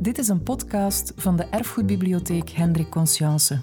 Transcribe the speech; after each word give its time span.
Dit 0.00 0.18
is 0.18 0.28
een 0.28 0.42
podcast 0.42 1.12
van 1.16 1.36
de 1.36 1.44
Erfgoedbibliotheek 1.44 2.50
Hendrik 2.50 2.88
Conscience. 2.90 3.60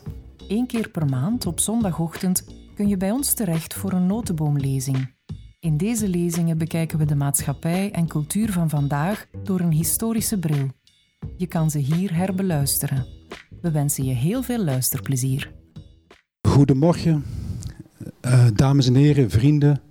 Eén 0.48 0.68
keer 0.68 0.90
per 0.90 1.06
maand 1.06 1.46
op 1.46 1.60
zondagochtend 1.60 2.44
kun 2.76 2.88
je 2.88 2.98
bij 2.98 3.12
ons 3.12 3.34
terecht 3.34 3.74
voor 3.74 3.92
een 3.92 4.06
notenboomlezing. 4.06 5.14
In 5.60 5.78
deze 5.78 6.08
lezingen 6.08 6.58
bekijken 6.58 6.98
we 6.98 7.06
de 7.06 7.16
maatschappij 7.16 7.92
en 7.92 8.08
cultuur 8.08 8.52
van 8.52 8.70
vandaag 8.70 9.28
door 9.44 9.60
een 9.60 9.72
historische 9.72 10.40
bril. 10.40 10.68
Je 11.38 11.48
kan 11.48 11.72
ze 11.72 11.78
hier 11.78 12.16
herbeluisteren. 12.16 13.06
We 13.62 13.72
wensen 13.72 14.04
je 14.04 14.14
heel 14.14 14.44
veel 14.44 14.64
luisterplezier. 14.64 15.52
Goedemorgen, 16.48 17.26
uh, 18.26 18.48
dames 18.54 18.88
en 18.88 18.96
heren, 18.96 19.30
vrienden. 19.30 19.82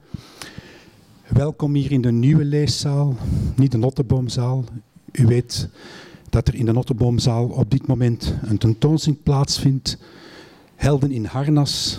Welkom 1.28 1.74
hier 1.74 1.92
in 1.92 2.00
de 2.00 2.12
nieuwe 2.12 2.44
leeszaal, 2.44 3.16
niet 3.56 3.72
de 3.72 3.78
Notteboomzaal. 3.78 4.64
U 5.12 5.26
weet 5.26 5.68
dat 6.36 6.48
er 6.48 6.54
in 6.54 6.66
de 6.66 6.72
Notteboomzaal 6.72 7.46
op 7.46 7.70
dit 7.70 7.86
moment 7.86 8.34
een 8.42 8.58
tentoonstelling 8.58 9.22
plaatsvindt. 9.22 9.98
Helden 10.74 11.10
in 11.10 11.24
harnas. 11.24 11.98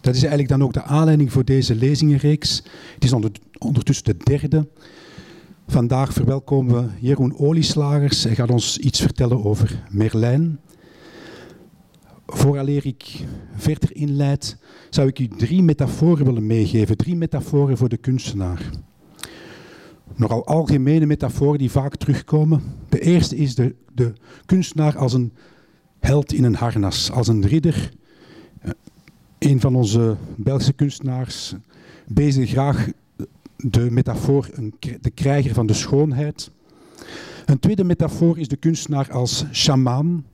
Dat 0.00 0.14
is 0.14 0.20
eigenlijk 0.20 0.48
dan 0.48 0.62
ook 0.62 0.72
de 0.72 0.82
aanleiding 0.82 1.32
voor 1.32 1.44
deze 1.44 1.74
lezingenreeks. 1.74 2.62
Het 2.94 3.04
is 3.04 3.12
ondertussen 3.58 4.04
de 4.04 4.16
derde. 4.24 4.66
Vandaag 5.66 6.12
verwelkomen 6.12 6.74
we 6.74 6.88
Jeroen 7.00 7.38
Olieslagers. 7.38 8.24
Hij 8.24 8.34
gaat 8.34 8.50
ons 8.50 8.78
iets 8.78 9.00
vertellen 9.00 9.44
over 9.44 9.84
Merlijn. 9.90 10.58
Vooraleer 12.26 12.86
ik 12.86 13.24
verder 13.56 13.96
inleid, 13.96 14.56
zou 14.90 15.08
ik 15.08 15.18
u 15.18 15.28
drie 15.28 15.62
metaforen 15.62 16.24
willen 16.24 16.46
meegeven. 16.46 16.96
Drie 16.96 17.16
metaforen 17.16 17.76
voor 17.76 17.88
de 17.88 17.96
kunstenaar. 17.96 18.70
Nogal 20.16 20.46
algemene 20.46 21.06
metaforen 21.06 21.58
die 21.58 21.70
vaak 21.70 21.96
terugkomen. 21.96 22.62
De 22.88 23.00
eerste 23.00 23.36
is 23.36 23.54
de, 23.54 23.74
de 23.94 24.12
kunstenaar 24.46 24.98
als 24.98 25.12
een 25.12 25.32
held 25.98 26.32
in 26.32 26.44
een 26.44 26.54
harnas, 26.54 27.10
als 27.10 27.28
een 27.28 27.46
ridder. 27.46 27.92
Eh, 28.60 28.70
een 29.38 29.60
van 29.60 29.74
onze 29.74 30.16
Belgische 30.36 30.72
kunstenaars 30.72 31.54
bezig 32.06 32.50
graag 32.50 32.88
de 33.56 33.90
metafoor 33.90 34.50
de 35.00 35.10
krijger 35.10 35.54
van 35.54 35.66
de 35.66 35.74
schoonheid. 35.74 36.50
Een 37.44 37.58
tweede 37.58 37.84
metafoor 37.84 38.38
is 38.38 38.48
de 38.48 38.56
kunstenaar 38.56 39.12
als 39.12 39.44
shamaan, 39.52 40.26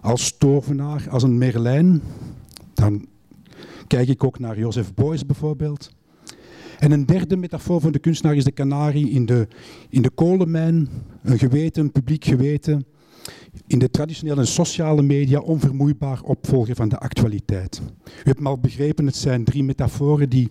als 0.00 0.38
tovenaar, 0.38 1.06
als 1.10 1.22
een 1.22 1.38
Merlijn. 1.38 2.02
Dan 2.74 3.06
kijk 3.86 4.08
ik 4.08 4.24
ook 4.24 4.38
naar 4.38 4.58
Joseph 4.58 4.94
Beuys 4.94 5.26
bijvoorbeeld. 5.26 5.90
En 6.82 6.90
een 6.90 7.06
derde 7.06 7.36
metafoor 7.36 7.80
van 7.80 7.92
de 7.92 7.98
kunstenaar 7.98 8.36
is 8.36 8.44
de 8.44 8.52
kanarie 8.52 9.10
in 9.10 9.26
de, 9.26 9.48
in 9.88 10.02
de 10.02 10.10
kolenmijn. 10.10 10.88
Een 11.22 11.38
geweten, 11.38 11.92
publiek 11.92 12.24
geweten. 12.24 12.86
In 13.66 13.78
de 13.78 13.90
traditionele 13.90 14.40
en 14.40 14.46
sociale 14.46 15.02
media 15.02 15.38
onvermoeibaar 15.38 16.22
opvolger 16.22 16.74
van 16.74 16.88
de 16.88 16.98
actualiteit. 16.98 17.82
U 18.06 18.10
hebt 18.22 18.40
me 18.40 18.48
al 18.48 18.58
begrepen, 18.58 19.06
het 19.06 19.16
zijn 19.16 19.44
drie 19.44 19.64
metaforen 19.64 20.28
die 20.28 20.50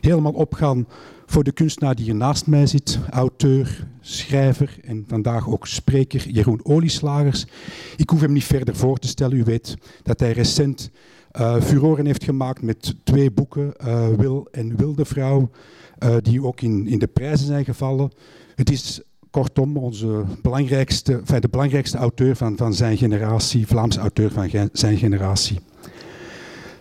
helemaal 0.00 0.32
opgaan 0.32 0.86
voor 1.26 1.44
de 1.44 1.52
kunstenaar 1.52 1.94
die 1.94 2.04
hier 2.04 2.14
naast 2.14 2.46
mij 2.46 2.66
zit. 2.66 2.98
Auteur, 3.10 3.86
schrijver 4.00 4.78
en 4.82 5.04
vandaag 5.06 5.48
ook 5.48 5.66
spreker 5.66 6.28
Jeroen 6.28 6.64
Olieslagers. 6.64 7.46
Ik 7.96 8.10
hoef 8.10 8.20
hem 8.20 8.32
niet 8.32 8.44
verder 8.44 8.76
voor 8.76 8.98
te 8.98 9.08
stellen. 9.08 9.36
U 9.36 9.44
weet 9.44 9.76
dat 10.02 10.20
hij 10.20 10.32
recent 10.32 10.90
uh, 11.38 11.60
furoren 11.60 12.06
heeft 12.06 12.24
gemaakt 12.24 12.62
met 12.62 12.94
twee 13.04 13.30
boeken, 13.30 13.74
uh, 13.84 14.08
Wil 14.08 14.48
en 14.50 14.76
Wilde 14.76 15.04
Vrouw, 15.04 15.50
uh, 16.04 16.16
die 16.22 16.44
ook 16.44 16.60
in, 16.60 16.86
in 16.86 16.98
de 16.98 17.06
prijzen 17.06 17.46
zijn 17.46 17.64
gevallen. 17.64 18.10
Het 18.54 18.70
is 18.70 19.00
kortom 19.30 19.76
onze 19.76 20.24
belangrijkste, 20.42 21.22
de 21.40 21.48
belangrijkste 21.48 21.98
auteur 21.98 22.36
van, 22.36 22.56
van 22.56 22.74
zijn 22.74 22.96
generatie, 22.96 23.66
Vlaamse 23.66 24.00
auteur 24.00 24.30
van 24.30 24.68
zijn 24.72 24.98
generatie. 24.98 25.58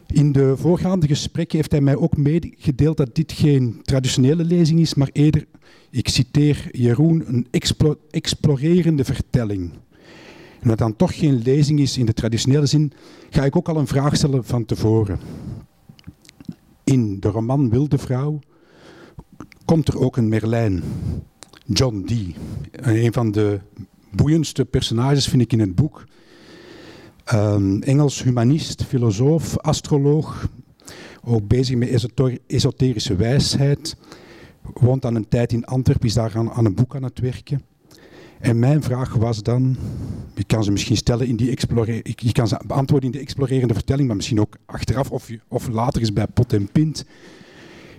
In 0.08 0.31
de 0.31 0.58
voorgaande 0.58 1.08
gesprekken 1.08 1.58
heeft 1.58 1.71
hij 1.71 1.82
mij 1.82 1.95
ook 1.95 2.17
meegedeeld 2.17 2.98
dat 2.98 3.15
dit 3.15 3.32
geen 3.32 3.80
traditionele 3.83 4.43
lezing 4.43 4.80
is, 4.80 4.93
maar 4.93 5.09
eerder, 5.11 5.45
ik 5.89 6.08
citeer 6.08 6.67
Jeroen, 6.71 7.23
een 7.27 7.48
explo 7.52 7.95
explorerende 8.09 9.04
vertelling. 9.04 9.71
En 10.59 10.75
dan 10.75 10.95
toch 10.95 11.17
geen 11.17 11.42
lezing 11.42 11.80
is 11.80 11.97
in 11.97 12.05
de 12.05 12.14
traditionele 12.14 12.65
zin, 12.65 12.92
ga 13.30 13.45
ik 13.45 13.55
ook 13.55 13.70
al 13.70 13.77
een 13.77 13.87
vraag 13.87 14.15
stellen 14.15 14.45
van 14.45 14.65
tevoren. 14.65 15.20
In 16.83 17.20
de 17.20 17.27
roman 17.27 17.70
Wilde 17.70 17.97
Vrouw 17.97 18.39
komt 19.65 19.87
er 19.87 19.99
ook 19.99 20.17
een 20.17 20.30
Merlijn, 20.30 20.83
John 21.65 22.03
Dee. 22.05 22.36
Een 22.71 23.14
van 23.14 23.31
de 23.31 23.59
boeiendste 24.11 24.65
personages 24.65 25.27
vind 25.27 25.42
ik 25.42 25.53
in 25.53 25.59
het 25.59 25.75
boek. 25.75 26.03
Um, 27.33 27.81
Engels 27.81 28.23
humanist, 28.23 28.83
filosoof, 28.83 29.58
astroloog, 29.58 30.47
ook 31.23 31.47
bezig 31.47 31.76
met 31.76 32.09
esoterische 32.47 33.15
wijsheid. 33.15 33.95
Woont 34.73 35.02
dan 35.02 35.15
een 35.15 35.27
tijd 35.27 35.53
in 35.53 35.65
Antwerpen, 35.65 36.08
is 36.08 36.14
daar 36.14 36.37
aan, 36.37 36.52
aan 36.52 36.65
een 36.65 36.76
boek 36.76 36.95
aan 36.95 37.03
het 37.03 37.20
werken. 37.20 37.61
En 38.39 38.60
mijn 38.60 38.83
vraag 38.83 39.14
was 39.14 39.44
dan, 39.44 39.77
je 40.33 40.44
kan 40.44 40.64
ze 40.64 40.72
misschien 40.72 40.98
stellen 40.98 41.27
in 41.27 41.36
die 41.36 41.58
je 42.16 42.32
kan 42.32 42.48
ze 42.48 42.61
beantwoorden 42.67 43.11
in 43.11 43.17
de 43.17 43.23
explorerende 43.23 43.73
vertelling, 43.73 44.08
maar 44.08 44.16
misschien 44.16 44.39
ook 44.39 44.58
achteraf 44.66 45.11
of, 45.11 45.30
of 45.48 45.67
later 45.67 46.02
eens 46.02 46.14
bij 46.14 46.27
pot 46.27 46.54
en 46.54 46.72
pint. 46.72 47.05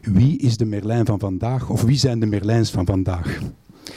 Wie 0.02 0.38
is 0.38 0.56
de 0.56 0.64
Merlijn 0.64 1.06
van 1.06 1.18
vandaag 1.18 1.70
of 1.70 1.82
wie 1.82 1.98
zijn 1.98 2.20
de 2.20 2.26
Merlijns 2.26 2.70
van 2.70 2.86
vandaag? 2.86 3.40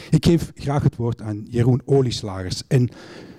Ik 0.10 0.26
geef 0.26 0.52
graag 0.56 0.84
het 0.84 0.96
woord 0.96 1.22
aan 1.22 1.46
Jeroen 1.50 1.82
Olieslagers. 1.86 2.64
En 2.68 2.90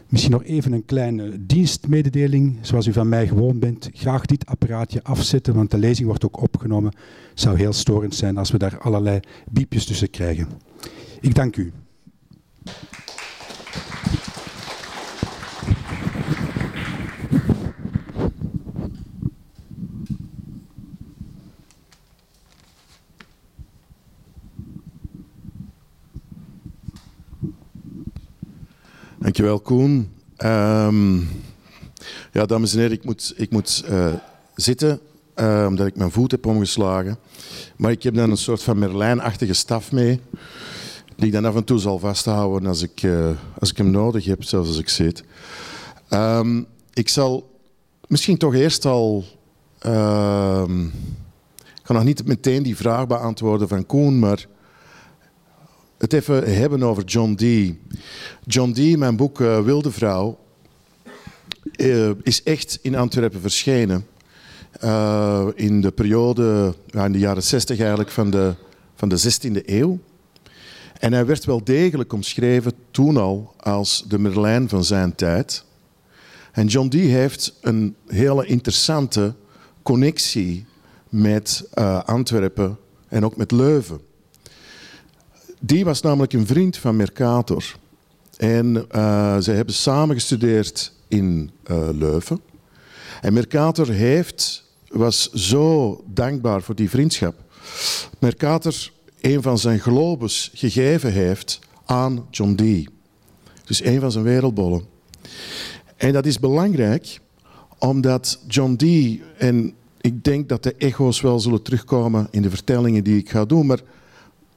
misschien 0.09 0.33
nog 0.33 0.45
even 0.45 0.73
een 0.73 0.85
kleine 0.85 1.47
dienstmededeling, 1.47 2.59
zoals 2.61 2.87
u 2.87 2.93
van 2.93 3.09
mij 3.09 3.27
gewoon 3.27 3.59
bent. 3.59 3.91
Graag 3.93 4.27
dit 4.27 4.47
apparaatje 4.47 5.03
afzetten, 5.03 5.55
want 5.55 5.71
de 5.71 5.79
lezing 5.79 6.07
wordt 6.07 6.25
ook 6.25 6.43
opgenomen. 6.43 6.95
Het 7.31 7.41
zou 7.41 7.57
heel 7.57 7.73
storend 7.73 8.15
zijn 8.15 8.37
als 8.37 8.51
we 8.51 8.59
daar 8.59 8.79
allerlei 8.79 9.21
biepjes 9.51 9.85
tussen 9.85 10.11
krijgen. 10.11 10.49
Ik 11.21 11.35
dank 11.35 11.57
u. 11.57 11.73
Dankjewel, 29.19 29.61
Koen. 29.61 30.13
Um, 30.39 31.29
ja, 32.33 32.47
dames 32.47 32.73
en 32.73 32.79
heren, 32.79 32.97
ik 32.97 33.05
moet, 33.05 33.33
ik 33.37 33.51
moet 33.51 33.85
uh, 33.91 34.13
zitten 34.55 35.01
uh, 35.37 35.65
omdat 35.69 35.87
ik 35.87 35.97
mijn 35.97 36.11
voet 36.11 36.31
heb 36.31 36.47
omgeslagen. 36.47 37.19
Maar 37.77 37.91
ik 37.91 38.03
heb 38.03 38.15
dan 38.15 38.31
een 38.31 38.37
soort 38.37 38.63
van 38.63 38.79
Merlijnachtige 38.79 39.53
staf 39.53 39.93
mee, 39.93 40.21
die 41.17 41.27
ik 41.27 41.33
dan 41.33 41.45
af 41.45 41.55
en 41.55 41.65
toe 41.65 41.79
zal 41.79 41.99
vasthouden 41.99 42.69
als 42.69 42.83
ik, 42.83 43.03
uh, 43.03 43.31
als 43.59 43.71
ik 43.71 43.77
hem 43.77 43.91
nodig 43.91 44.25
heb, 44.25 44.43
zelfs 44.43 44.69
als 44.69 44.79
ik 44.79 44.89
zit. 44.89 45.25
Um, 46.11 46.67
ik 46.93 47.09
zal 47.09 47.51
misschien 48.07 48.37
toch 48.37 48.55
eerst 48.55 48.85
al. 48.85 49.25
Ehm, 49.79 50.85
ik 51.57 51.83
ga 51.83 51.93
nog 51.93 52.05
niet 52.05 52.27
meteen 52.27 52.63
die 52.63 52.77
vraag 52.77 53.07
beantwoorden 53.07 53.69
van 53.69 53.87
Koen, 53.87 54.19
maar 54.19 54.47
het 55.99 56.13
even 56.13 56.57
hebben 56.57 56.83
over 56.83 57.05
John 57.05 57.35
Dee. 57.35 57.81
John 58.47 58.73
Dee, 58.73 58.99
mijn 58.99 59.17
boek 59.17 59.41
uh, 59.41 59.61
Wilde 59.61 59.91
Vrouw, 59.91 60.39
uh, 61.77 62.11
is 62.23 62.43
echt 62.43 62.79
in 62.83 62.97
Antwerpen 62.97 63.41
verschenen. 63.41 64.07
In 65.55 65.81
de 65.81 65.93
periode, 65.95 66.75
in 66.91 67.13
de 67.13 67.19
jaren 67.19 67.43
60 67.43 67.79
eigenlijk, 67.79 68.11
van 68.11 68.31
de, 68.31 68.55
van 68.95 69.09
de 69.09 69.21
16e 69.21 69.65
eeuw. 69.65 69.99
En 70.99 71.13
hij 71.13 71.27
werd 71.27 71.45
wel 71.45 71.65
degelijk 71.65 72.13
omschreven 72.13 72.73
toen 72.91 73.17
al 73.17 73.55
als 73.57 74.05
de 74.09 74.19
Merlijn 74.19 74.69
van 74.69 74.85
zijn 74.85 75.15
tijd. 75.15 75.65
En 76.53 76.67
John 76.67 76.89
Dee 76.89 77.09
heeft 77.09 77.55
een 77.61 77.97
hele 78.07 78.47
interessante 78.47 79.35
connectie 79.83 80.67
met 81.09 81.69
Antwerpen 82.05 82.79
en 83.09 83.25
ook 83.25 83.37
met 83.37 83.51
Leuven. 83.51 84.01
Die 85.61 85.85
was 85.85 86.01
namelijk 86.01 86.33
een 86.33 86.47
vriend 86.47 86.77
van 86.77 86.97
Mercator. 86.97 87.77
En 88.37 88.75
uh, 88.75 89.37
zij 89.39 89.55
hebben 89.55 89.75
samen 89.75 90.15
gestudeerd 90.15 90.93
in 91.09 91.51
uh, 91.71 91.89
Leuven. 91.93 92.41
En 93.21 93.33
Mercator 93.33 93.89
heeft, 93.89 94.65
was 94.89 95.31
zo 95.33 96.01
dankbaar 96.07 96.63
voor 96.63 96.75
die 96.75 96.91
vriendschap. 96.91 97.35
Mercator 98.19 98.91
een 99.25 99.43
van 99.43 99.59
zijn 99.59 99.81
globes 99.81 100.51
gegeven 100.55 101.13
heeft 101.13 101.59
aan 101.85 102.27
John 102.31 102.55
Dee. 102.55 102.89
Dus 103.65 103.85
een 103.85 104.01
van 104.01 104.13
zijn 104.13 104.25
wereldbollen. 104.25 104.85
En 105.97 106.13
dat 106.13 106.27
is 106.27 106.39
belangrijk, 106.39 107.21
omdat 107.79 108.41
John 108.49 108.75
Dee, 108.75 109.23
en 109.39 109.75
ik 110.01 110.25
denk 110.25 110.49
dat 110.49 110.63
de 110.63 110.75
echo's 110.75 111.21
wel 111.21 111.41
zullen 111.41 111.63
terugkomen 111.63 112.29
in 112.31 112.43
de 112.43 112.51
vertellingen 112.51 113.05
die 113.05 113.19
ik 113.19 113.31
ga 113.31 113.45
doen, 113.45 113.67
maar 113.67 113.81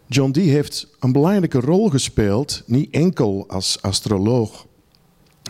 John 0.08 0.32
Dee 0.32 0.50
heeft 0.50 0.88
een 1.00 1.12
belangrijke 1.12 1.60
rol 1.60 1.90
gespeeld, 1.90 2.64
niet 2.66 2.94
enkel 2.94 3.46
als 3.48 3.82
astroloog, 3.82 4.66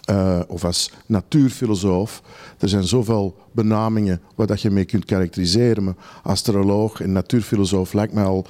uh, 0.09 0.39
of 0.47 0.65
als 0.65 0.91
natuurfilosoof. 1.05 2.21
Er 2.57 2.69
zijn 2.69 2.83
zoveel 2.83 3.35
benamingen 3.51 4.21
waar 4.35 4.47
dat 4.47 4.61
je 4.61 4.69
mee 4.69 4.85
kunt 4.85 5.05
karakteriseren. 5.05 5.83
Maar 5.83 5.95
astroloog 6.23 7.01
en 7.01 7.11
natuurfilosoof 7.11 7.93
lijkt 7.93 8.13
mij 8.13 8.23
al, 8.23 8.45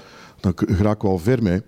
dan 0.56 0.78
ga 0.78 0.92
ik 0.92 1.02
wel 1.02 1.20
ver 1.20 1.44
mee. 1.44 1.62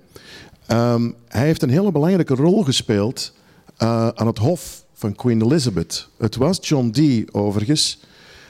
Um, 0.71 1.15
hij 1.27 1.45
heeft 1.45 1.61
een 1.61 1.69
hele 1.69 1.91
belangrijke 1.91 2.35
rol 2.35 2.63
gespeeld 2.63 3.33
uh, 3.77 4.07
aan 4.07 4.27
het 4.27 4.37
hof 4.37 4.85
van 4.93 5.15
Queen 5.15 5.41
Elizabeth. 5.41 6.09
Het 6.17 6.35
was 6.35 6.57
John 6.61 6.89
Dee, 6.89 7.33
overigens, 7.33 7.99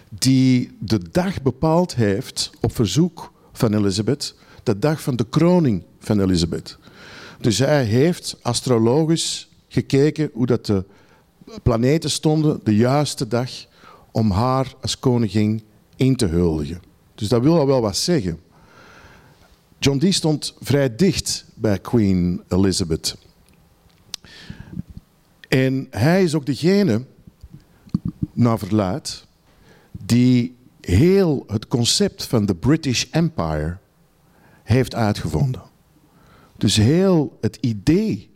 die 0.09 0.77
de 0.79 0.99
dag 1.11 1.41
bepaald 1.41 1.95
heeft 1.95 2.51
op 2.61 2.75
verzoek 2.75 3.31
van 3.53 3.73
Elizabeth, 3.73 4.35
de 4.63 4.79
dag 4.79 5.01
van 5.01 5.15
de 5.15 5.25
kroning 5.29 5.83
van 5.99 6.19
Elizabeth. 6.19 6.77
Dus 7.39 7.57
hij 7.57 7.83
heeft 7.83 8.37
astrologisch 8.41 9.49
gekeken 9.67 10.29
hoe 10.33 10.45
dat 10.45 10.65
de 10.65 10.85
planeten 11.63 12.09
stonden 12.09 12.59
de 12.63 12.75
juiste 12.75 13.27
dag 13.27 13.49
om 14.11 14.31
haar 14.31 14.73
als 14.81 14.99
koningin 14.99 15.63
in 15.95 16.15
te 16.15 16.25
huldigen. 16.25 16.81
Dus 17.15 17.27
dat 17.27 17.41
wil 17.41 17.59
al 17.59 17.67
wel 17.67 17.81
wat 17.81 17.97
zeggen. 17.97 18.39
John 19.79 19.97
Dee 19.97 20.11
stond 20.11 20.53
vrij 20.59 20.95
dicht 20.95 21.45
bij 21.55 21.79
Queen 21.79 22.43
Elizabeth. 22.47 23.17
En 25.47 25.87
hij 25.89 26.23
is 26.23 26.35
ook 26.35 26.45
degene, 26.45 27.05
naar 28.33 28.59
verluid, 28.59 29.25
die 29.91 30.55
heel 30.81 31.43
het 31.47 31.67
concept 31.67 32.25
van 32.25 32.45
de 32.45 32.55
British 32.55 33.05
Empire 33.11 33.77
heeft 34.63 34.95
uitgevonden. 34.95 35.61
Dus 36.57 36.75
heel 36.75 37.37
het 37.41 37.57
idee, 37.61 38.29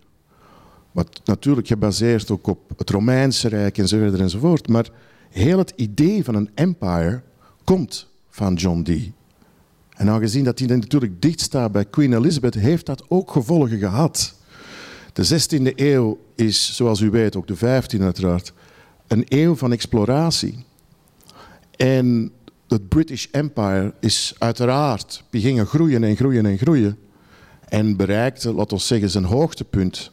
wat 0.92 1.22
natuurlijk 1.24 1.68
gebaseerd 1.68 2.31
ook 2.31 2.48
op 2.48 2.72
het 2.78 2.90
Romeinse 2.90 3.48
Rijk 3.48 3.78
enzovoort 3.78 4.19
enzovoort, 4.19 4.68
maar 4.68 4.90
heel 5.30 5.57
het 5.57 5.74
idee 5.75 6.24
van 6.24 6.36
een 6.36 6.50
empire 6.54 7.22
komt 7.63 8.07
van 8.30 8.54
John 8.54 8.81
Dee. 8.81 9.13
En 9.95 10.10
aangezien 10.10 10.44
dat 10.44 10.60
hij 10.60 10.68
natuurlijk 10.68 11.22
dicht 11.22 11.40
staat 11.40 11.72
bij 11.72 11.86
Queen 11.86 12.13
Elizabeth, 12.13 12.54
heeft 12.54 12.86
dat 12.86 13.04
ook 13.07 13.31
gevolgen 13.31 13.80
gehad. 13.80 14.36
De 15.13 15.25
16e 15.25 15.75
eeuw 15.75 16.19
is, 16.36 16.75
zoals 16.75 17.00
u 17.00 17.10
weet, 17.10 17.36
ook 17.36 17.48
de 17.48 17.56
15e 17.56 18.01
uiteraard, 18.01 18.54
een 19.07 19.25
eeuw 19.28 19.56
van 19.56 19.72
exploratie. 19.72 20.66
En 21.75 22.31
het 22.68 22.88
British 22.88 23.25
Empire 23.31 23.94
is 24.00 24.36
uiteraard 24.38 25.24
beginnen 25.30 25.66
groeien 25.66 26.04
en 26.04 26.16
groeien 26.16 26.45
en 26.45 26.57
groeien. 26.57 26.98
En 27.69 27.95
bereikte, 27.95 28.54
laten 28.54 28.78
we 28.78 28.84
zeggen, 28.84 29.10
zijn 29.10 29.24
hoogtepunt 29.24 30.12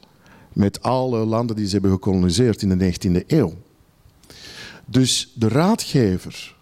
met 0.53 0.83
alle 0.83 1.19
landen 1.25 1.57
die 1.57 1.67
ze 1.67 1.73
hebben 1.73 1.91
gekoloniseerd 1.91 2.63
in 2.63 2.79
de 2.79 2.93
19e 2.93 3.27
eeuw. 3.27 3.55
Dus 4.87 5.33
de 5.35 5.49
raadgever 5.49 6.57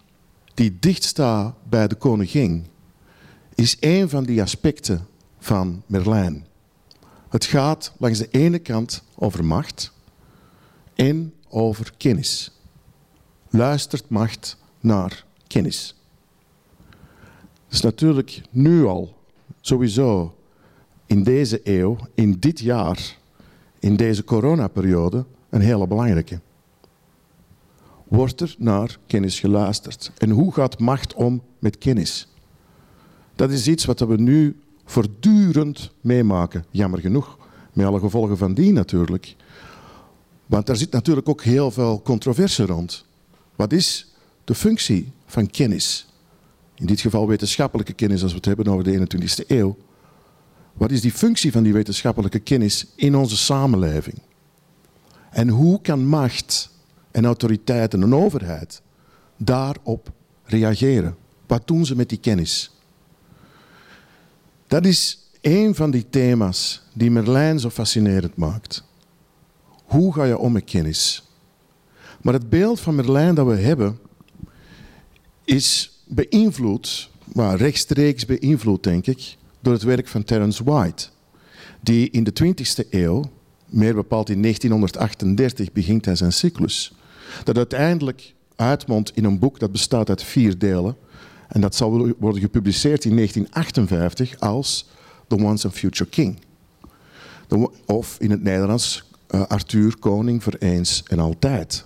die 0.53 0.77
dicht 0.79 1.03
staat 1.03 1.53
bij 1.69 1.87
de 1.87 1.95
koningin, 1.95 2.65
is 3.59 3.77
een 3.79 4.09
van 4.09 4.23
die 4.23 4.41
aspecten 4.41 5.07
van 5.39 5.83
Merlijn. 5.85 6.45
Het 7.29 7.45
gaat 7.45 7.93
langs 7.97 8.17
de 8.19 8.27
ene 8.31 8.59
kant 8.59 9.03
over 9.15 9.45
macht 9.45 9.91
en 10.95 11.33
over 11.49 11.93
kennis. 11.97 12.51
Luistert 13.49 14.09
macht 14.09 14.57
naar 14.79 15.25
kennis. 15.47 15.95
Dat 17.65 17.73
is 17.73 17.81
natuurlijk 17.81 18.41
nu 18.49 18.85
al, 18.85 19.17
sowieso, 19.61 20.35
in 21.05 21.23
deze 21.23 21.61
eeuw, 21.63 21.97
in 22.13 22.39
dit 22.39 22.59
jaar, 22.59 23.17
in 23.79 23.95
deze 23.95 24.23
coronaperiode, 24.23 25.25
een 25.49 25.61
hele 25.61 25.87
belangrijke. 25.87 26.39
Wordt 28.03 28.41
er 28.41 28.55
naar 28.57 28.97
kennis 29.07 29.39
geluisterd? 29.39 30.11
En 30.17 30.29
hoe 30.29 30.53
gaat 30.53 30.79
macht 30.79 31.13
om 31.13 31.41
met 31.59 31.77
kennis? 31.77 32.28
Dat 33.39 33.51
is 33.51 33.67
iets 33.67 33.85
wat 33.85 33.99
we 33.99 34.15
nu 34.17 34.59
voortdurend 34.85 35.91
meemaken, 36.01 36.65
jammer 36.71 36.99
genoeg. 36.99 37.37
Met 37.73 37.85
alle 37.85 37.99
gevolgen 37.99 38.37
van 38.37 38.53
die 38.53 38.73
natuurlijk. 38.73 39.35
Want 40.45 40.65
daar 40.65 40.75
zit 40.75 40.91
natuurlijk 40.91 41.29
ook 41.29 41.43
heel 41.43 41.71
veel 41.71 42.01
controverse 42.01 42.65
rond. 42.65 43.05
Wat 43.55 43.71
is 43.71 44.13
de 44.43 44.55
functie 44.55 45.11
van 45.25 45.49
kennis? 45.49 46.07
In 46.75 46.85
dit 46.85 46.99
geval 46.99 47.27
wetenschappelijke 47.27 47.93
kennis 47.93 48.21
als 48.21 48.31
we 48.31 48.37
het 48.37 48.45
hebben 48.45 48.67
over 48.67 48.83
de 48.83 48.99
21ste 48.99 49.47
eeuw. 49.47 49.77
Wat 50.73 50.91
is 50.91 51.01
die 51.01 51.11
functie 51.11 51.51
van 51.51 51.63
die 51.63 51.73
wetenschappelijke 51.73 52.39
kennis 52.39 52.85
in 52.95 53.15
onze 53.15 53.37
samenleving? 53.37 54.21
En 55.29 55.49
hoe 55.49 55.81
kan 55.81 56.05
macht 56.05 56.69
en 57.11 57.25
autoriteit 57.25 57.93
en 57.93 58.01
een 58.01 58.15
overheid 58.15 58.81
daarop 59.37 60.11
reageren? 60.43 61.15
Wat 61.47 61.67
doen 61.67 61.85
ze 61.85 61.95
met 61.95 62.09
die 62.09 62.19
kennis? 62.19 62.71
Dat 64.69 64.85
is 64.85 65.19
een 65.41 65.75
van 65.75 65.91
die 65.91 66.05
thema's 66.09 66.81
die 66.93 67.11
Merlijn 67.11 67.59
zo 67.59 67.69
fascinerend 67.69 68.35
maakt. 68.35 68.83
Hoe 69.83 70.13
ga 70.13 70.23
je 70.23 70.37
om 70.37 70.51
met 70.51 70.63
kennis? 70.63 71.23
Maar 72.21 72.33
het 72.33 72.49
beeld 72.49 72.79
van 72.79 72.95
Merlijn 72.95 73.35
dat 73.35 73.47
we 73.47 73.55
hebben 73.55 73.99
is 75.43 75.99
beïnvloed, 76.07 77.09
maar 77.33 77.57
rechtstreeks 77.57 78.25
beïnvloed 78.25 78.83
denk 78.83 79.07
ik, 79.07 79.37
door 79.59 79.73
het 79.73 79.83
werk 79.83 80.07
van 80.07 80.23
Terence 80.23 80.63
White, 80.63 81.07
die 81.81 82.09
in 82.09 82.23
de 82.23 82.33
20e 82.43 82.89
eeuw, 82.89 83.23
meer 83.65 83.95
bepaald 83.95 84.29
in 84.29 84.41
1938, 84.41 85.71
begint 85.71 86.05
hij 86.05 86.15
zijn 86.15 86.33
cyclus. 86.33 86.93
Dat 87.43 87.57
uiteindelijk 87.57 88.33
uitmondt 88.55 89.11
in 89.15 89.23
een 89.23 89.39
boek 89.39 89.59
dat 89.59 89.71
bestaat 89.71 90.09
uit 90.09 90.23
vier 90.23 90.57
delen. 90.57 90.95
En 91.49 91.61
dat 91.61 91.75
zal 91.75 92.13
worden 92.19 92.41
gepubliceerd 92.41 93.05
in 93.05 93.15
1958 93.15 94.39
als 94.39 94.89
The 95.27 95.35
Once 95.35 95.67
and 95.67 95.75
Future 95.75 96.09
King. 96.09 96.39
Of 97.85 98.17
in 98.19 98.31
het 98.31 98.43
Nederlands 98.43 99.03
uh, 99.29 99.41
Arthur 99.41 99.97
Koning 99.99 100.43
voor 100.43 100.55
eens 100.59 101.03
en 101.07 101.19
altijd. 101.19 101.85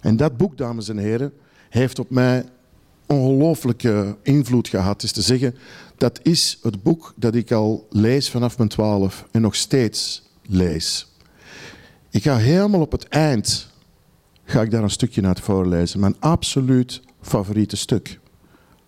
En 0.00 0.16
dat 0.16 0.36
boek, 0.36 0.56
dames 0.56 0.88
en 0.88 0.98
heren, 0.98 1.32
heeft 1.68 1.98
op 1.98 2.10
mij 2.10 2.44
ongelooflijke 3.06 4.16
invloed 4.22 4.68
gehad. 4.68 5.02
Is 5.02 5.12
te 5.12 5.22
zeggen, 5.22 5.54
dat 5.96 6.20
is 6.22 6.58
het 6.62 6.82
boek 6.82 7.12
dat 7.16 7.34
ik 7.34 7.52
al 7.52 7.86
lees 7.90 8.30
vanaf 8.30 8.58
mijn 8.58 8.68
twaalf 8.68 9.26
en 9.30 9.40
nog 9.40 9.54
steeds 9.54 10.22
lees. 10.42 11.12
Ik 12.10 12.22
ga 12.22 12.36
helemaal 12.36 12.80
op 12.80 12.92
het 12.92 13.08
eind 13.08 13.68
ga 14.44 14.62
ik 14.62 14.70
daar 14.70 14.82
een 14.82 14.90
stukje 14.90 15.20
naar 15.20 15.38
voorlezen. 15.42 16.00
Mijn 16.00 16.16
absoluut 16.18 17.00
favoriete 17.20 17.76
stuk 17.76 18.18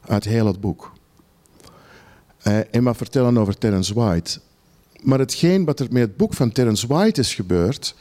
uit 0.08 0.24
heel 0.24 0.46
het 0.46 0.60
boek. 0.60 0.92
En 2.70 2.82
maar 2.82 2.96
vertellen 2.96 3.38
over 3.38 3.58
Terence 3.58 3.94
White. 3.94 4.40
Maar 5.02 5.18
hetgeen 5.18 5.64
wat 5.64 5.80
er 5.80 5.86
met 5.90 6.02
het 6.02 6.16
boek 6.16 6.34
van 6.34 6.52
Terence 6.52 6.86
White 6.86 7.20
is 7.20 7.34
gebeurd, 7.34 7.94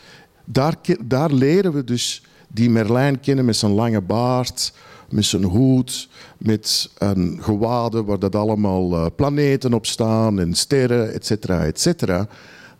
daar, 0.45 0.75
daar 1.03 1.31
leren 1.31 1.73
we 1.73 1.83
dus 1.83 2.23
die 2.47 2.69
Merlijn 2.69 3.19
kennen 3.19 3.45
met 3.45 3.55
zijn 3.55 3.71
lange 3.71 4.01
baard, 4.01 4.73
met 5.09 5.25
zijn 5.25 5.43
hoed, 5.43 6.09
met 6.37 6.89
een 6.97 7.39
gewade 7.41 8.03
waar 8.03 8.19
dat 8.19 8.35
allemaal 8.35 8.91
uh, 8.91 9.05
planeten 9.15 9.73
op 9.73 9.85
staan 9.85 10.39
en 10.39 10.53
sterren, 10.53 11.13
et 11.13 11.25
cetera, 11.25 11.65
et 11.65 11.79
cetera. 11.79 12.27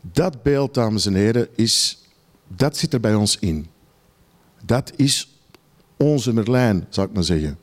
Dat 0.00 0.42
beeld, 0.42 0.74
dames 0.74 1.06
en 1.06 1.14
heren, 1.14 1.48
is, 1.54 2.04
dat 2.56 2.76
zit 2.76 2.92
er 2.92 3.00
bij 3.00 3.14
ons 3.14 3.38
in. 3.38 3.66
Dat 4.64 4.92
is 4.96 5.38
onze 5.96 6.32
Merlijn, 6.32 6.86
zou 6.88 7.08
ik 7.08 7.14
maar 7.14 7.24
zeggen. 7.24 7.58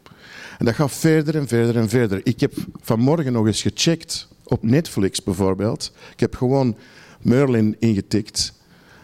En 0.58 0.66
dat 0.66 0.76
gaat 0.76 0.92
verder 0.92 1.36
en 1.36 1.48
verder 1.48 1.78
en 1.78 1.90
verder. 1.90 2.22
Ik 2.24 2.40
heb 2.40 2.54
vanmorgen 2.82 3.34
nog 3.34 3.46
eens 3.46 3.62
gecheckt 3.62 4.28
op 4.44 4.64
Netflix 4.64 5.24
bijvoorbeeld. 5.24 5.92
Ik 6.14 6.20
heb 6.20 6.36
gewoon 6.36 6.76
Merlin 7.22 7.76
ingetikt 7.80 8.54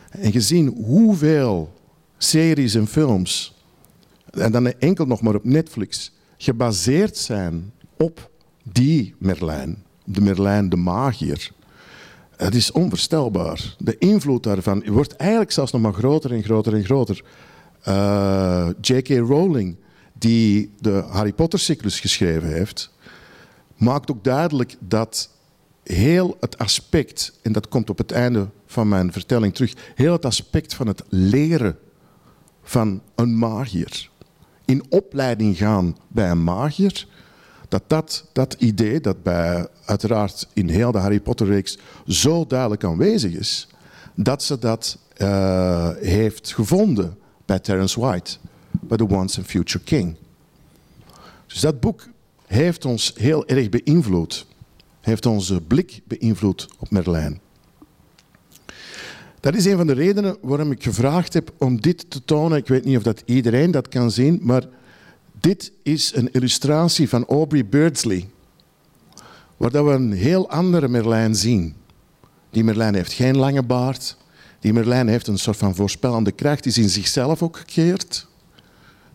en 0.10 0.32
gezien 0.32 0.68
hoeveel 0.68 1.74
series 2.18 2.76
en 2.76 2.88
films, 2.88 3.56
en 4.30 4.52
dan 4.52 4.68
enkel 4.68 5.06
nog 5.06 5.22
maar 5.22 5.36
op 5.36 5.44
Netflix, 5.44 6.12
gebaseerd 6.38 7.18
zijn 7.18 7.72
op 7.98 8.30
die 8.64 9.16
Merlijn, 9.18 9.84
de 10.04 10.22
Merlijn 10.22 10.70
de 10.70 10.76
magier. 10.76 11.52
Het 12.36 12.56
is 12.56 12.72
onvoorstelbaar. 12.72 13.76
De 13.78 13.98
invloed 13.98 14.44
daarvan 14.44 14.84
wordt 14.86 15.16
eigenlijk 15.16 15.52
zelfs 15.52 15.72
nog 15.72 15.82
maar 15.82 15.94
groter 15.94 16.32
en 16.32 16.44
groter 16.44 16.74
en 16.74 16.84
groter. 16.84 17.24
Eh, 17.82 18.68
J.K. 18.82 19.08
Rowling 19.08 19.76
die 20.22 20.74
de 20.80 21.04
Harry 21.10 21.34
Potter-cyclus 21.34 22.00
geschreven 22.00 22.48
heeft, 22.48 22.92
maakt 23.78 24.12
ook 24.12 24.24
duidelijk 24.24 24.76
dat 24.80 25.30
heel 25.84 26.38
het 26.40 26.58
aspect, 26.58 27.40
en 27.42 27.52
dat 27.52 27.68
komt 27.68 27.90
op 27.90 27.98
het 27.98 28.12
einde 28.12 28.48
van 28.66 28.88
mijn 28.88 29.12
vertelling 29.12 29.54
terug, 29.54 29.74
heel 29.96 30.12
het 30.12 30.26
aspect 30.26 30.74
van 30.74 30.88
het 30.88 31.04
leren 31.10 31.78
van 32.64 33.02
een 33.16 33.38
magier, 33.38 34.10
in 34.66 34.84
opleiding 34.90 35.58
gaan 35.58 35.98
bij 36.08 36.30
een 36.30 36.44
magier, 36.44 37.08
dat 37.68 37.84
dat, 37.88 38.30
dat 38.34 38.54
idee 38.54 39.02
dat 39.02 39.24
bij, 39.24 39.68
uiteraard 39.86 40.48
in 40.54 40.70
heel 40.70 40.92
de 40.92 40.98
Harry 40.98 41.20
Potter-reeks 41.20 41.78
zo 42.08 42.46
duidelijk 42.46 42.84
aanwezig 42.84 43.34
is, 43.34 43.68
dat 44.16 44.44
ze 44.44 44.60
dat 44.60 44.98
uh, 45.18 45.90
heeft 46.00 46.54
gevonden 46.54 47.18
bij 47.46 47.60
Terence 47.60 48.00
White, 48.00 48.38
bij 48.82 48.98
The 48.98 49.08
Once 49.08 49.38
and 49.38 49.48
Future 49.48 49.84
King. 49.84 50.16
Dus 51.48 51.60
dat 51.60 51.80
boek 51.80 52.08
heeft 52.46 52.86
ons 52.86 53.14
heel 53.16 53.48
erg 53.48 53.70
beïnvloed. 53.70 54.46
Heeft 55.02 55.26
onze 55.26 55.62
blik 55.62 56.02
beïnvloed 56.06 56.68
op 56.80 56.90
Merlijn. 56.90 57.40
Dat 59.40 59.56
is 59.56 59.66
een 59.66 59.78
van 59.78 59.88
de 59.88 59.94
redenen 59.94 60.38
waarom 60.42 60.72
ik 60.72 60.84
gevraagd 60.84 61.34
heb 61.34 61.54
om 61.58 61.82
dit 61.82 62.10
te 62.10 62.26
tonen. 62.26 62.58
Ik 62.58 62.68
weet 62.68 62.86
niet 62.86 62.98
of 62.98 63.04
dat 63.04 63.24
iedereen 63.26 63.72
dat 63.72 63.88
kan 63.88 64.12
zien, 64.12 64.40
maar 64.42 64.68
dit 65.40 65.72
is 65.84 66.16
een 66.16 66.32
illustratie 66.32 67.10
van 67.10 67.26
Aubrey 67.26 67.66
Beardsley. 67.66 68.30
Waar 69.58 69.86
we 69.86 69.92
een 69.92 70.12
heel 70.12 70.50
andere 70.50 70.88
Merlijn 70.88 71.36
zien. 71.36 71.76
Die 72.50 72.64
Merlijn 72.64 72.96
heeft 72.96 73.14
geen 73.14 73.38
lange 73.38 73.64
baard. 73.64 74.18
Die 74.60 74.74
Merlijn 74.74 75.08
heeft 75.08 75.28
een 75.28 75.38
soort 75.38 75.58
van 75.58 75.76
voorspellende 75.76 76.32
kracht. 76.32 76.64
Die 76.64 76.72
is 76.72 76.78
in 76.78 76.90
zichzelf 76.90 77.44
ook 77.44 77.58
gekeerd. 77.58 78.28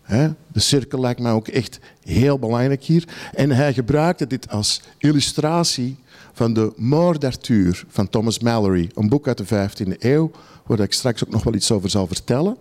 De 0.07 0.59
cirkel 0.59 0.99
lijkt 0.99 1.19
mij 1.19 1.31
ook 1.31 1.47
echt 1.47 1.79
heel 2.03 2.39
belangrijk 2.39 2.83
hier. 2.83 3.03
En 3.33 3.51
hij 3.51 3.73
gebruikte 3.73 4.27
dit 4.27 4.49
als 4.49 4.81
illustratie 4.97 5.97
van 6.33 6.53
de 6.53 6.73
d'Arthur 7.19 7.85
van 7.87 8.09
Thomas 8.09 8.39
Mallory. 8.39 8.89
Een 8.95 9.09
boek 9.09 9.27
uit 9.27 9.37
de 9.37 9.69
15e 9.69 9.97
eeuw, 9.99 10.31
waar 10.65 10.79
ik 10.79 10.93
straks 10.93 11.25
ook 11.25 11.31
nog 11.31 11.43
wel 11.43 11.53
iets 11.53 11.71
over 11.71 11.89
zal 11.89 12.07
vertellen. 12.07 12.57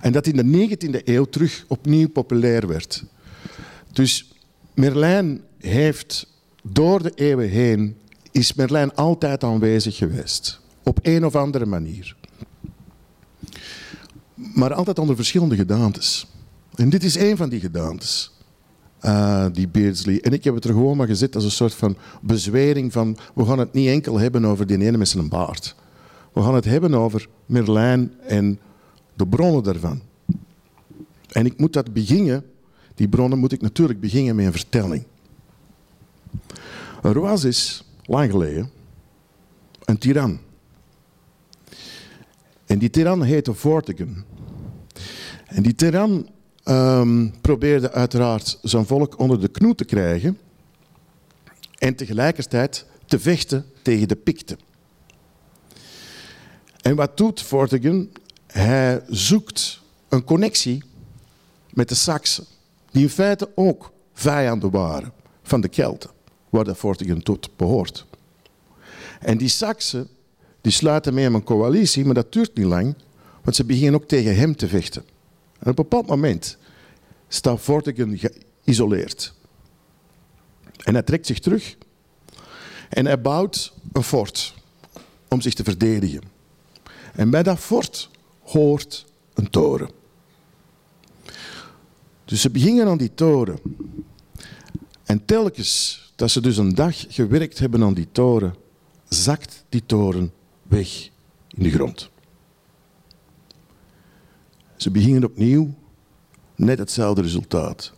En 0.00 0.12
dat 0.12 0.26
in 0.26 0.36
de 0.36 0.76
19e 0.76 1.04
eeuw 1.04 1.24
terug 1.24 1.64
opnieuw 1.68 2.08
populair 2.08 2.66
werd. 2.66 3.04
Dus 3.92 4.32
Merlijn 4.74 5.40
heeft 5.58 6.26
door 6.62 7.02
de 7.02 7.12
eeuwen 7.14 7.48
heen, 7.48 7.96
is 8.30 8.54
Merlijn 8.54 8.94
altijd 8.94 9.44
aanwezig 9.44 9.96
geweest. 9.96 10.60
Op 10.82 10.98
een 11.02 11.24
of 11.24 11.36
andere 11.36 11.66
manier. 11.66 12.16
Maar 14.54 14.74
altijd 14.74 14.98
onder 14.98 15.16
verschillende 15.16 15.56
gedaantes. 15.56 16.26
En 16.74 16.90
dit 16.90 17.04
is 17.04 17.16
één 17.16 17.36
van 17.36 17.48
die 17.48 17.60
gedaantes. 17.60 18.32
Uh, 19.02 19.46
die 19.52 19.68
Beardsley. 19.68 20.20
En 20.20 20.32
ik 20.32 20.44
heb 20.44 20.54
het 20.54 20.64
er 20.64 20.72
gewoon 20.72 20.96
maar 20.96 21.06
gezet 21.06 21.34
als 21.34 21.44
een 21.44 21.50
soort 21.50 21.74
van 21.74 21.96
bezwering 22.22 22.92
van... 22.92 23.16
we 23.34 23.44
gaan 23.44 23.58
het 23.58 23.72
niet 23.72 23.88
enkel 23.88 24.18
hebben 24.18 24.44
over 24.44 24.66
die 24.66 24.78
ene 24.78 24.96
met 24.96 25.08
zijn 25.08 25.28
baard. 25.28 25.74
We 26.32 26.42
gaan 26.42 26.54
het 26.54 26.64
hebben 26.64 26.94
over 26.94 27.28
Merlijn 27.46 28.12
en 28.26 28.58
de 29.14 29.26
bronnen 29.26 29.62
daarvan. 29.62 30.00
En 31.30 31.46
ik 31.46 31.58
moet 31.58 31.72
dat 31.72 31.92
beginnen, 31.92 32.44
die 32.94 33.08
bronnen 33.08 33.38
moet 33.38 33.52
ik 33.52 33.60
natuurlijk 33.60 34.00
beginnen 34.00 34.36
met 34.36 34.46
een 34.46 34.52
vertelling. 34.52 35.04
Er 37.02 37.20
was 37.20 37.44
eens, 37.44 37.84
lang 38.04 38.30
geleden, 38.30 38.70
een 39.84 39.98
tiran. 39.98 40.38
En 42.66 42.78
die 42.78 42.90
tiran 42.90 43.22
heette 43.22 43.54
Vortigern. 43.54 44.24
En 45.54 45.62
die 45.62 45.74
tiran 45.74 46.28
um, 46.64 47.40
probeerde 47.40 47.92
uiteraard 47.92 48.58
zijn 48.62 48.86
volk 48.86 49.18
onder 49.18 49.40
de 49.40 49.48
knoe 49.48 49.74
te 49.74 49.84
krijgen 49.84 50.38
en 51.78 51.94
tegelijkertijd 51.94 52.86
te 53.06 53.18
vechten 53.18 53.66
tegen 53.82 54.08
de 54.08 54.16
Picten. 54.16 54.58
En 56.80 56.96
wat 56.96 57.16
doet 57.16 57.42
Vortigern? 57.42 58.10
Hij 58.46 59.02
zoekt 59.08 59.80
een 60.08 60.24
connectie 60.24 60.82
met 61.70 61.88
de 61.88 61.94
Saksen, 61.94 62.44
die 62.90 63.02
in 63.02 63.08
feite 63.08 63.50
ook 63.54 63.92
vijanden 64.12 64.70
waren 64.70 65.12
van 65.42 65.60
de 65.60 65.68
Kelten, 65.68 66.10
waar 66.48 66.64
de 66.64 66.74
Vortigern 66.74 67.22
tot 67.22 67.56
behoort. 67.56 68.06
En 69.20 69.38
die 69.38 69.48
Saksen 69.48 70.08
die 70.60 70.72
sluiten 70.72 71.14
mee 71.14 71.26
aan 71.26 71.34
een 71.34 71.44
coalitie, 71.44 72.04
maar 72.04 72.14
dat 72.14 72.32
duurt 72.32 72.54
niet 72.54 72.66
lang, 72.66 72.94
want 73.42 73.56
ze 73.56 73.64
beginnen 73.64 74.00
ook 74.00 74.08
tegen 74.08 74.36
hem 74.36 74.56
te 74.56 74.68
vechten. 74.68 75.13
Op 75.64 75.70
een 75.70 75.74
bepaald 75.74 76.06
moment 76.06 76.56
staat 77.28 77.60
Vortigern 77.60 78.18
geïsoleerd. 78.18 79.34
En 80.84 80.94
hij 80.94 81.02
trekt 81.02 81.26
zich 81.26 81.38
terug 81.38 81.76
en 82.88 83.06
hij 83.06 83.20
bouwt 83.20 83.72
een 83.92 84.02
fort 84.02 84.54
om 85.28 85.40
zich 85.40 85.54
te 85.54 85.64
verdedigen. 85.64 86.22
En 87.12 87.30
bij 87.30 87.42
dat 87.42 87.58
fort 87.58 88.10
hoort 88.42 89.06
een 89.34 89.50
toren. 89.50 89.90
Dus 92.24 92.40
ze 92.40 92.50
beginnen 92.50 92.86
aan 92.86 92.98
die 92.98 93.14
toren. 93.14 93.58
En 95.04 95.24
telkens 95.24 96.02
dat 96.16 96.30
ze 96.30 96.40
dus 96.40 96.56
een 96.56 96.74
dag 96.74 97.04
gewerkt 97.08 97.58
hebben 97.58 97.82
aan 97.82 97.94
die 97.94 98.08
toren, 98.12 98.54
zakt 99.08 99.64
die 99.68 99.86
toren 99.86 100.32
weg 100.62 101.10
in 101.48 101.62
de 101.62 101.70
grond. 101.70 102.10
Ze 104.76 104.90
beginnen 104.90 105.24
opnieuw, 105.24 105.74
net 106.56 106.78
hetzelfde 106.78 107.22
resultaat. 107.22 107.92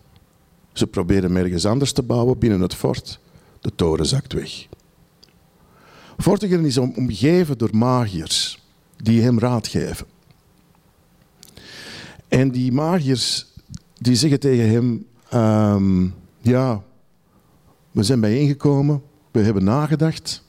Ze 0.72 0.86
proberen 0.86 1.36
ergens 1.36 1.66
anders 1.66 1.92
te 1.92 2.02
bouwen 2.02 2.38
binnen 2.38 2.60
het 2.60 2.74
fort. 2.74 3.20
De 3.60 3.74
toren 3.74 4.06
zakt 4.06 4.32
weg. 4.32 4.66
Vortigern 6.16 6.64
is 6.64 6.78
omgeven 6.78 7.58
door 7.58 7.76
magiërs 7.76 8.62
die 8.96 9.22
hem 9.22 9.38
raad 9.38 9.66
geven. 9.66 10.06
En 12.28 12.50
die 12.50 12.72
magiërs 12.72 13.46
die 13.98 14.14
zeggen 14.14 14.40
tegen 14.40 14.70
hem, 14.70 15.06
um, 15.34 16.14
ja, 16.40 16.82
we 17.90 18.02
zijn 18.02 18.20
bijeengekomen, 18.20 19.02
we 19.30 19.40
hebben 19.40 19.64
nagedacht. 19.64 20.42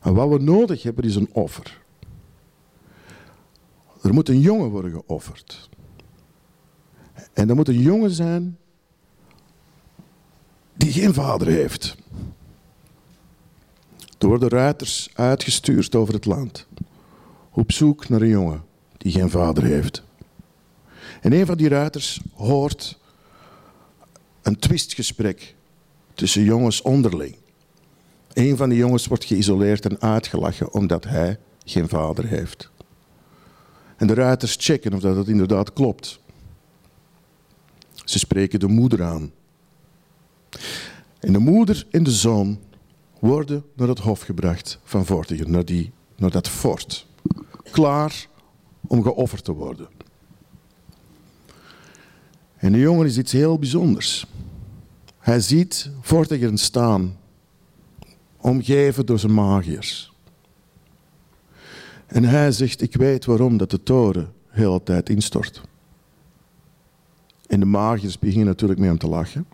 En 0.00 0.14
wat 0.14 0.28
we 0.28 0.38
nodig 0.38 0.82
hebben 0.82 1.04
is 1.04 1.16
een 1.16 1.28
offer. 1.32 1.84
Er 4.02 4.14
moet 4.14 4.28
een 4.28 4.40
jongen 4.40 4.70
worden 4.70 4.90
geofferd. 4.90 5.68
En 7.32 7.48
er 7.48 7.54
moet 7.54 7.68
een 7.68 7.80
jongen 7.80 8.10
zijn 8.10 8.58
die 10.74 10.92
geen 10.92 11.14
vader 11.14 11.46
heeft. 11.46 11.96
Er 14.18 14.26
worden 14.26 14.48
ruiters 14.48 15.08
uitgestuurd 15.14 15.94
over 15.94 16.14
het 16.14 16.24
land 16.24 16.66
op 17.50 17.72
zoek 17.72 18.08
naar 18.08 18.20
een 18.20 18.28
jongen 18.28 18.64
die 18.96 19.12
geen 19.12 19.30
vader 19.30 19.64
heeft. 19.64 20.02
En 21.20 21.32
een 21.32 21.46
van 21.46 21.56
die 21.56 21.68
ruiters 21.68 22.20
hoort 22.34 22.98
een 24.42 24.58
twistgesprek 24.58 25.54
tussen 26.14 26.42
jongens 26.42 26.82
onderling. 26.82 27.36
Een 28.32 28.56
van 28.56 28.68
die 28.68 28.78
jongens 28.78 29.06
wordt 29.06 29.24
geïsoleerd 29.24 29.86
en 29.86 30.00
uitgelachen 30.00 30.72
omdat 30.72 31.04
hij 31.04 31.38
geen 31.64 31.88
vader 31.88 32.26
heeft. 32.26 32.70
En 33.96 34.06
de 34.06 34.14
ruiters 34.14 34.56
checken 34.58 34.94
of 34.94 35.00
dat 35.00 35.28
inderdaad 35.28 35.72
klopt. 35.72 36.20
Ze 38.04 38.18
spreken 38.18 38.60
de 38.60 38.66
moeder 38.66 39.02
aan. 39.02 39.32
En 41.20 41.32
de 41.32 41.38
moeder 41.38 41.86
en 41.90 42.02
de 42.02 42.10
zoon 42.10 42.58
worden 43.18 43.64
naar 43.74 43.88
het 43.88 43.98
hof 43.98 44.20
gebracht 44.20 44.78
van 44.84 45.06
Vortigen, 45.06 45.50
naar, 45.50 45.64
die, 45.64 45.92
naar 46.16 46.30
dat 46.30 46.48
fort. 46.48 47.06
Klaar 47.70 48.26
om 48.86 49.02
geofferd 49.02 49.44
te 49.44 49.52
worden. 49.52 49.88
En 52.56 52.72
de 52.72 52.78
jongen 52.78 53.06
is 53.06 53.18
iets 53.18 53.32
heel 53.32 53.58
bijzonders. 53.58 54.26
Hij 55.18 55.40
ziet 55.40 55.90
Vortigern 56.00 56.58
staan, 56.58 57.16
omgeven 58.36 59.06
door 59.06 59.18
zijn 59.18 59.34
magiërs. 59.34 60.12
En 62.06 62.24
hij 62.24 62.52
zegt, 62.52 62.82
ik 62.82 62.94
weet 62.94 63.24
waarom 63.24 63.56
dat 63.56 63.70
de 63.70 63.82
toren 63.82 64.32
heel 64.48 64.72
de 64.72 64.82
tijd 64.82 65.08
instort. 65.08 65.60
En 67.46 67.60
de 67.60 67.66
magiërs 67.66 68.18
beginnen 68.18 68.46
natuurlijk 68.46 68.80
mee 68.80 68.88
hem 68.88 68.98
te 68.98 69.08
lachen. 69.08 69.46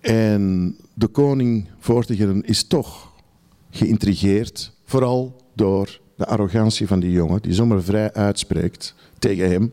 En 0.00 0.76
de 0.94 1.06
koning 1.06 1.68
Vortigern 1.78 2.44
is 2.44 2.64
toch 2.64 3.12
geïntrigeerd, 3.70 4.72
vooral 4.84 5.42
door 5.54 6.00
de 6.16 6.26
arrogantie 6.26 6.86
van 6.86 7.00
die 7.00 7.12
jongen, 7.12 7.42
die 7.42 7.54
zomaar 7.54 7.82
vrij 7.82 8.12
uitspreekt 8.12 8.94
tegen 9.18 9.50
hem 9.50 9.72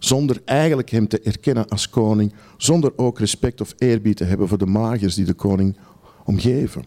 zonder 0.00 0.42
eigenlijk 0.44 0.90
hem 0.90 1.08
te 1.08 1.20
erkennen 1.20 1.68
als 1.68 1.88
koning, 1.88 2.32
zonder 2.56 2.92
ook 2.96 3.18
respect 3.18 3.60
of 3.60 3.74
eerbied 3.78 4.16
te 4.16 4.24
hebben 4.24 4.48
voor 4.48 4.58
de 4.58 4.66
magiërs 4.66 5.14
die 5.14 5.24
de 5.24 5.34
koning 5.34 5.76
omgeven. 6.24 6.84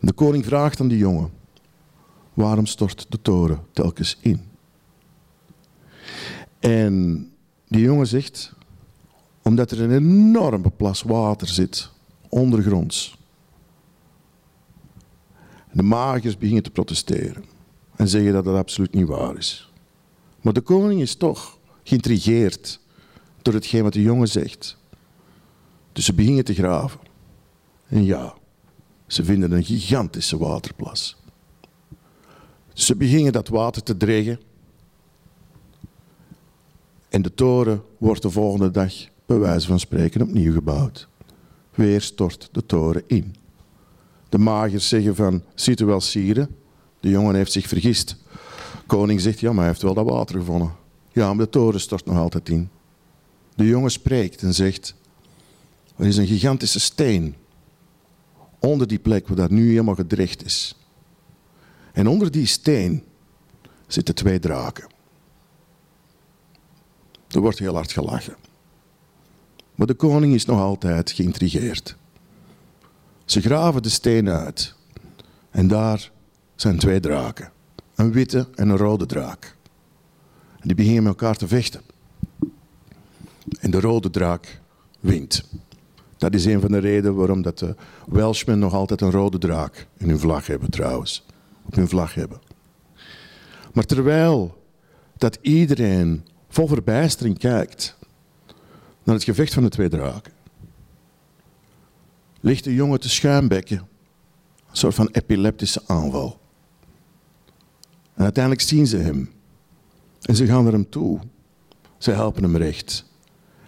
De 0.00 0.12
koning 0.12 0.44
vraagt 0.44 0.80
aan 0.80 0.88
die 0.88 0.98
jongen, 0.98 1.30
waarom 2.34 2.66
stort 2.66 3.06
de 3.08 3.22
toren 3.22 3.60
telkens 3.72 4.18
in? 4.20 4.40
En 6.58 7.26
die 7.68 7.80
jongen 7.80 8.06
zegt, 8.06 8.52
omdat 9.42 9.70
er 9.70 9.80
een 9.80 9.92
enorme 9.92 10.70
plas 10.70 11.02
water 11.02 11.48
zit, 11.48 11.90
ondergronds. 12.28 13.16
De 15.72 15.82
magiërs 15.82 16.38
beginnen 16.38 16.62
te 16.62 16.70
protesteren 16.70 17.44
en 17.96 18.08
zeggen 18.08 18.32
dat 18.32 18.44
dat 18.44 18.56
absoluut 18.56 18.94
niet 18.94 19.08
waar 19.08 19.36
is. 19.36 19.72
Maar 20.40 20.52
de 20.52 20.60
koning 20.60 21.00
is 21.00 21.14
toch 21.14 21.58
geïntrigeerd 21.82 22.80
door 23.42 23.54
hetgeen 23.54 23.82
wat 23.82 23.92
de 23.92 24.02
jongen 24.02 24.28
zegt. 24.28 24.76
Dus 25.92 26.04
ze 26.04 26.14
beginnen 26.14 26.44
te 26.44 26.54
graven. 26.54 27.00
En 27.86 28.04
ja, 28.04 28.34
Ze 29.08 29.24
vinden 29.24 29.52
een 29.52 29.64
gigantische 29.64 30.38
waterplas. 30.38 31.16
Ze 32.72 32.96
beginnen 32.96 33.32
dat 33.32 33.48
water 33.48 33.82
te 33.82 33.96
dreggen. 33.96 34.40
En 37.08 37.22
de 37.22 37.34
toren 37.34 37.82
wordt 37.98 38.22
de 38.22 38.30
volgende 38.30 38.70
dag, 38.70 38.92
bij 39.26 39.38
wijze 39.38 39.66
van 39.66 39.80
spreken, 39.80 40.22
opnieuw 40.22 40.52
gebouwd. 40.52 41.08
Weer 41.74 42.00
stort 42.00 42.48
de 42.52 42.66
toren 42.66 43.02
in. 43.06 43.34
De 44.28 44.38
magers 44.38 44.88
zeggen 44.88 45.14
van, 45.14 45.42
ziet 45.54 45.80
u 45.80 45.84
wel 45.84 46.00
sieren? 46.00 46.56
De 47.00 47.08
jongen 47.08 47.34
heeft 47.34 47.52
zich 47.52 47.66
vergist. 47.66 48.16
Koning 48.86 49.20
zegt, 49.20 49.40
ja, 49.40 49.48
maar 49.48 49.58
hij 49.58 49.68
heeft 49.68 49.82
wel 49.82 49.94
dat 49.94 50.08
water 50.08 50.38
gevonden. 50.38 50.72
Ja, 51.12 51.34
maar 51.34 51.44
de 51.44 51.50
toren 51.50 51.80
stort 51.80 52.06
nog 52.06 52.16
altijd 52.16 52.48
in. 52.48 52.68
De 53.54 53.66
jongen 53.66 53.90
spreekt 53.90 54.42
en 54.42 54.54
zegt, 54.54 54.94
er 55.96 56.06
is 56.06 56.16
een 56.16 56.26
gigantische 56.26 56.80
steen 56.80 57.34
onder 58.58 58.86
die 58.86 58.98
plek 58.98 59.28
waar 59.28 59.36
dat 59.36 59.50
nu 59.50 59.68
helemaal 59.68 59.94
gedreigd 59.94 60.44
is. 60.44 60.76
En 61.92 62.06
onder 62.06 62.30
die 62.30 62.46
steen 62.46 63.02
zitten 63.86 64.14
twee 64.14 64.38
draken. 64.38 64.86
Er 67.28 67.40
wordt 67.40 67.58
heel 67.58 67.74
hard 67.74 67.92
gelachen. 67.92 68.36
Maar 69.74 69.86
de 69.86 69.94
koning 69.94 70.34
is 70.34 70.44
nog 70.44 70.60
altijd 70.60 71.10
geïntrigeerd. 71.10 71.96
Ze 73.24 73.40
graven 73.40 73.82
de 73.82 73.88
steen 73.88 74.28
uit. 74.28 74.74
En 75.50 75.68
daar 75.68 76.10
zijn 76.54 76.78
twee 76.78 77.00
draken. 77.00 77.52
Een 77.94 78.12
witte 78.12 78.48
en 78.54 78.68
een 78.68 78.76
rode 78.76 79.06
draak. 79.06 79.56
En 80.52 80.66
die 80.66 80.74
beginnen 80.74 81.02
met 81.02 81.12
elkaar 81.12 81.36
te 81.36 81.48
vechten. 81.48 81.80
En 83.60 83.70
de 83.70 83.80
rode 83.80 84.10
draak 84.10 84.60
wint. 85.00 85.44
Dat 86.18 86.34
is 86.34 86.44
een 86.44 86.60
van 86.60 86.70
de 86.70 86.78
redenen 86.78 87.14
waarom 87.14 87.42
dat 87.42 87.58
de 87.58 87.74
Welshmen 88.06 88.58
nog 88.58 88.74
altijd 88.74 89.00
een 89.00 89.10
rode 89.10 89.38
draak 89.38 89.86
in 89.96 90.08
hun 90.08 90.18
vlag 90.18 90.46
hebben 90.46 90.70
trouwens. 90.70 91.26
Op 91.66 91.74
hun 91.74 91.88
vlag 91.88 92.14
hebben. 92.14 92.40
Maar 93.72 93.84
terwijl 93.84 94.62
dat 95.16 95.38
iedereen 95.40 96.24
vol 96.48 96.66
verbijstering 96.66 97.38
kijkt 97.38 97.96
naar 99.02 99.14
het 99.14 99.24
gevecht 99.24 99.54
van 99.54 99.62
de 99.62 99.68
twee 99.68 99.88
draken, 99.88 100.32
ligt 102.40 102.64
de 102.64 102.74
jongen 102.74 103.00
te 103.00 103.08
schuimbekken. 103.08 103.78
Een 104.70 104.76
soort 104.76 104.94
van 104.94 105.08
epileptische 105.12 105.82
aanval. 105.86 106.40
En 108.14 108.24
uiteindelijk 108.24 108.64
zien 108.64 108.86
ze 108.86 108.96
hem. 108.96 109.32
En 110.22 110.36
ze 110.36 110.46
gaan 110.46 110.62
naar 110.62 110.72
hem 110.72 110.88
toe. 110.88 111.20
Ze 111.98 112.10
helpen 112.10 112.42
hem 112.42 112.56
recht. 112.56 113.04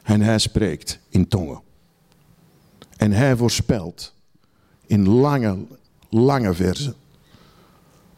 En 0.03 0.21
hij 0.21 0.39
spreekt 0.39 1.01
in 1.09 1.29
tongen. 1.29 1.63
En 3.01 3.13
hij 3.13 3.37
voorspelt 3.37 4.15
in 4.87 5.09
lange, 5.09 5.59
lange 6.09 6.55
verzen 6.55 6.95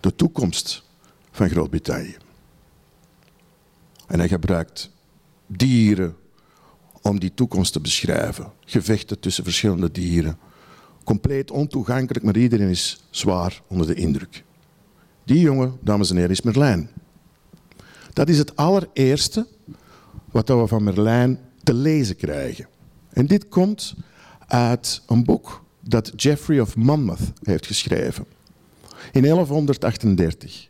de 0.01 0.15
toekomst 0.17 0.83
van 1.31 1.49
Groot-Brittannië. 1.49 2.17
En 4.07 4.19
hij 4.19 4.29
gebruikt 4.29 4.91
dieren 5.47 6.17
om 7.03 7.21
die 7.21 7.35
toekomst 7.35 7.73
te 7.73 7.81
beschrijven. 7.81 8.53
Gevechten 8.65 9.21
tussen 9.21 9.45
verschillende 9.45 9.91
dieren. 9.91 10.39
Compleet 11.05 11.51
ontoegankelijk, 11.51 12.25
maar 12.25 12.37
iedereen 12.37 12.69
is 12.69 13.05
zwaar 13.11 13.63
onder 13.67 13.87
de 13.87 13.95
indruk. 13.95 14.45
Die 15.25 15.41
jongen, 15.41 15.79
dames 15.81 16.11
en 16.11 16.17
heren, 16.17 16.31
is 16.31 16.43
Merlijn. 16.43 16.91
Dat 18.13 18.29
is 18.29 18.39
het 18.39 18.57
allereerste 18.57 19.47
wat 20.31 20.49
we 20.49 20.67
van 20.67 20.85
Merlijn 20.85 21.39
te 21.63 21.75
lezen 21.75 22.17
krijgen. 22.17 22.69
En 23.09 23.27
dit 23.27 23.49
komt 23.49 23.95
uit 24.53 25.03
een 25.07 25.25
boek 25.25 25.65
dat 25.81 26.13
Geoffrey 26.17 26.61
of 26.61 26.77
Monmouth 26.77 27.33
heeft 27.43 27.67
geschreven. 27.67 28.27
In 29.13 29.23
1138 29.23 30.69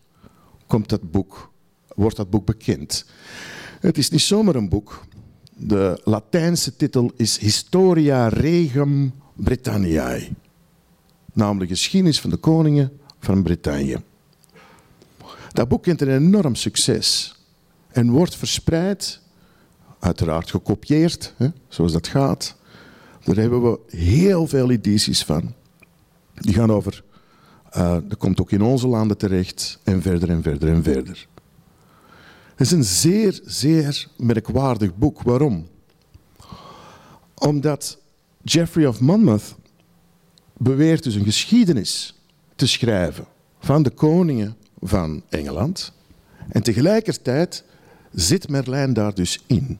komt 0.66 0.88
dat 0.88 1.10
boek, 1.10 1.50
wordt 1.94 2.16
dat 2.16 2.30
boek 2.30 2.46
bekend. 2.46 3.04
Het 3.80 3.98
is 3.98 4.10
niet 4.10 4.20
zomaar 4.20 4.54
een 4.54 4.68
boek. 4.68 5.04
De 5.56 6.00
Latijnse 6.04 6.76
titel 6.76 7.12
is 7.16 7.38
Historia 7.38 8.28
Regum 8.28 9.12
Britanniae. 9.34 10.28
Namelijk 11.32 11.70
geschiedenis 11.70 12.20
van 12.20 12.30
de 12.30 12.36
koningen 12.36 12.92
van 13.20 13.42
Bretagne. 13.42 14.02
Dat 15.52 15.68
boek 15.68 15.82
kent 15.82 16.00
een 16.00 16.14
enorm 16.16 16.54
succes 16.54 17.36
en 17.88 18.10
wordt 18.10 18.36
verspreid, 18.36 19.20
uiteraard 19.98 20.50
gekopieerd, 20.50 21.34
hè, 21.36 21.48
zoals 21.68 21.92
dat 21.92 22.06
gaat. 22.06 22.60
Daar 23.24 23.36
hebben 23.36 23.62
we 23.62 23.78
heel 23.96 24.46
veel 24.46 24.70
edities 24.70 25.24
van. 25.24 25.54
Die 26.34 26.54
gaan 26.54 26.72
over, 26.72 27.04
uh, 27.76 27.96
dat 28.08 28.18
komt 28.18 28.40
ook 28.40 28.50
in 28.50 28.62
onze 28.62 28.86
landen 28.86 29.18
terecht 29.18 29.78
en 29.82 30.02
verder 30.02 30.30
en 30.30 30.42
verder 30.42 30.68
en 30.68 30.82
verder. 30.82 31.28
Het 32.50 32.66
is 32.66 32.72
een 32.72 32.84
zeer, 32.84 33.40
zeer 33.44 34.08
merkwaardig 34.16 34.96
boek. 34.96 35.22
Waarom? 35.22 35.68
Omdat 37.34 37.98
Geoffrey 38.44 38.86
of 38.86 39.00
Monmouth 39.00 39.54
beweert 40.56 41.02
dus 41.02 41.14
een 41.14 41.24
geschiedenis 41.24 42.20
te 42.56 42.66
schrijven 42.66 43.26
van 43.58 43.82
de 43.82 43.90
koningen 43.90 44.56
van 44.80 45.22
Engeland. 45.28 45.92
En 46.48 46.62
tegelijkertijd 46.62 47.64
zit 48.12 48.48
Merlijn 48.48 48.92
daar 48.92 49.14
dus 49.14 49.42
in. 49.46 49.78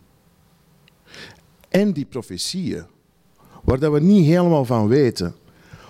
En 1.69 1.93
die 1.93 2.05
profetieën, 2.05 2.85
waar 3.63 3.93
we 3.93 4.01
niet 4.01 4.27
helemaal 4.27 4.65
van 4.65 4.89
weten 4.89 5.35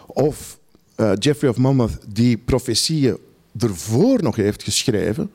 of 0.06 0.58
uh, 0.96 1.12
Geoffrey 1.14 1.50
of 1.50 1.56
Monmouth 1.56 1.98
die 2.08 2.38
profetieën 2.38 3.16
ervoor 3.58 4.22
nog 4.22 4.36
heeft 4.36 4.62
geschreven, 4.62 5.30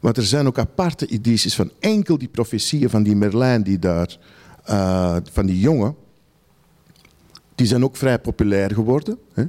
want 0.00 0.16
er 0.16 0.24
zijn 0.24 0.46
ook 0.46 0.58
aparte 0.58 1.06
edities 1.06 1.54
van 1.54 1.70
enkel 1.78 2.18
die 2.18 2.28
profetieën 2.28 2.90
van 2.90 3.02
die 3.02 3.16
Merlijn 3.16 3.62
die 3.62 3.78
daar, 3.78 4.18
uh, 4.70 5.16
van 5.30 5.46
die 5.46 5.60
jongen, 5.60 5.94
die 7.54 7.66
zijn 7.66 7.84
ook 7.84 7.96
vrij 7.96 8.18
populair 8.18 8.74
geworden. 8.74 9.18
Hè? 9.32 9.44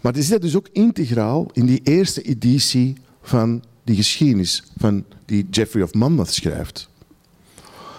Maar 0.00 0.12
die 0.12 0.22
zit 0.22 0.42
dus 0.42 0.56
ook 0.56 0.68
integraal 0.72 1.46
in 1.52 1.66
die 1.66 1.80
eerste 1.82 2.22
editie 2.22 2.96
van 3.22 3.64
die 3.84 3.96
geschiedenis 3.96 4.62
van 4.76 5.04
die 5.24 5.46
Geoffrey 5.50 5.82
of 5.82 5.94
Monmouth 5.94 6.32
schrijft. 6.32 6.88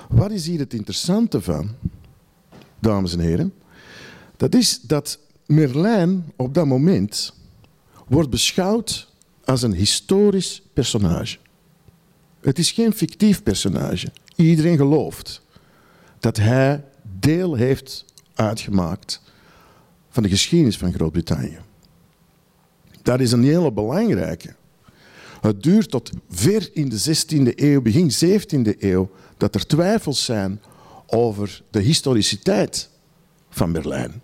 Wat 0.10 0.32
is 0.32 0.48
hier 0.48 0.60
het 0.60 0.74
interessante 0.74 1.42
van, 1.42 1.70
dames 2.80 3.14
en 3.14 3.20
heren? 3.20 3.54
Dat 4.38 4.56
is 4.56 4.80
dat 4.82 5.20
Merlijn 5.46 6.32
op 6.36 6.54
dat 6.54 6.66
moment 6.66 7.34
wordt 8.08 8.30
beschouwd 8.30 9.12
als 9.44 9.62
een 9.62 9.74
historisch 9.74 10.62
personage. 10.74 11.38
Het 12.42 12.60
is 12.60 12.72
geen 12.72 12.94
fictief 12.94 13.44
personage. 13.44 14.08
Iedereen 14.36 14.78
gelooft 14.78 15.42
dat 16.20 16.38
hij 16.38 16.84
deel 17.20 17.56
heeft 17.56 18.06
uitgemaakt 18.34 19.22
van 20.10 20.24
de 20.24 20.30
geschiedenis 20.30 20.78
van 20.78 20.94
Groot-Brittannië. 20.94 21.60
Dat 23.02 23.20
is 23.20 23.32
een 23.32 23.44
hele 23.44 23.72
belangrijke. 23.72 24.56
Het 25.42 25.64
duurt 25.64 25.90
tot 25.90 26.10
ver 26.30 26.70
in 26.74 26.90
de 26.90 27.00
16e 27.00 27.56
eeuw, 27.56 27.82
begin 27.82 28.12
17e 28.26 28.80
eeuw, 28.80 29.12
dat 29.38 29.56
er 29.56 29.68
twijfels 29.68 30.26
zijn 30.26 30.62
over 31.08 31.64
de 31.70 31.80
historiciteit 31.80 32.90
van 33.50 33.72
Berlijn. 33.72 34.22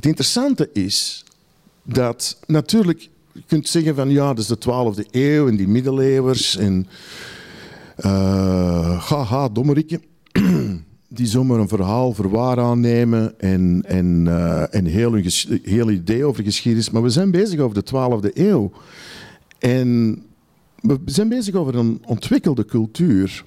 Het 0.00 0.08
interessante 0.08 0.70
is 0.72 1.24
dat 1.82 2.38
natuurlijk, 2.46 3.08
kunt 3.46 3.68
zeggen 3.68 3.94
van 3.94 4.10
ja, 4.10 4.34
dat 4.34 4.38
is 4.38 4.46
de 4.46 4.58
12e 4.58 5.10
eeuw 5.10 5.48
en 5.48 5.56
die 5.56 5.68
middeleeuwers 5.68 6.56
en 6.56 6.86
uh, 7.98 9.08
haha, 9.08 9.48
dommerikken, 9.48 10.02
die 11.08 11.26
zomaar 11.26 11.58
een 11.58 11.68
verhaal 11.68 12.12
voor 12.12 12.30
waar 12.30 12.58
aannemen 12.58 13.40
en, 13.40 13.82
en, 13.86 14.24
uh, 14.26 14.74
en 14.74 14.84
heel 14.84 15.16
een 15.16 15.60
heel 15.62 15.90
idee 15.90 16.24
over 16.24 16.44
geschiedenis. 16.44 16.90
Maar 16.90 17.02
we 17.02 17.10
zijn 17.10 17.30
bezig 17.30 17.60
over 17.60 17.84
de 17.84 17.90
12e 17.90 18.34
eeuw. 18.34 18.72
En 19.58 20.22
we 20.80 20.98
zijn 21.04 21.28
bezig 21.28 21.54
over 21.54 21.74
een 21.74 22.02
ontwikkelde 22.06 22.64
cultuur. 22.64 23.44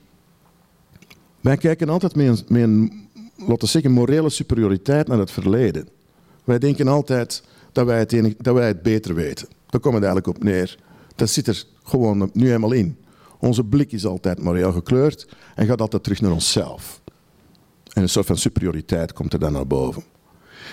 Wij 1.41 1.57
kijken 1.57 1.89
altijd 1.89 2.15
met 2.15 2.27
een, 2.27 2.45
met 2.47 2.61
een 2.61 3.07
laten 3.47 3.67
zeggen, 3.67 3.91
morele 3.91 4.29
superioriteit 4.29 5.07
naar 5.07 5.19
het 5.19 5.31
verleden. 5.31 5.87
Wij 6.43 6.60
denken 6.60 6.88
altijd 6.88 7.43
dat 7.71 7.86
wij 7.86 7.99
het, 7.99 8.13
enig, 8.13 8.34
dat 8.38 8.56
wij 8.56 8.67
het 8.67 8.82
beter 8.82 9.15
weten. 9.15 9.47
Daar 9.69 9.82
komt 9.82 9.93
het 9.93 10.03
eigenlijk 10.03 10.38
op 10.38 10.43
neer. 10.43 10.77
Dat 11.15 11.29
zit 11.29 11.47
er 11.47 11.63
gewoon 11.84 12.29
nu 12.34 12.53
eenmaal 12.53 12.71
in. 12.71 12.97
Onze 13.39 13.63
blik 13.63 13.91
is 13.91 14.06
altijd 14.06 14.41
moreel 14.41 14.71
gekleurd 14.71 15.27
en 15.56 15.65
gaat 15.65 15.82
altijd 15.82 16.03
terug 16.03 16.21
naar 16.21 16.32
onszelf. 16.32 17.01
En 17.93 18.01
een 18.01 18.10
soort 18.10 18.25
van 18.25 18.38
superioriteit 18.38 19.13
komt 19.13 19.34
er 19.34 19.39
dan 19.39 19.51
naar 19.51 19.67
boven. 19.67 20.03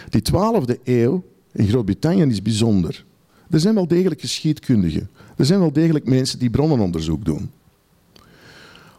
Die 0.09 0.23
12e 0.33 0.83
eeuw 0.85 1.25
in 1.53 1.69
Groot-Brittannië 1.69 2.23
is 2.23 2.43
bijzonder. 2.43 3.05
Er 3.51 3.61
zijn 3.61 3.75
wel 3.75 3.87
degelijk 3.87 4.21
geschiedkundigen. 4.21 5.11
Er 5.37 5.45
zijn 5.45 5.61
wel 5.61 5.73
degelijk 5.73 6.05
mensen 6.05 6.39
die 6.39 6.51
bronnenonderzoek 6.51 7.25
doen. 7.25 7.51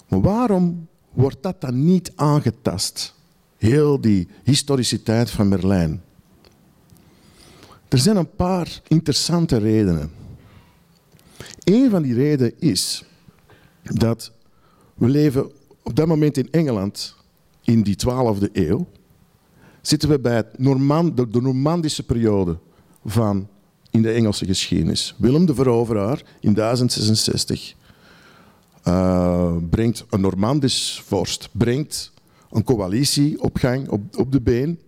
Maar 0.08 0.22
waarom 0.22 0.88
wordt 1.14 1.38
dat 1.44 1.62
dan 1.62 1.86
niet 1.86 2.12
aangetast? 2.16 3.16
Heel 3.58 4.02
die 4.02 4.28
historiciteit 4.44 5.30
van 5.30 5.50
Merlijn. 5.50 6.02
Er 7.92 7.98
zijn 7.98 8.18
een 8.18 8.36
paar 8.36 8.82
interessante 8.88 9.58
redenen. 9.58 10.12
Een 11.64 11.90
van 11.90 12.02
die 12.02 12.14
redenen 12.14 12.54
is 12.60 13.04
dat 13.84 14.32
we 14.94 15.08
leven 15.08 15.52
op 15.84 15.96
dat 15.96 16.08
moment 16.08 16.38
in 16.38 16.52
Engeland 16.52 17.16
in 17.62 17.82
die 17.82 17.96
12e 17.96 18.52
eeuw. 18.54 18.88
Zitten 19.82 20.10
we 20.10 20.20
bij 20.20 20.46
de, 20.58 21.40
Normandische 21.42 22.04
periode 22.04 22.58
van 23.06 23.48
in 23.90 24.02
de 24.02 24.12
Engelse 24.12 24.46
geschiedenis. 24.46 25.16
Willem 25.18 25.46
de 25.46 25.56
Veroveraar 25.56 26.24
in 26.40 26.54
1066 26.54 27.74
uh, 28.88 29.56
brengt 29.70 30.06
een 30.10 30.22
Normandisch 30.22 31.04
vorst, 31.06 31.50
brengt 31.52 32.12
een 32.52 32.64
coalitie 32.64 33.42
op 33.42 33.58
gang, 33.58 33.90
op, 33.90 34.18
op 34.18 34.32
de 34.32 34.42
been. 34.42 34.80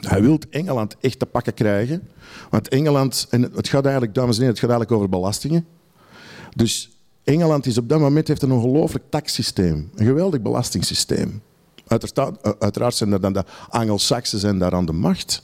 Hij 0.00 0.22
wil 0.22 0.38
Engeland 0.50 0.96
echt 1.00 1.18
te 1.18 1.26
pakken 1.26 1.54
krijgen. 1.54 2.08
Want 2.50 2.68
Engeland, 2.68 3.26
en 3.30 3.42
het 3.42 3.68
gaat 3.68 3.84
eigenlijk, 3.84 4.14
dames 4.14 4.34
en 4.36 4.40
heren, 4.40 4.54
het 4.54 4.64
gaat 4.64 4.70
eigenlijk 4.70 5.00
over 5.00 5.18
belastingen. 5.18 5.66
Dus 6.56 6.90
Engeland 7.24 7.66
is 7.66 7.78
op 7.78 7.88
dat 7.88 8.00
moment 8.00 8.28
heeft 8.28 8.42
een 8.42 8.52
ongelooflijk 8.52 9.04
taxsysteem, 9.08 9.90
een 9.94 10.06
geweldig 10.06 10.40
belastingssysteem. 10.40 11.42
Uiteraard, 11.86 12.60
uiteraard 12.60 12.94
zijn 12.94 13.12
er 13.12 13.20
dan 13.20 13.32
de 13.32 13.44
Anglo-Saxen 13.68 14.58
daar 14.58 14.74
aan 14.74 14.86
de 14.86 14.92
macht. 14.92 15.42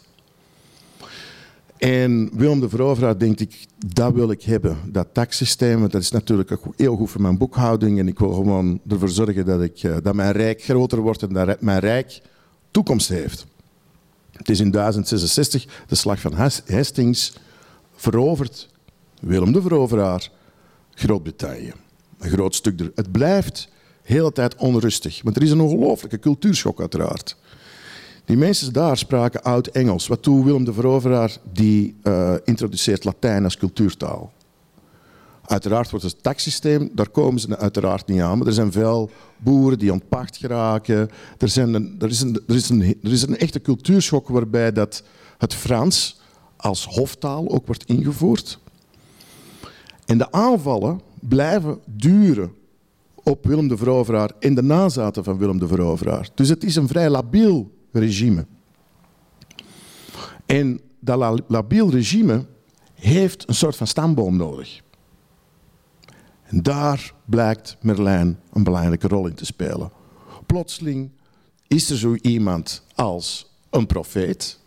En 1.79 2.31
Willem 2.33 2.61
de 2.61 2.69
Veroveraar 2.69 3.19
denkt, 3.19 3.41
ik, 3.41 3.67
dat 3.87 4.13
wil 4.13 4.31
ik 4.31 4.43
hebben, 4.43 4.77
dat 4.87 5.09
taxsysteem. 5.13 5.81
Dat 5.81 6.03
is 6.03 6.11
natuurlijk 6.11 6.53
ook 6.53 6.75
heel 6.77 6.97
goed 6.97 7.11
voor 7.11 7.21
mijn 7.21 7.39
boekhouding. 7.39 7.99
En 7.99 8.09
ik 8.09 8.19
wil 8.19 8.33
gewoon 8.33 8.81
ervoor 8.89 9.09
zorgen 9.09 9.45
dat, 9.45 9.63
ik, 9.63 9.83
eh, 9.83 9.97
dat 10.03 10.15
mijn 10.15 10.33
rijk 10.33 10.63
groter 10.63 11.01
wordt 11.01 11.23
en 11.23 11.33
dat 11.33 11.61
mijn 11.61 11.79
rijk 11.79 12.23
toekomst 12.71 13.09
heeft. 13.09 13.47
Het 14.39 14.49
is 14.49 14.61
in 14.61 14.71
1066 14.71 15.67
de 15.87 15.95
slag 15.95 16.21
van 16.21 16.33
Hastings 16.67 17.33
veroverd. 17.95 18.69
Willem 19.21 19.53
de 19.53 19.63
Veroveraar, 19.63 20.29
Groot-Brittannië. 20.95 21.73
Een 22.19 22.31
groot 22.31 22.55
stuk 22.55 22.81
er. 22.81 22.93
Het 22.95 23.13
blijft 23.13 23.69
de 24.03 24.15
hele 24.15 24.33
tijd 24.33 24.57
onrustig. 24.57 25.21
Want 25.23 25.37
er 25.37 25.43
is 25.43 25.51
een 25.51 25.61
ongelooflijke 25.61 26.19
cultuurschok 26.19 26.81
uiteraard. 26.81 27.37
Die 28.25 28.37
mensen 28.37 28.73
daar 28.73 28.97
spraken 28.97 29.43
oud-Engels. 29.43 30.07
Wat 30.07 30.27
Willem 30.27 30.65
de 30.65 30.73
Veroveraar 30.73 31.37
die 31.53 31.97
uh, 32.03 32.35
introduceert 32.45 33.05
Latijn 33.05 33.45
als 33.45 33.57
cultuurtaal. 33.57 34.33
Uiteraard 35.49 35.91
wordt 35.91 36.05
het 36.05 36.23
taxsysteem, 36.23 36.91
daar 36.93 37.09
komen 37.09 37.41
ze 37.41 37.57
uiteraard 37.57 38.07
niet 38.07 38.21
aan. 38.21 38.39
Maar 38.39 38.47
er 38.47 38.53
zijn 38.53 38.73
veel 38.73 39.11
boeren 39.37 39.79
die 39.79 39.93
ontpacht 39.93 40.37
geraken. 40.37 41.11
Er, 41.39 41.49
zijn 41.49 41.75
er, 41.99 42.09
is 42.09 42.21
een, 42.21 42.41
er, 42.47 42.55
is 42.55 42.69
een, 42.69 42.83
er 43.03 43.13
is 43.13 43.23
een 43.23 43.37
echte 43.37 43.61
cultuurschok 43.61 44.29
waarbij 44.29 44.73
dat 44.73 45.03
het 45.39 45.55
Frans 45.55 46.21
als 46.57 46.85
hoftaal 46.85 47.51
ook 47.51 47.67
wordt 47.67 47.85
ingevoerd. 47.85 48.59
En 50.07 50.19
de 50.19 50.33
aanvallen 50.33 51.01
blijven 51.21 51.79
duren 51.85 52.53
op 53.15 53.47
Willem 53.47 53.69
de 53.69 53.77
Veroveraar 53.77 54.31
en 54.39 54.55
de 54.55 54.63
nazaten 54.63 55.25
van 55.25 55.39
Willem 55.39 55.59
de 55.59 55.69
Veroveraar. 55.69 56.29
Dus 56.35 56.49
het 56.49 56.65
is 56.65 56.77
een 56.77 56.89
vrij 56.89 57.11
labiel 57.11 57.71
regime. 57.93 58.47
En 60.47 60.81
dat 61.01 61.43
labiel 61.47 61.91
regime 61.91 62.47
heeft 62.95 63.49
een 63.49 63.55
soort 63.55 63.77
van 63.77 63.87
stamboom 63.87 64.37
nodig. 64.37 64.87
En 66.49 66.63
daar 66.63 67.13
blijkt 67.25 67.77
Merlijn 67.81 68.39
een 68.53 68.63
belangrijke 68.63 69.09
rol 69.09 69.27
in 69.27 69.35
te 69.35 69.45
spelen. 69.45 69.91
Plotseling 70.47 71.11
is 71.67 71.91
er 71.91 71.97
zo 71.97 72.15
iemand 72.15 72.83
als 72.95 73.51
een 73.71 73.87
profeet, 73.87 74.59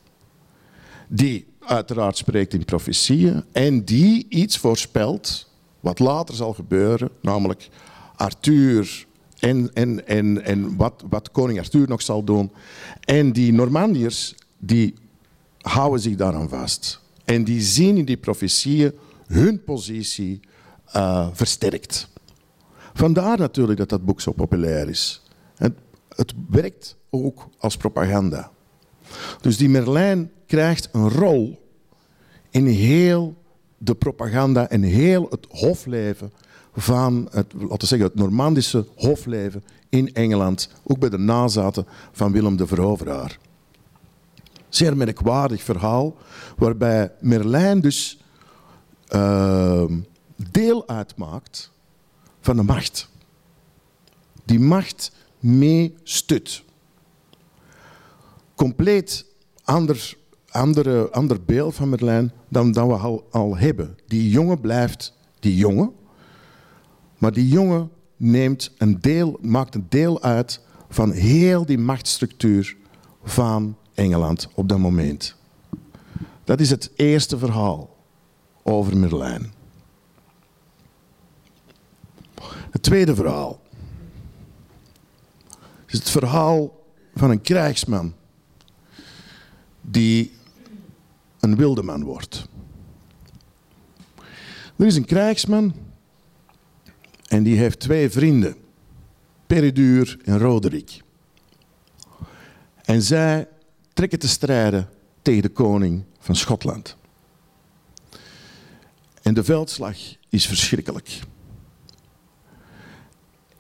die 1.08 1.46
uiteraard 1.60 2.18
spreekt 2.18 2.54
in 2.54 2.66
profetieën 2.66 3.44
en 3.52 3.86
die 3.86 4.26
iets 4.30 4.58
voorspelt 4.58 5.50
wat 5.80 6.00
later 6.00 6.36
zal 6.36 6.54
gebeuren, 6.54 7.10
namelijk 7.22 7.70
Arthur 8.16 9.06
en, 9.40 9.74
en, 9.74 10.08
en, 10.08 10.44
en 10.44 10.76
wat, 10.76 11.04
wat 11.10 11.32
koning 11.32 11.60
Arthur 11.60 11.88
nog 11.88 12.02
zal 12.02 12.24
doen. 12.24 12.52
En 13.00 13.34
die 13.34 13.54
Normandiërs, 13.54 14.36
die 14.58 14.94
houden 15.58 16.02
zich 16.02 16.16
daaraan 16.16 16.50
vast. 16.50 17.00
En 17.26 17.44
die 17.44 17.62
zien 17.62 17.98
in 17.98 18.06
die 18.06 18.18
profetieën 18.18 18.94
hun 19.28 19.64
positie 19.64 20.40
uh, 20.96 21.28
versterkt. 21.34 22.10
Vandaar 22.94 23.38
natuurlijk 23.38 23.80
dat 23.80 23.90
dat 23.90 24.06
boek 24.06 24.22
zo 24.22 24.32
populair 24.32 24.90
is. 24.90 25.22
Het, 25.56 25.74
het 26.16 26.34
werkt 26.50 26.96
ook 27.10 27.48
als 27.58 27.78
propaganda. 27.78 28.52
Dus 29.42 29.58
die 29.58 29.70
Merlijn 29.70 30.32
krijgt 30.46 30.90
een 30.92 31.10
rol 31.10 31.60
in 32.50 32.66
heel 32.66 33.36
de 33.78 33.96
propaganda 33.96 34.70
en 34.70 34.82
heel 34.82 35.28
het 35.30 35.48
hofleven 35.50 36.32
van 36.74 37.28
het, 37.32 37.54
laten 37.54 37.78
we 37.80 37.86
zeggen, 37.86 38.08
het 38.08 38.16
Normandische 38.16 38.86
hofleven 38.96 39.64
in 39.90 40.14
Engeland, 40.14 40.70
ook 40.84 41.00
bij 41.00 41.10
de 41.10 41.18
nazaten 41.18 41.86
van 42.12 42.32
Willem 42.32 42.56
de 42.56 42.68
Veroveraar. 42.68 43.38
Zeer 44.70 44.98
merkwaardig 44.98 45.64
verhaal, 45.64 46.16
waarbij 46.58 47.12
Merlijn 47.20 47.82
dus 47.82 48.24
uh, 49.16 49.84
deel 50.52 50.88
uitmaakt 50.88 51.72
van 52.42 52.56
de 52.56 52.64
macht. 52.64 53.10
Die 54.46 54.60
macht 54.60 55.12
meestut. 55.40 56.64
Compleet 58.56 59.26
ander, 59.64 60.18
andere, 60.50 61.10
ander 61.12 61.44
beeld 61.44 61.76
van 61.76 61.90
Merlijn 61.90 62.32
dan, 62.48 62.72
dan 62.72 62.88
we 62.88 62.94
al, 62.94 63.28
al 63.32 63.58
hebben. 63.58 63.98
Die 64.08 64.30
jongen 64.30 64.60
blijft 64.60 65.14
die 65.40 65.56
jongen, 65.56 65.92
maar 67.18 67.34
die 67.34 67.48
jongen 67.48 67.90
neemt 68.18 68.72
een 68.78 69.02
deel, 69.02 69.38
maakt 69.42 69.76
een 69.76 69.86
deel 69.90 70.22
uit 70.22 70.62
van 70.90 71.12
heel 71.12 71.66
die 71.66 71.78
machtsstructuur 71.78 72.78
van 73.24 73.76
Engeland 73.94 74.50
op 74.54 74.70
dat 74.70 74.78
moment. 74.78 75.36
Dat 76.44 76.60
is 76.60 76.70
het 76.70 76.92
eerste 76.96 77.38
verhaal 77.38 77.96
over 78.64 78.98
Merlijn. 78.98 79.61
Het 82.72 82.84
tweede 82.84 83.16
verhaal 83.16 83.62
is 85.86 86.00
het 86.00 86.10
verhaal 86.10 86.86
van 87.16 87.30
een 87.30 87.42
krijgsman 87.42 88.14
die 89.82 90.32
een 91.40 91.56
wilde 91.56 91.84
man 91.84 92.04
wordt. 92.04 92.48
Er 94.76 94.86
is 94.86 94.96
een 94.96 95.06
krijgsman 95.06 95.74
en 97.28 97.44
die 97.44 97.58
heeft 97.58 97.80
twee 97.80 98.10
vrienden, 98.10 98.56
Peridur 99.48 100.18
en 100.24 100.38
Roderick. 100.38 101.02
En 102.82 103.02
zij 103.02 103.48
trekken 103.94 104.20
te 104.20 104.28
strijden 104.28 104.90
tegen 105.22 105.42
de 105.42 105.50
koning 105.50 106.04
van 106.20 106.36
Schotland. 106.36 106.98
En 109.22 109.34
de 109.34 109.44
veldslag 109.44 109.98
is 110.30 110.48
verschrikkelijk. 110.48 111.20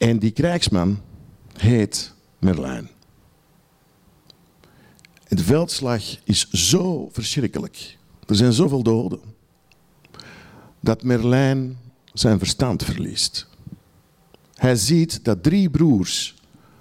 En 0.01 0.19
die 0.19 0.31
krijgsman 0.31 1.01
heet 1.53 2.13
Merlijn. 2.39 2.89
De 5.27 5.43
veldslag 5.43 6.03
is 6.23 6.49
zo 6.49 7.09
verschrikkelijk. 7.11 7.97
Er 8.27 8.35
zijn 8.35 8.53
zoveel 8.53 8.83
doden. 8.83 9.19
Dat 10.79 11.03
Merlijn 11.03 11.77
zijn 12.13 12.37
verstand 12.37 12.83
verliest. 12.83 13.47
Hij 14.53 14.75
ziet 14.75 15.23
dat 15.23 15.43
drie 15.43 15.69
broers 15.69 16.35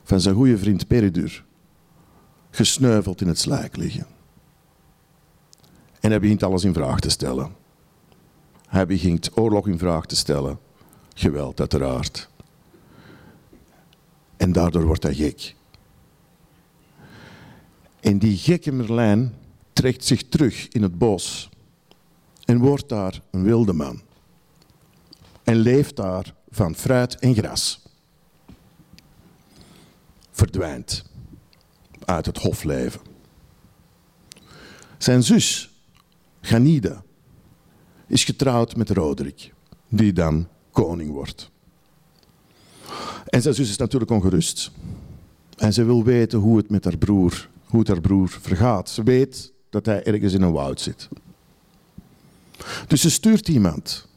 van 0.04 0.20
zijn 0.20 0.34
goede 0.34 0.58
vriend 0.58 0.86
Peridur 0.86 1.44
gesneuveld 2.50 3.20
in 3.20 3.28
het 3.28 3.38
slijk 3.38 3.76
liggen. 3.76 4.06
En 6.00 6.10
hij 6.10 6.20
begint 6.20 6.42
alles 6.42 6.64
in 6.64 6.74
vraag 6.74 7.00
te 7.00 7.10
stellen. 7.10 7.52
Hij 8.66 8.86
begint 8.86 9.38
oorlog 9.38 9.66
in 9.66 9.78
vraag 9.78 10.06
te 10.06 10.16
stellen. 10.16 10.58
Geweld, 11.14 11.60
uiteraard. 11.60 12.28
En 14.40 14.52
daardoor 14.52 14.84
wordt 14.84 15.02
hij 15.02 15.14
gek. 15.14 15.54
En 18.00 18.18
die 18.18 18.36
gekke 18.36 18.72
Merlijn 18.72 19.34
trekt 19.72 20.04
zich 20.04 20.28
terug 20.28 20.68
in 20.68 20.82
het 20.82 20.98
bos 20.98 21.48
en 22.44 22.58
wordt 22.58 22.88
daar 22.88 23.20
een 23.30 23.42
wilde 23.42 23.72
man. 23.72 24.02
En 25.42 25.56
leeft 25.56 25.96
daar 25.96 26.34
van 26.50 26.74
fruit 26.74 27.18
en 27.18 27.34
gras. 27.34 27.82
Verdwijnt 30.30 31.04
uit 32.04 32.26
het 32.26 32.38
hofleven. 32.38 33.00
Zijn 34.98 35.22
zus, 35.22 35.70
Ganida, 36.40 37.02
is 38.06 38.24
getrouwd 38.24 38.76
met 38.76 38.90
Roderick, 38.90 39.52
die 39.88 40.12
dan 40.12 40.48
koning 40.70 41.10
wordt. 41.10 41.49
En 43.30 43.42
zijn 43.42 43.54
zus 43.54 43.70
is 43.70 43.76
natuurlijk 43.76 44.10
ongerust. 44.10 44.70
En 45.56 45.72
ze 45.72 45.84
wil 45.84 46.04
weten 46.04 46.38
hoe 46.38 46.56
het 46.56 46.70
met 46.70 46.84
haar 46.84 46.98
broer, 46.98 47.48
hoe 47.64 47.84
haar 47.86 48.00
broer 48.00 48.28
vergaat. 48.28 48.90
Ze 48.90 49.02
weet 49.02 49.52
dat 49.68 49.86
hij 49.86 50.04
ergens 50.04 50.32
in 50.32 50.42
een 50.42 50.52
woud 50.52 50.80
zit. 50.80 51.08
Dus 52.86 53.00
ze 53.00 53.10
stuurt 53.10 53.48
iemand 53.48 54.08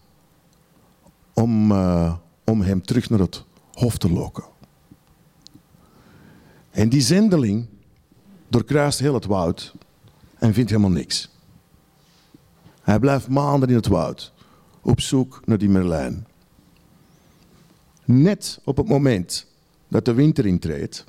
om, 1.33 1.71
uh, 1.71 2.15
om 2.43 2.61
hem 2.61 2.81
terug 2.81 3.09
naar 3.09 3.19
het 3.19 3.43
hof 3.73 3.97
te 3.97 4.11
lokken. 4.11 4.43
En 6.71 6.89
die 6.89 7.01
zendeling 7.01 7.65
doorkruist 8.47 8.99
heel 8.99 9.13
het 9.13 9.25
woud 9.25 9.73
en 10.37 10.53
vindt 10.53 10.69
helemaal 10.69 10.91
niks. 10.91 11.29
Hij 12.81 12.99
blijft 12.99 13.27
maanden 13.27 13.69
in 13.69 13.75
het 13.75 13.87
woud 13.87 14.33
op 14.81 15.01
zoek 15.01 15.41
naar 15.45 15.57
die 15.57 15.69
Merlijn. 15.69 16.25
Net 18.05 18.59
op 18.63 18.77
het 18.77 18.87
moment 18.87 19.47
dat 19.87 20.05
de 20.05 20.13
winter 20.13 20.45
intreedt 20.45 21.05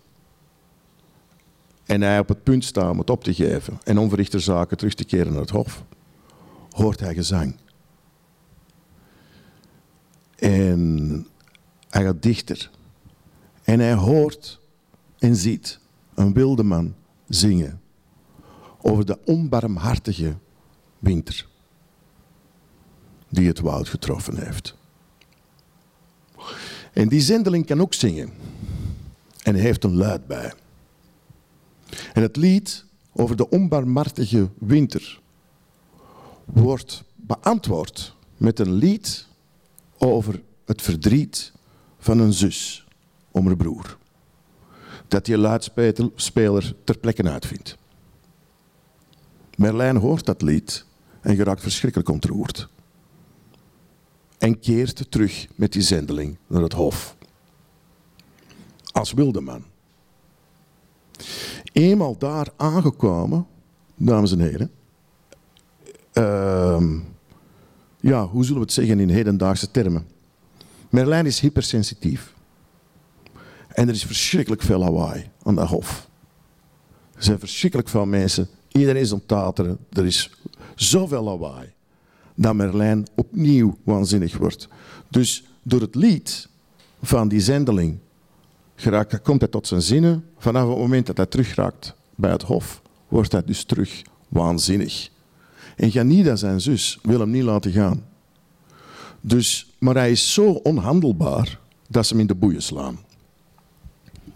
en 1.84 2.00
hij 2.00 2.18
op 2.18 2.28
het 2.28 2.42
punt 2.42 2.64
staat 2.64 2.90
om 2.90 2.98
het 2.98 3.10
op 3.10 3.24
te 3.24 3.34
geven 3.34 3.78
en 3.84 3.98
onverrichter 3.98 4.40
zaken 4.40 4.76
terug 4.76 4.94
te 4.94 5.04
keren 5.04 5.32
naar 5.32 5.40
het 5.40 5.50
hof, 5.50 5.84
hoort 6.70 7.00
hij 7.00 7.14
gezang. 7.14 7.56
En 10.36 11.26
hij 11.88 12.04
gaat 12.04 12.22
dichter. 12.22 12.70
En 13.62 13.80
hij 13.80 13.94
hoort 13.94 14.60
en 15.18 15.36
ziet 15.36 15.78
een 16.14 16.32
wilde 16.32 16.62
man 16.62 16.94
zingen 17.28 17.80
over 18.82 19.06
de 19.06 19.18
onbarmhartige 19.24 20.36
winter 20.98 21.46
die 23.28 23.48
het 23.48 23.60
woud 23.60 23.88
getroffen 23.88 24.44
heeft. 24.44 24.76
En 26.94 27.08
die 27.08 27.20
zendeling 27.20 27.66
kan 27.66 27.80
ook 27.80 27.94
zingen. 27.94 28.30
En 29.42 29.54
heeft 29.54 29.84
een 29.84 29.96
luid 29.96 30.26
bij. 30.26 30.52
En 32.12 32.22
het 32.22 32.36
lied 32.36 32.84
over 33.12 33.36
de 33.36 33.48
onbarmhartige 33.48 34.48
winter 34.58 35.20
wordt 36.44 37.04
beantwoord 37.14 38.14
met 38.36 38.58
een 38.58 38.72
lied 38.72 39.26
over 39.98 40.42
het 40.64 40.82
verdriet 40.82 41.52
van 41.98 42.18
een 42.18 42.32
zus 42.32 42.86
om 43.30 43.46
haar 43.46 43.56
broer. 43.56 43.98
Dat 45.08 45.24
die 45.24 45.38
luidspeler 45.38 46.74
ter 46.84 46.98
plekke 46.98 47.30
uitvindt. 47.30 47.76
Merlijn 49.56 49.96
hoort 49.96 50.24
dat 50.24 50.42
lied 50.42 50.84
en 51.20 51.36
geraakt 51.36 51.62
verschrikkelijk 51.62 52.08
ontroerd. 52.08 52.68
En 54.38 54.60
keert 54.60 55.10
terug 55.10 55.46
met 55.54 55.72
die 55.72 55.82
zendeling 55.82 56.36
naar 56.46 56.62
het 56.62 56.72
hof. 56.72 57.16
Als 58.92 59.12
wilde 59.12 59.40
man. 59.40 59.64
Eenmaal 61.72 62.18
daar 62.18 62.48
aangekomen, 62.56 63.46
dames 63.96 64.32
en 64.32 64.40
heren. 64.40 64.70
Uh, 66.12 67.00
ja, 68.00 68.26
hoe 68.26 68.42
zullen 68.42 68.58
we 68.58 68.64
het 68.64 68.74
zeggen 68.74 69.00
in 69.00 69.08
hedendaagse 69.08 69.70
termen? 69.70 70.06
Merlijn 70.90 71.26
is 71.26 71.40
hypersensitief. 71.40 72.34
En 73.68 73.88
er 73.88 73.94
is 73.94 74.04
verschrikkelijk 74.04 74.62
veel 74.62 74.78
lawaai 74.78 75.30
aan 75.42 75.54
dat 75.54 75.68
hof. 75.68 76.08
Er 77.14 77.22
zijn 77.22 77.38
verschrikkelijk 77.38 77.88
veel 77.88 78.06
mensen. 78.06 78.48
Iedereen 78.68 79.02
is 79.02 79.12
aan. 79.12 79.78
Er 79.92 80.06
is 80.06 80.30
zoveel 80.74 81.22
lawaai. 81.22 81.73
Dat 82.34 82.54
Merlijn 82.54 83.06
opnieuw 83.14 83.78
waanzinnig 83.82 84.36
wordt. 84.36 84.68
Dus 85.08 85.44
door 85.62 85.80
het 85.80 85.94
lied 85.94 86.48
van 87.02 87.28
die 87.28 87.40
zendeling 87.40 87.98
geraakt, 88.74 89.22
komt 89.22 89.40
hij 89.40 89.50
tot 89.50 89.66
zijn 89.66 89.82
zinnen. 89.82 90.24
Vanaf 90.38 90.68
het 90.68 90.78
moment 90.78 91.06
dat 91.06 91.16
hij 91.16 91.26
terugraakt 91.26 91.94
bij 92.14 92.30
het 92.30 92.42
hof, 92.42 92.82
wordt 93.08 93.32
hij 93.32 93.44
dus 93.44 93.64
terug 93.64 94.02
waanzinnig. 94.28 95.10
En 95.76 95.88
Janida, 95.88 96.36
zijn 96.36 96.60
zus, 96.60 96.98
wil 97.02 97.20
hem 97.20 97.30
niet 97.30 97.42
laten 97.42 97.72
gaan. 97.72 98.04
Dus, 99.20 99.70
maar 99.78 99.94
hij 99.94 100.10
is 100.10 100.32
zo 100.32 100.50
onhandelbaar 100.50 101.60
dat 101.88 102.06
ze 102.06 102.12
hem 102.12 102.20
in 102.20 102.26
de 102.26 102.34
boeien 102.34 102.62
slaan. 102.62 102.98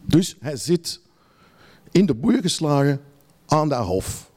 Dus 0.04 0.36
hij 0.40 0.56
zit 0.56 1.00
in 1.90 2.06
de 2.06 2.14
boeien 2.14 2.42
geslagen 2.42 3.00
aan 3.46 3.68
dat 3.68 3.84
hof. 3.84 4.30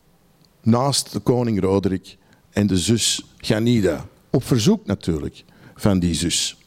Naast 0.62 1.12
de 1.12 1.20
koning 1.20 1.62
Roderick 1.62 2.18
en 2.52 2.68
de 2.68 2.78
zus 2.78 3.26
Janida. 3.38 4.06
Op 4.30 4.44
verzoek 4.44 4.86
natuurlijk 4.86 5.44
van 5.76 6.00
die 6.00 6.14
zus. 6.14 6.58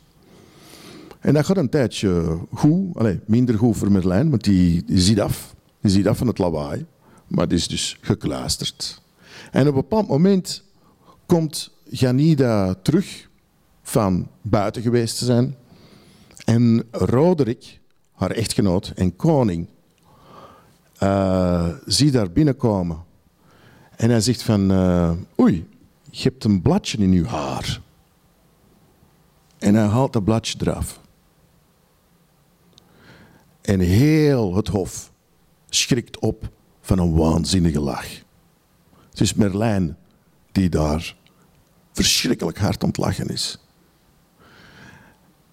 En 1.21 1.35
dat 1.35 1.45
gaat 1.45 1.57
een 1.57 1.69
tijdje 1.69 2.39
goed, 2.53 2.97
allez, 2.97 3.17
minder 3.27 3.59
goed 3.59 3.77
voor 3.77 3.93
Merlijn, 3.93 4.31
want 4.31 4.45
die, 4.45 4.85
ziet 4.87 5.21
af. 5.21 5.55
Die 5.81 5.91
ziet 5.91 6.09
af 6.09 6.19
van 6.19 6.27
het 6.27 6.39
lawaai, 6.39 6.87
maar 7.27 7.49
die 7.49 7.59
is 7.59 7.69
dus 7.69 7.99
gekluisterd. 8.01 9.03
En 9.51 9.61
op 9.61 9.67
een 9.67 9.81
bepaald 9.81 10.09
moment 10.09 10.63
komt 11.27 11.71
Janida 11.91 12.75
terug 12.75 13.29
van 13.83 14.29
buiten 14.43 14.83
geweest 14.83 15.19
te 15.19 15.25
zijn. 15.25 15.57
En 16.45 16.85
Roderick, 16.91 17.81
haar 18.13 18.31
echtgenoot 18.31 18.93
en 18.95 19.17
koning, 19.17 19.67
uh, 21.03 21.69
ziet 21.87 22.13
daar 22.13 22.31
binnenkomen. 22.31 23.05
En 23.97 24.11
hij 24.11 24.21
zegt 24.21 24.43
van, 24.43 24.73
uh, 24.73 25.13
oei, 25.41 25.67
je 26.17 26.29
hebt 26.29 26.45
een 26.45 26.63
bladje 26.63 26.99
in 26.99 27.13
je 27.13 27.27
haar. 27.27 27.81
En 29.59 29.75
hij 29.75 29.87
haalt 29.87 30.13
dat 30.13 30.25
bladje 30.25 30.59
eraf. 30.61 31.01
En 33.61 33.81
heel 33.81 34.55
het 34.55 34.69
hof 34.69 35.13
schrikt 35.69 36.19
op 36.19 36.49
van 36.81 36.99
een 36.99 37.15
waanzinnige 37.15 37.81
lach. 37.81 38.07
Het 39.11 39.21
is 39.21 39.35
Merlijn 39.35 39.97
die 40.53 40.69
daar 40.69 41.17
verschrikkelijk 41.93 42.59
hard 42.59 42.85
ontlachen 42.85 43.29
is. 43.29 43.59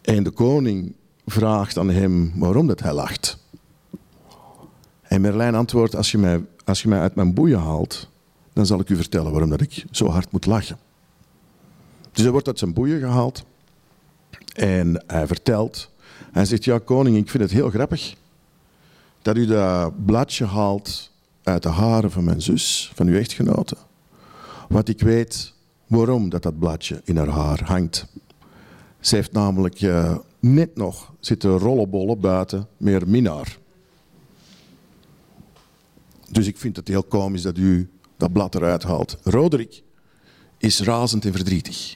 En 0.02 0.24
de 0.24 0.32
koning 0.32 0.95
vraagt 1.26 1.78
aan 1.78 1.89
hem 1.89 2.39
waarom 2.39 2.67
dat 2.67 2.80
hij 2.80 2.93
lacht. 2.93 3.38
En 5.02 5.21
Merlijn 5.21 5.56
antwoordt, 5.56 5.95
als 5.95 6.12
je, 6.12 6.17
mij, 6.17 6.45
als 6.65 6.82
je 6.82 6.88
mij 6.88 7.00
uit 7.00 7.15
mijn 7.15 7.34
boeien 7.34 7.60
haalt, 7.60 8.11
dan 8.62 8.69
zal 8.69 8.80
ik 8.80 8.89
u 8.89 8.95
vertellen 8.95 9.32
waarom 9.32 9.50
dat 9.50 9.62
ik 9.62 9.86
zo 9.91 10.08
hard 10.08 10.32
moet 10.32 10.45
lachen. 10.45 10.78
Dus 12.12 12.21
hij 12.21 12.32
wordt 12.32 12.47
uit 12.47 12.60
zijn 12.60 12.74
boeien 12.74 13.00
gehaald 13.00 13.43
en 14.54 15.04
hij 15.08 15.28
vertelt 15.28 15.91
hij 16.32 16.45
zegt, 16.45 16.63
ja 16.63 16.80
koning, 16.80 17.17
ik 17.17 17.30
vind 17.30 17.43
het 17.43 17.52
heel 17.52 17.69
grappig 17.69 18.15
dat 19.21 19.38
u 19.38 19.45
dat 19.45 20.06
bladje 20.06 20.45
haalt 20.45 21.12
uit 21.43 21.63
de 21.63 21.69
haren 21.69 22.12
van 22.12 22.24
mijn 22.24 22.41
zus, 22.41 22.91
van 22.95 23.08
uw 23.08 23.17
echtgenote. 23.17 23.76
Want 24.69 24.89
ik 24.89 25.02
weet 25.02 25.54
waarom 25.88 26.30
dat, 26.30 26.43
dat 26.43 26.60
bladje 26.60 27.02
in 27.04 27.17
haar 27.17 27.28
haar 27.28 27.63
hangt. 27.63 28.08
Ze 29.00 29.15
heeft 29.15 29.32
namelijk 29.32 29.82
uh, 29.82 30.17
net 30.39 30.76
nog 30.76 31.13
zitten 31.19 31.58
rollenbollen 31.58 32.19
buiten 32.19 32.67
meer 32.78 33.08
minnaar. 33.08 33.58
Dus 36.30 36.47
ik 36.47 36.58
vind 36.58 36.76
het 36.76 36.88
heel 36.88 37.04
komisch 37.04 37.41
dat 37.41 37.58
u 37.58 37.89
dat 38.21 38.34
blad 38.34 38.55
eruit 38.55 38.84
haalt. 38.84 39.17
Roderick 39.23 39.84
is 40.57 40.79
razend 40.79 41.25
en 41.25 41.31
verdrietig. 41.31 41.95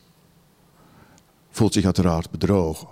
Voelt 1.50 1.74
zich 1.74 1.86
uiteraard 1.86 2.32
bedrogen. 2.32 2.88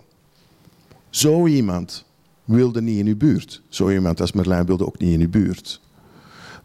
Zo 1.10 1.48
iemand 1.48 2.06
wilde 2.44 2.82
niet 2.82 3.00
in 3.00 3.08
uw 3.08 3.18
buurt. 3.18 3.62
Zo 3.70 3.90
iemand 3.90 4.22
als 4.22 4.32
Merlijn 4.32 4.66
wilde 4.66 4.86
ook 4.86 5.00
niet 5.00 5.14
in 5.14 5.22
uw 5.22 5.30
buurt. 5.30 5.82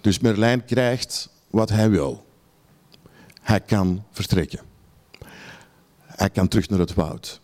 Dus 0.00 0.18
Merlijn 0.18 0.64
krijgt 0.64 1.31
wat 1.50 1.68
hij 1.68 1.90
wil. 1.90 2.26
Hij 3.40 3.61
kan 3.61 4.04
vertrekken. 4.11 4.61
Hij 6.02 6.31
kan 6.31 6.48
terug 6.48 6.68
naar 6.68 6.78
het 6.78 6.94
woud. 6.94 7.40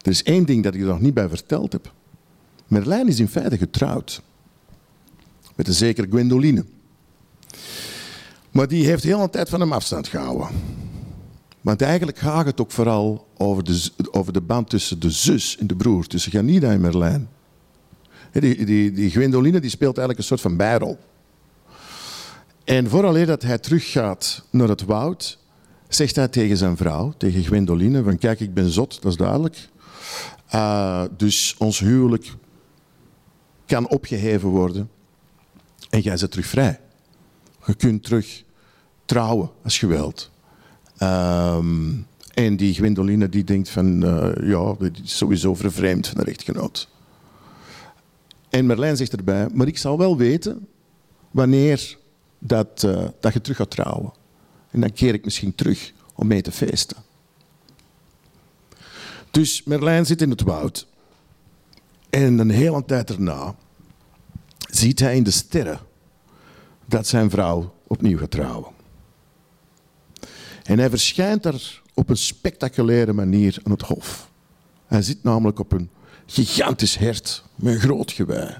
Er 0.00 0.10
is 0.10 0.22
één 0.22 0.44
ding 0.44 0.62
dat 0.62 0.74
ik 0.74 0.80
er 0.80 0.86
nog 0.86 1.00
niet 1.00 1.14
bij 1.14 1.28
verteld 1.28 1.72
heb. 1.72 1.92
Merlijn 2.66 3.08
is 3.08 3.18
in 3.18 3.28
feite 3.28 3.58
getrouwd. 3.58 4.22
Met 5.56 5.68
een 5.68 5.74
zekere 5.74 6.06
Gwendoline. 6.06 6.64
Maar 8.54 8.68
die 8.68 8.86
heeft 8.86 9.02
heel 9.02 9.20
een 9.20 9.30
tijd 9.30 9.48
van 9.48 9.60
hem 9.60 9.72
afstand 9.72 10.08
gehouden. 10.08 10.48
Want 11.60 11.82
eigenlijk 11.82 12.18
gaat 12.18 12.46
het 12.46 12.60
ook 12.60 12.70
vooral 12.70 13.26
over 13.36 13.64
de, 13.64 13.90
over 14.10 14.32
de 14.32 14.40
band 14.40 14.70
tussen 14.70 15.00
de 15.00 15.10
zus 15.10 15.56
en 15.58 15.66
de 15.66 15.76
broer, 15.76 16.06
tussen 16.06 16.32
Janida 16.32 16.70
en 16.70 16.80
Merlijn. 16.80 17.28
Die, 18.32 18.64
die, 18.64 18.92
die 18.92 19.10
Gwendoline 19.10 19.60
die 19.60 19.70
speelt 19.70 19.98
eigenlijk 19.98 20.18
een 20.18 20.24
soort 20.24 20.40
van 20.40 20.56
bijrol. 20.56 20.98
En 22.64 22.88
vooral 22.88 23.26
dat 23.26 23.42
hij 23.42 23.58
teruggaat 23.58 24.44
naar 24.50 24.68
het 24.68 24.84
woud, 24.84 25.38
zegt 25.88 26.16
hij 26.16 26.28
tegen 26.28 26.56
zijn 26.56 26.76
vrouw, 26.76 27.14
tegen 27.16 27.44
Gwendoline, 27.44 28.02
van 28.02 28.18
kijk, 28.18 28.40
ik 28.40 28.54
ben 28.54 28.70
zot, 28.70 29.02
dat 29.02 29.12
is 29.12 29.18
duidelijk. 29.18 29.68
Uh, 30.54 31.04
dus 31.16 31.54
ons 31.58 31.78
huwelijk 31.78 32.34
kan 33.66 33.88
opgeheven 33.88 34.48
worden 34.48 34.90
en 35.90 36.00
jij 36.00 36.16
bent 36.16 36.30
terug 36.30 36.46
vrij. 36.46 36.80
Je 37.66 37.74
kunt 37.74 38.02
terug 38.02 38.44
trouwen 39.04 39.50
als 39.62 39.80
je 39.80 39.86
wilt. 39.86 40.30
Um, 41.02 42.06
en 42.34 42.56
die 42.56 42.74
Gwendoline 42.74 43.28
die 43.28 43.44
denkt 43.44 43.68
van, 43.68 44.04
uh, 44.04 44.48
ja, 44.48 44.74
dit 44.78 44.98
is 45.04 45.16
sowieso 45.16 45.54
vervreemd 45.54 46.06
van 46.06 46.24
de 46.24 46.30
echtgenoot. 46.30 46.88
En 48.48 48.66
Merlijn 48.66 48.96
zegt 48.96 49.12
erbij, 49.12 49.48
maar 49.52 49.66
ik 49.66 49.78
zal 49.78 49.98
wel 49.98 50.16
weten 50.16 50.66
wanneer 51.30 51.96
dat, 52.38 52.82
uh, 52.86 53.04
dat 53.20 53.32
je 53.32 53.40
terug 53.40 53.56
gaat 53.56 53.70
trouwen. 53.70 54.12
En 54.70 54.80
dan 54.80 54.92
keer 54.92 55.14
ik 55.14 55.24
misschien 55.24 55.54
terug 55.54 55.92
om 56.14 56.26
mee 56.26 56.42
te 56.42 56.52
feesten. 56.52 56.96
Dus 59.30 59.62
Merlijn 59.64 60.06
zit 60.06 60.22
in 60.22 60.30
het 60.30 60.42
woud. 60.42 60.86
En 62.10 62.38
een 62.38 62.50
hele 62.50 62.84
tijd 62.84 63.08
daarna 63.08 63.54
ziet 64.70 64.98
hij 64.98 65.16
in 65.16 65.22
de 65.22 65.30
sterren 65.30 65.80
dat 66.86 67.06
zijn 67.06 67.30
vrouw 67.30 67.74
opnieuw 67.86 68.18
gaat 68.18 68.30
trouwen. 68.30 68.72
En 70.62 70.78
hij 70.78 70.90
verschijnt 70.90 71.42
daar 71.42 71.82
op 71.94 72.08
een 72.08 72.16
spectaculaire 72.16 73.12
manier 73.12 73.58
aan 73.62 73.72
het 73.72 73.82
hof. 73.82 74.30
Hij 74.86 75.02
zit 75.02 75.22
namelijk 75.22 75.58
op 75.58 75.72
een 75.72 75.90
gigantisch 76.26 76.96
hert 76.96 77.44
met 77.54 77.74
een 77.74 77.80
groot 77.80 78.12
gewei. 78.12 78.58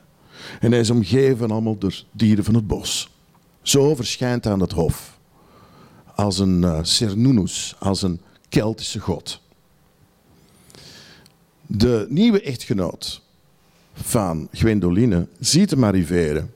En 0.60 0.70
hij 0.70 0.80
is 0.80 0.90
omgeven 0.90 1.50
allemaal 1.50 1.78
door 1.78 2.04
dieren 2.12 2.44
van 2.44 2.54
het 2.54 2.66
bos. 2.66 3.10
Zo 3.62 3.94
verschijnt 3.94 4.44
hij 4.44 4.52
aan 4.52 4.60
het 4.60 4.72
hof. 4.72 5.18
Als 6.14 6.38
een 6.38 6.62
uh, 6.62 6.78
Cernunnos, 6.82 7.76
als 7.78 8.02
een 8.02 8.20
Keltische 8.48 9.00
god. 9.00 9.40
De 11.66 12.06
nieuwe 12.08 12.42
echtgenoot 12.42 13.22
van 13.92 14.48
Gwendoline 14.52 15.28
ziet 15.38 15.70
hem 15.70 15.84
arriveren 15.84 16.52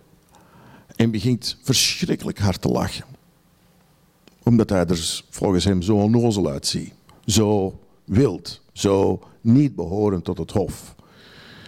en 0.99 1.11
begint 1.11 1.57
verschrikkelijk 1.63 2.39
hard 2.39 2.61
te 2.61 2.69
lachen. 2.69 3.05
Omdat 4.43 4.71
hij 4.71 4.87
er 4.87 5.23
volgens 5.31 5.65
hem 5.65 5.83
zo 5.83 5.97
onnozel 5.97 6.49
uitziet. 6.49 6.93
Zo 7.25 7.79
wild, 8.05 8.61
zo 8.73 9.23
niet 9.41 9.75
behorend 9.75 10.25
tot 10.25 10.39
het 10.39 10.51
hof. 10.51 10.95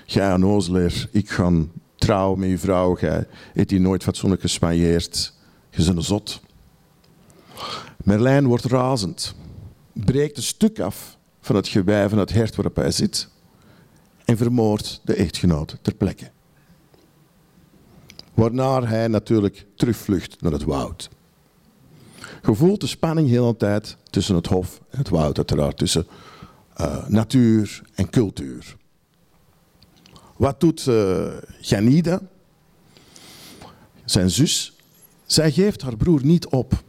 Gij 0.06 0.34
onnozelaar, 0.34 1.08
ik 1.10 1.30
ga 1.30 1.52
trouwen 1.94 2.38
met 2.38 2.48
je 2.48 2.58
vrouw, 2.58 2.94
gij 2.94 3.26
hebt 3.52 3.70
hier 3.70 3.80
nooit 3.80 4.02
fatsoenlijk 4.02 4.40
gespanjeerd. 4.40 5.34
Je 5.70 5.84
bent 5.84 5.96
een 5.96 6.02
zot. 6.02 6.40
Merlijn 8.04 8.46
wordt 8.46 8.64
razend, 8.64 9.34
breekt 9.92 10.36
een 10.36 10.42
stuk 10.42 10.80
af 10.80 11.18
van 11.40 11.56
het 11.56 11.68
gewei 11.68 12.08
van 12.08 12.18
het 12.18 12.32
hert 12.32 12.56
waarop 12.56 12.76
hij 12.76 12.90
zit 12.90 13.28
en 14.24 14.36
vermoordt 14.36 15.00
de 15.04 15.14
echtgenoot 15.14 15.76
ter 15.82 15.94
plekke. 15.94 16.30
Waarna 18.34 18.82
hij 18.84 19.08
natuurlijk 19.08 19.66
terugvlucht 19.74 20.40
naar 20.40 20.52
het 20.52 20.64
woud. 20.64 21.08
Gevoelt 22.42 22.80
de 22.80 22.86
spanning 22.86 23.28
heel 23.28 23.46
de 23.46 23.56
tijd 23.56 23.96
tussen 24.10 24.34
het 24.34 24.46
hof 24.46 24.80
en 24.90 24.98
het 24.98 25.08
woud, 25.08 25.36
uiteraard, 25.36 25.76
tussen 25.76 26.06
uh, 26.80 27.06
natuur 27.06 27.82
en 27.94 28.10
cultuur. 28.10 28.76
Wat 30.36 30.60
doet 30.60 30.86
uh, 30.86 31.26
zijn 34.04 34.30
zus? 34.30 34.76
Zij 35.26 35.52
geeft 35.52 35.82
haar 35.82 35.96
broer 35.96 36.24
niet 36.24 36.46
op. 36.46 36.82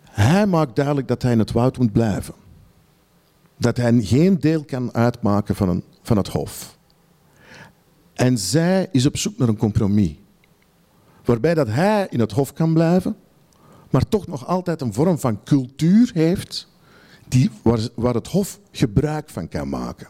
Hij 0.00 0.46
maakt 0.46 0.76
duidelijk 0.76 1.08
dat 1.08 1.22
hij 1.22 1.32
in 1.32 1.38
het 1.38 1.52
woud 1.52 1.78
moet 1.78 1.92
blijven. 1.92 2.34
Dat 3.56 3.76
hij 3.76 4.02
geen 4.02 4.40
deel 4.40 4.64
kan 4.64 4.94
uitmaken 4.94 5.54
van, 5.54 5.68
een, 5.68 5.84
van 6.02 6.16
het 6.16 6.28
hof. 6.28 6.76
En 8.14 8.38
zij 8.38 8.88
is 8.92 9.06
op 9.06 9.16
zoek 9.16 9.38
naar 9.38 9.48
een 9.48 9.56
compromis. 9.56 10.14
Waarbij 11.24 11.54
dat 11.54 11.68
hij 11.68 12.06
in 12.10 12.20
het 12.20 12.32
hof 12.32 12.52
kan 12.52 12.72
blijven, 12.72 13.16
maar 13.90 14.08
toch 14.08 14.26
nog 14.26 14.46
altijd 14.46 14.80
een 14.80 14.92
vorm 14.92 15.18
van 15.18 15.42
cultuur 15.44 16.10
heeft 16.14 16.68
die, 17.28 17.50
waar, 17.62 17.88
waar 17.94 18.14
het 18.14 18.28
hof 18.28 18.60
gebruik 18.70 19.30
van 19.30 19.48
kan 19.48 19.68
maken. 19.68 20.08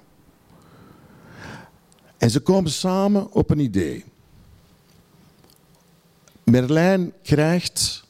En 2.18 2.30
ze 2.30 2.40
komen 2.40 2.70
samen 2.70 3.32
op 3.32 3.50
een 3.50 3.58
idee. 3.58 4.04
Merlijn 6.44 7.12
krijgt 7.22 8.04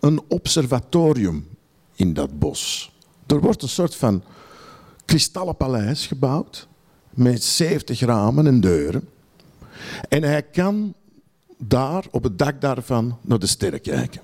een 0.00 0.22
observatorium 0.28 1.48
in 1.94 2.14
dat 2.14 2.38
bos. 2.38 2.92
Er 3.26 3.40
wordt 3.40 3.62
een 3.62 3.68
soort 3.68 3.94
van 3.94 4.22
kristallen 5.04 5.56
paleis 5.56 6.06
gebouwd 6.06 6.68
met 7.14 7.44
70 7.44 8.00
ramen 8.00 8.46
en 8.46 8.60
deuren. 8.60 9.08
En 10.08 10.22
hij 10.22 10.42
kan 10.42 10.94
daar, 11.58 12.04
op 12.10 12.22
het 12.22 12.38
dak 12.38 12.60
daarvan, 12.60 13.18
naar 13.20 13.38
de 13.38 13.46
sterren 13.46 13.80
kijken. 13.80 14.20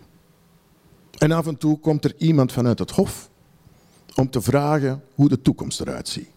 En 1.18 1.32
af 1.32 1.46
en 1.46 1.56
toe 1.56 1.78
komt 1.78 2.04
er 2.04 2.14
iemand 2.18 2.52
vanuit 2.52 2.78
het 2.78 2.90
hof 2.90 3.30
om 4.14 4.30
te 4.30 4.40
vragen 4.40 5.02
hoe 5.14 5.28
de 5.28 5.42
toekomst 5.42 5.80
eruit 5.80 6.08
ziet. 6.08 6.28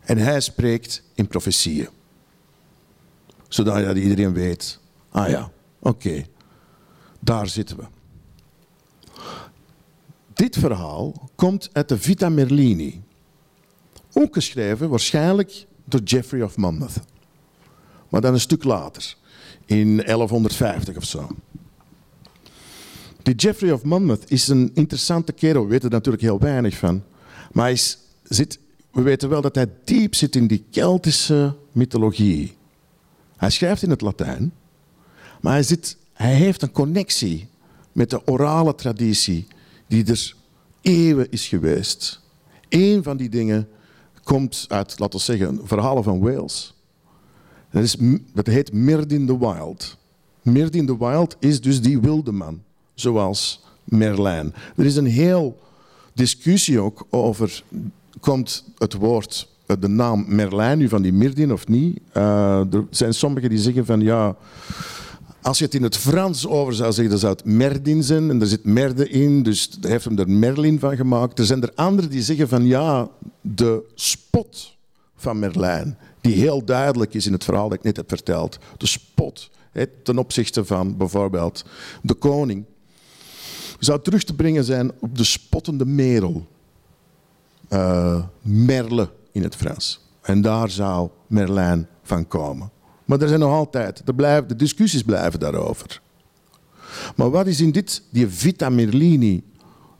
En 0.00 0.18
hij 0.18 0.40
spreekt 0.40 1.02
in 1.14 1.26
profetieën. 1.26 1.88
Zodat 3.48 3.96
iedereen 3.96 4.32
weet, 4.32 4.80
ah 5.10 5.28
ja, 5.28 5.50
oké, 5.78 6.24
daar 7.20 7.48
zitten 7.48 7.76
we. 7.76 7.84
Dit 10.34 10.56
verhaal 10.56 11.30
komt 11.34 11.68
uit 11.72 11.88
de 11.88 11.98
Vita 11.98 12.28
Merlini. 12.28 13.02
Ook 14.18 14.34
geschreven 14.34 14.88
waarschijnlijk 14.88 15.66
door 15.84 16.00
Geoffrey 16.04 16.42
of 16.42 16.56
Monmouth. 16.56 17.00
Maar 18.08 18.20
dan 18.20 18.32
een 18.32 18.40
stuk 18.40 18.64
later, 18.64 19.16
in 19.64 19.96
1150 19.96 20.96
of 20.96 21.04
zo. 21.04 21.28
Die 23.22 23.34
Geoffrey 23.36 23.72
of 23.72 23.82
Monmouth 23.82 24.30
is 24.30 24.48
een 24.48 24.70
interessante 24.74 25.32
kerel. 25.32 25.62
We 25.62 25.68
weten 25.68 25.88
er 25.88 25.94
natuurlijk 25.94 26.22
heel 26.22 26.38
weinig 26.38 26.76
van. 26.76 27.02
Maar 27.52 27.64
hij 27.64 27.80
zit, 28.22 28.58
we 28.92 29.02
weten 29.02 29.28
wel 29.28 29.40
dat 29.40 29.54
hij 29.54 29.70
diep 29.84 30.14
zit 30.14 30.36
in 30.36 30.46
die 30.46 30.64
Keltische 30.70 31.54
mythologie. 31.72 32.56
Hij 33.36 33.50
schrijft 33.50 33.82
in 33.82 33.90
het 33.90 34.00
Latijn. 34.00 34.52
Maar 35.40 35.52
hij, 35.52 35.62
zit, 35.62 35.96
hij 36.12 36.34
heeft 36.34 36.62
een 36.62 36.72
connectie 36.72 37.48
met 37.92 38.10
de 38.10 38.26
orale 38.26 38.74
traditie 38.74 39.46
die 39.86 40.04
er 40.04 40.34
eeuwen 40.80 41.30
is 41.30 41.48
geweest. 41.48 42.20
Eén 42.68 43.02
van 43.02 43.16
die 43.16 43.28
dingen 43.28 43.68
komt 44.26 44.64
uit, 44.68 44.98
laten 44.98 45.18
we 45.18 45.24
zeggen, 45.24 45.60
verhalen 45.64 46.04
van 46.04 46.20
Wales. 46.20 46.74
Dat, 47.70 47.82
is, 47.82 47.96
dat 48.32 48.46
heet 48.46 48.72
Mirdin 48.72 49.26
the 49.26 49.38
Wild. 49.38 49.96
Mirdin 50.42 50.86
the 50.86 50.98
Wild 50.98 51.36
is 51.38 51.60
dus 51.60 51.80
die 51.80 52.00
wilde 52.00 52.32
man 52.32 52.62
zoals 52.94 53.64
Merlijn. 53.84 54.54
Er 54.76 54.84
is 54.84 54.96
een 54.96 55.06
heel 55.06 55.58
discussie 56.12 56.80
ook 56.80 57.06
over, 57.10 57.62
komt 58.20 58.64
het 58.78 58.94
woord, 58.94 59.48
eh, 59.66 59.76
de 59.80 59.88
naam 59.88 60.24
Merlijn 60.28 60.78
nu 60.78 60.88
van 60.88 61.02
die 61.02 61.12
Mirdin 61.12 61.52
of 61.52 61.68
niet? 61.68 62.00
Uh, 62.16 62.74
er 62.74 62.86
zijn 62.90 63.14
sommigen 63.14 63.50
die 63.50 63.58
zeggen 63.58 63.86
van 63.86 64.00
ja, 64.00 64.36
als 65.46 65.58
je 65.58 65.64
het 65.64 65.74
in 65.74 65.82
het 65.82 65.96
Frans 65.96 66.46
over 66.46 66.74
zou 66.74 66.92
zeggen, 66.92 67.10
dan 67.10 67.18
zou 67.18 67.32
het 67.32 67.44
Merdin 67.44 68.02
zijn 68.02 68.30
en 68.30 68.40
er 68.40 68.46
zit 68.46 68.64
merde 68.64 69.08
in, 69.08 69.42
dus 69.42 69.70
hij 69.80 69.90
heeft 69.90 70.04
hem 70.04 70.18
er 70.18 70.30
Merlin 70.30 70.78
van 70.78 70.96
gemaakt. 70.96 71.38
Er 71.38 71.44
zijn 71.44 71.62
er 71.62 71.72
anderen 71.74 72.10
die 72.10 72.22
zeggen 72.22 72.48
van 72.48 72.66
ja, 72.66 73.08
de 73.40 73.82
spot 73.94 74.76
van 75.16 75.38
Merlijn, 75.38 75.98
die 76.20 76.34
heel 76.34 76.64
duidelijk 76.64 77.14
is 77.14 77.26
in 77.26 77.32
het 77.32 77.44
verhaal 77.44 77.68
dat 77.68 77.78
ik 77.78 77.84
net 77.84 77.96
heb 77.96 78.08
verteld, 78.08 78.58
de 78.76 78.86
spot 78.86 79.50
ten 80.02 80.18
opzichte 80.18 80.64
van 80.64 80.96
bijvoorbeeld 80.96 81.64
de 82.02 82.14
koning, 82.14 82.64
zou 83.78 84.02
terug 84.02 84.24
te 84.24 84.34
brengen 84.34 84.64
zijn 84.64 84.92
op 85.00 85.16
de 85.16 85.24
spottende 85.24 85.86
merel. 85.86 86.46
Uh, 87.70 88.22
merle 88.42 89.10
in 89.32 89.42
het 89.42 89.56
Frans. 89.56 90.00
En 90.22 90.42
daar 90.42 90.70
zou 90.70 91.08
Merlijn 91.26 91.88
van 92.02 92.28
komen. 92.28 92.70
Maar 93.06 93.20
er 93.20 93.28
zijn 93.28 93.40
nog 93.40 93.52
altijd, 93.52 94.02
de 94.04 94.56
discussies 94.56 95.02
blijven 95.02 95.40
daarover. 95.40 96.00
Maar 97.16 97.30
wat 97.30 97.46
is 97.46 97.60
in 97.60 97.70
dit, 97.70 98.02
die 98.10 98.28
Vita 98.28 98.68
Merlini, 98.68 99.42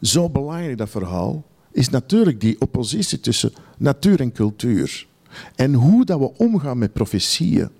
zo 0.01 0.31
belangrijk, 0.31 0.79
dat 0.79 0.91
verhaal, 0.91 1.45
is 1.73 1.89
natuurlijk 1.89 2.41
die 2.41 2.61
oppositie 2.61 3.21
tussen 3.21 3.53
natuur 3.79 4.21
en 4.21 4.33
cultuur. 4.33 5.07
En 5.55 5.75
hoe 5.75 6.05
dat 6.05 6.19
we 6.19 6.33
omgaan 6.37 6.79
met 6.79 6.93
profetieën. 6.93 7.71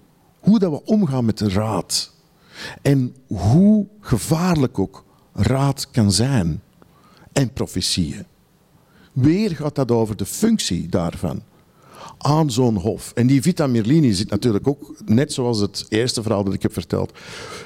Hoe 0.41 0.59
dat 0.59 0.71
we 0.71 0.85
omgaan 0.85 1.25
met 1.25 1.39
de 1.39 1.49
raad. 1.49 2.13
En 2.83 3.15
hoe 3.27 3.87
gevaarlijk 4.01 4.79
ook 4.79 5.05
raad 5.33 5.91
kan 5.91 6.13
zijn 6.13 6.63
en 7.33 7.53
profetieën. 7.53 8.25
Weer 9.13 9.57
gaat 9.57 9.75
dat 9.75 9.91
over 9.91 10.17
de 10.17 10.27
functie 10.27 10.89
daarvan 10.89 11.43
aan 12.27 12.51
zo'n 12.51 12.77
hof. 12.77 13.13
En 13.15 13.27
die 13.27 13.43
Vita 13.43 13.67
Merlini 13.67 14.13
zit 14.13 14.31
natuurlijk 14.31 14.69
ook, 14.69 14.95
net 15.05 15.33
zoals 15.33 15.61
het 15.61 15.87
eerste 15.89 16.23
verhaal 16.23 16.45
dat 16.45 16.55
ik 16.55 16.63
heb 16.63 16.73
verteld, 16.73 17.13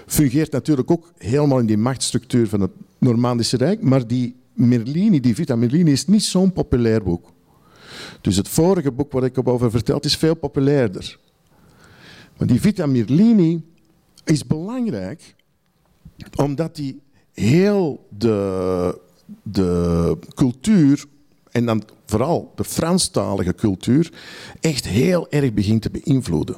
fungeert 0.06 0.52
natuurlijk 0.52 0.90
ook 0.90 1.12
helemaal 1.18 1.58
in 1.58 1.66
die 1.66 1.78
machtsstructuur 1.78 2.48
van 2.48 2.60
het 2.60 2.70
Normandische 2.98 3.56
Rijk. 3.56 3.82
Maar 3.82 4.06
die 4.06 4.36
Merlini, 4.52 5.20
die 5.20 5.34
Vita 5.34 5.56
Merlini, 5.56 5.92
is 5.92 6.06
niet 6.06 6.22
zo'n 6.22 6.52
populair 6.52 7.02
boek. 7.02 7.32
Dus 8.20 8.36
het 8.36 8.48
vorige 8.48 8.92
boek 8.92 9.12
wat 9.12 9.24
ik 9.24 9.36
heb 9.36 9.48
over 9.48 9.70
verteld 9.70 10.04
is 10.04 10.16
veel 10.16 10.34
populairder. 10.34 11.18
Maar 12.36 12.46
die 12.46 12.60
Vita 12.60 12.86
Merlini 12.86 13.62
is 14.24 14.46
belangrijk 14.46 15.34
omdat 16.36 16.76
die 16.76 17.00
heel 17.32 18.06
de, 18.18 18.98
de 19.42 20.16
cultuur, 20.34 21.04
en 21.50 21.66
dan 21.66 21.82
vooral 22.06 22.52
de 22.54 22.64
Franstalige 22.64 23.54
cultuur, 23.54 24.12
echt 24.60 24.86
heel 24.88 25.30
erg 25.30 25.52
begint 25.52 25.82
te 25.82 25.90
beïnvloeden. 25.90 26.56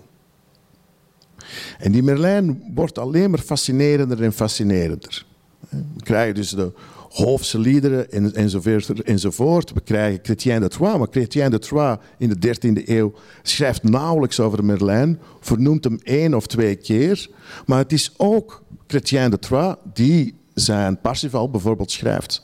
En 1.79 1.93
die 1.93 2.03
Merlijn 2.03 2.63
wordt 2.75 2.99
alleen 2.99 3.31
maar 3.31 3.39
fascinerender 3.39 4.23
en 4.23 4.33
fascinerender. 4.33 5.27
We 5.69 6.03
krijgen 6.03 6.35
dus 6.35 6.51
de 6.51 6.73
Hoofdse 7.09 7.59
liederen 7.59 8.11
en, 8.11 8.35
enzovoort, 8.35 9.03
enzovoort. 9.03 9.73
We 9.73 9.81
krijgen 9.81 10.21
Chrétien 10.23 10.61
de 10.61 10.69
Troyes, 10.69 10.99
maar 10.99 11.07
Chrétien 11.11 11.51
de 11.51 11.59
Troyes 11.59 11.97
in 12.19 12.29
de 12.29 12.57
13e 12.57 12.89
eeuw 12.89 13.13
schrijft 13.43 13.83
nauwelijks 13.83 14.41
over 14.41 14.65
Merlijn, 14.65 15.19
vernoemt 15.41 15.85
hem 15.85 15.99
één 16.03 16.35
of 16.35 16.47
twee 16.47 16.75
keer. 16.75 17.31
Maar 17.67 17.79
het 17.79 17.93
is 17.93 18.15
ook 18.17 18.63
Chrétien 18.87 19.31
de 19.31 19.39
Troyes 19.39 19.75
die 19.93 20.35
zijn 20.55 21.01
Parsifal 21.01 21.51
bijvoorbeeld 21.51 21.91
schrijft 21.91 22.43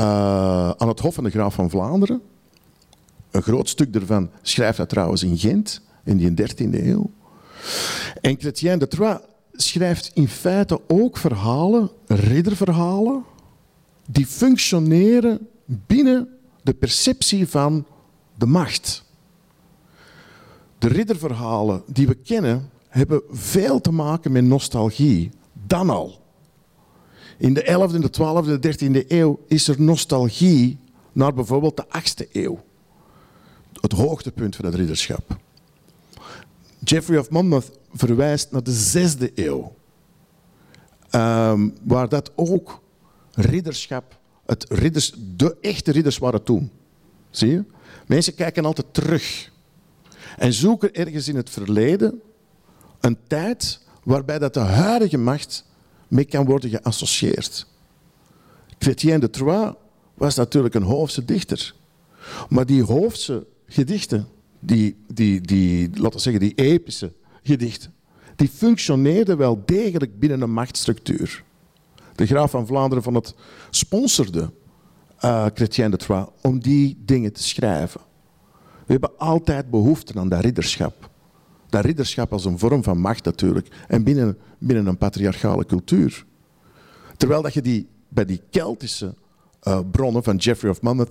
uh, 0.00 0.70
aan 0.70 0.88
het 0.88 1.00
Hof 1.00 1.14
van 1.14 1.24
de 1.24 1.30
Graaf 1.30 1.54
van 1.54 1.70
Vlaanderen. 1.70 2.20
Een 3.30 3.42
groot 3.42 3.68
stuk 3.68 3.92
daarvan 3.92 4.30
schrijft 4.42 4.76
hij 4.76 4.86
trouwens 4.86 5.22
in 5.22 5.38
Gent 5.38 5.80
in 6.04 6.16
die 6.16 6.30
13e 6.30 6.86
eeuw. 6.86 7.10
En 8.20 8.36
Chrétien 8.38 8.78
de 8.78 8.88
Troyes 8.88 9.18
schrijft 9.52 10.10
in 10.14 10.28
feite 10.28 10.80
ook 10.88 11.16
verhalen, 11.16 11.90
ridderverhalen, 12.06 13.24
die 14.06 14.26
functioneren 14.26 15.48
binnen 15.64 16.28
de 16.62 16.74
perceptie 16.74 17.48
van 17.48 17.86
de 18.38 18.46
macht. 18.46 19.04
De 20.78 20.88
ridderverhalen 20.88 21.82
die 21.86 22.06
we 22.06 22.14
kennen 22.14 22.70
hebben 22.88 23.22
veel 23.30 23.80
te 23.80 23.92
maken 23.92 24.32
met 24.32 24.44
nostalgie. 24.44 25.30
Dan 25.66 25.90
al. 25.90 26.19
In 27.40 27.54
de 27.54 27.62
11e, 27.62 27.98
de 28.00 28.10
12e, 28.10 28.60
de 28.60 29.02
13e 29.04 29.06
eeuw 29.08 29.40
is 29.46 29.68
er 29.68 29.80
nostalgie 29.80 30.78
naar 31.12 31.34
bijvoorbeeld 31.34 31.76
de 31.76 31.84
8e 31.86 32.30
eeuw. 32.32 32.64
Het 33.80 33.92
hoogtepunt 33.92 34.56
van 34.56 34.64
het 34.64 34.74
ridderschap. 34.74 35.36
Geoffrey 36.84 37.18
of 37.18 37.30
Monmouth 37.30 37.70
verwijst 37.92 38.50
naar 38.50 38.62
de 38.62 39.14
6e 39.28 39.34
eeuw. 39.34 39.74
Um, 41.10 41.74
waar 41.82 42.08
dat 42.08 42.32
ook 42.34 42.82
ridderschap, 43.34 44.18
het 44.46 44.66
ridders, 44.68 45.14
de 45.36 45.56
echte 45.60 45.92
ridders 45.92 46.18
waren 46.18 46.42
toen. 46.42 46.70
Zie 47.30 47.50
je? 47.50 47.64
Mensen 48.06 48.34
kijken 48.34 48.64
altijd 48.64 48.94
terug. 48.94 49.52
En 50.38 50.52
zoeken 50.52 50.94
ergens 50.94 51.28
in 51.28 51.36
het 51.36 51.50
verleden 51.50 52.20
een 53.00 53.18
tijd 53.26 53.80
waarbij 54.04 54.38
dat 54.38 54.54
de 54.54 54.60
huidige 54.60 55.18
macht 55.18 55.68
mee 56.10 56.24
kan 56.24 56.44
worden 56.44 56.70
geassocieerd. 56.70 57.66
Chrétien 58.78 59.20
de 59.20 59.30
Troyes 59.30 59.72
was 60.14 60.34
natuurlijk 60.34 60.74
een 60.74 60.82
hoofdse 60.82 61.24
dichter. 61.24 61.74
Maar 62.48 62.66
die 62.66 62.82
hoofdse 62.82 63.46
gedichten, 63.66 64.28
die, 64.58 64.96
die, 65.12 65.40
die, 65.40 65.88
laten 65.88 66.12
we 66.12 66.18
zeggen, 66.18 66.40
die 66.40 66.54
epische 66.54 67.12
gedichten, 67.42 67.94
die 68.36 68.48
functioneerden 68.48 69.36
wel 69.36 69.62
degelijk 69.64 70.18
binnen 70.18 70.40
een 70.40 70.52
machtsstructuur. 70.52 71.44
De 72.14 72.26
graaf 72.26 72.50
van 72.50 72.66
Vlaanderen 72.66 73.02
van 73.02 73.14
het 73.14 73.34
sponsorde 73.70 74.50
uh, 75.24 75.46
Chrétien 75.54 75.90
de 75.90 75.96
Troyes 75.96 76.26
om 76.42 76.60
die 76.60 77.02
dingen 77.04 77.32
te 77.32 77.42
schrijven. 77.42 78.00
We 78.86 78.92
hebben 78.92 79.18
altijd 79.18 79.70
behoefte 79.70 80.18
aan 80.18 80.28
dat 80.28 80.40
ridderschap. 80.40 81.09
Dat 81.70 81.84
ridderschap 81.84 82.32
als 82.32 82.44
een 82.44 82.58
vorm 82.58 82.82
van 82.82 82.98
macht 82.98 83.24
natuurlijk. 83.24 83.68
En 83.88 84.02
binnen, 84.02 84.38
binnen 84.58 84.86
een 84.86 84.98
patriarchale 84.98 85.66
cultuur. 85.66 86.24
Terwijl 87.16 87.42
dat 87.42 87.54
je 87.54 87.62
die, 87.62 87.88
bij 88.08 88.24
die 88.24 88.40
Keltische 88.50 89.14
uh, 89.62 89.78
bronnen 89.90 90.22
van 90.22 90.40
Geoffrey 90.40 90.70
of 90.70 90.82
Monmouth... 90.82 91.10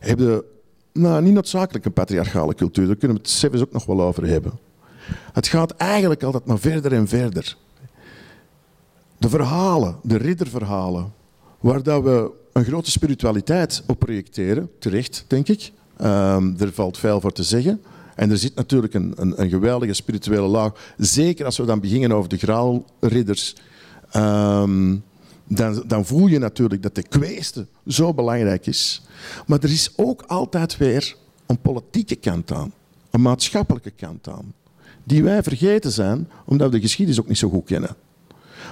heb 0.00 0.44
nou, 0.92 1.22
niet 1.22 1.32
noodzakelijk 1.32 1.84
een 1.84 1.92
patriarchale 1.92 2.54
cultuur. 2.54 2.86
Daar 2.86 2.96
kunnen 2.96 3.16
we 3.16 3.22
het 3.22 3.32
zelfs 3.32 3.60
ook 3.60 3.72
nog 3.72 3.84
wel 3.84 4.02
over 4.02 4.26
hebben. 4.26 4.58
Het 5.32 5.46
gaat 5.46 5.70
eigenlijk 5.70 6.22
altijd 6.22 6.46
maar 6.46 6.58
verder 6.58 6.92
en 6.92 7.08
verder. 7.08 7.56
De 9.18 9.28
verhalen, 9.28 9.96
de 10.02 10.16
ridderverhalen, 10.16 11.12
waar 11.60 11.82
dat 11.82 12.02
we 12.02 12.30
een 12.52 12.64
grote 12.64 12.90
spiritualiteit 12.90 13.82
op 13.86 13.98
projecteren, 13.98 14.70
terecht 14.78 15.24
denk 15.26 15.48
ik. 15.48 15.72
Um, 16.00 16.56
er 16.58 16.72
valt 16.72 16.98
veel 16.98 17.20
voor 17.20 17.32
te 17.32 17.42
zeggen. 17.42 17.82
En 18.14 18.30
er 18.30 18.38
zit 18.38 18.54
natuurlijk 18.54 18.94
een, 18.94 19.12
een, 19.16 19.40
een, 19.40 19.48
geweldige 19.48 19.92
spirituele 19.92 20.46
laag. 20.46 20.92
Zeker 20.96 21.44
als 21.44 21.56
we 21.56 21.64
dan 21.64 21.80
beginnen 21.80 22.12
over 22.12 22.28
de 22.28 22.36
graalridders. 22.36 23.54
Um, 24.16 25.02
dan, 25.46 25.84
dan, 25.86 26.04
voel 26.04 26.26
je 26.26 26.38
natuurlijk 26.38 26.82
dat 26.82 26.94
de 26.94 27.02
kweeste 27.02 27.66
zo 27.86 28.14
belangrijk 28.14 28.66
is. 28.66 29.02
Maar 29.46 29.58
er 29.62 29.70
is 29.70 29.92
ook 29.96 30.22
altijd 30.22 30.76
weer 30.76 31.16
een 31.46 31.58
politieke 31.58 32.14
kant 32.14 32.52
aan. 32.52 32.72
Een 33.10 33.22
maatschappelijke 33.22 33.90
kant 33.90 34.28
aan. 34.28 34.52
Die 35.04 35.22
wij 35.22 35.42
vergeten 35.42 35.92
zijn, 35.92 36.28
omdat 36.44 36.70
we 36.70 36.76
de 36.76 36.82
geschiedenis 36.82 37.20
ook 37.20 37.28
niet 37.28 37.38
zo 37.38 37.48
goed 37.48 37.64
kennen. 37.64 37.96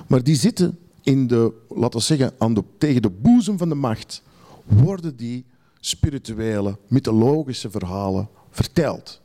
Maar 0.07 0.23
die 0.23 0.37
zitten 0.37 0.79
in 1.03 1.27
de, 1.27 1.53
laten 1.69 1.99
we 1.99 2.05
zeggen, 2.05 2.33
aan 2.39 2.65
tegen 2.79 3.03
de 3.03 3.11
boezem 3.11 3.59
van 3.59 3.69
de 3.69 3.75
macht. 3.75 4.23
Worden 4.65 5.17
die 5.17 5.45
spirituele, 5.81 6.77
mythologische 6.89 7.71
verhalen 7.71 8.29
verteld. 8.51 9.22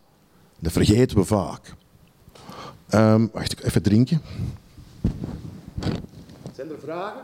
Dat 0.60 0.72
vergeten 0.72 1.18
we 1.18 1.24
vaak. 1.24 1.76
Um, 2.90 3.30
wacht, 3.34 3.52
ik 3.52 3.64
even 3.64 3.82
drinken. 3.82 4.22
Zijn 6.56 6.70
er 6.70 6.80
vragen? 6.80 7.22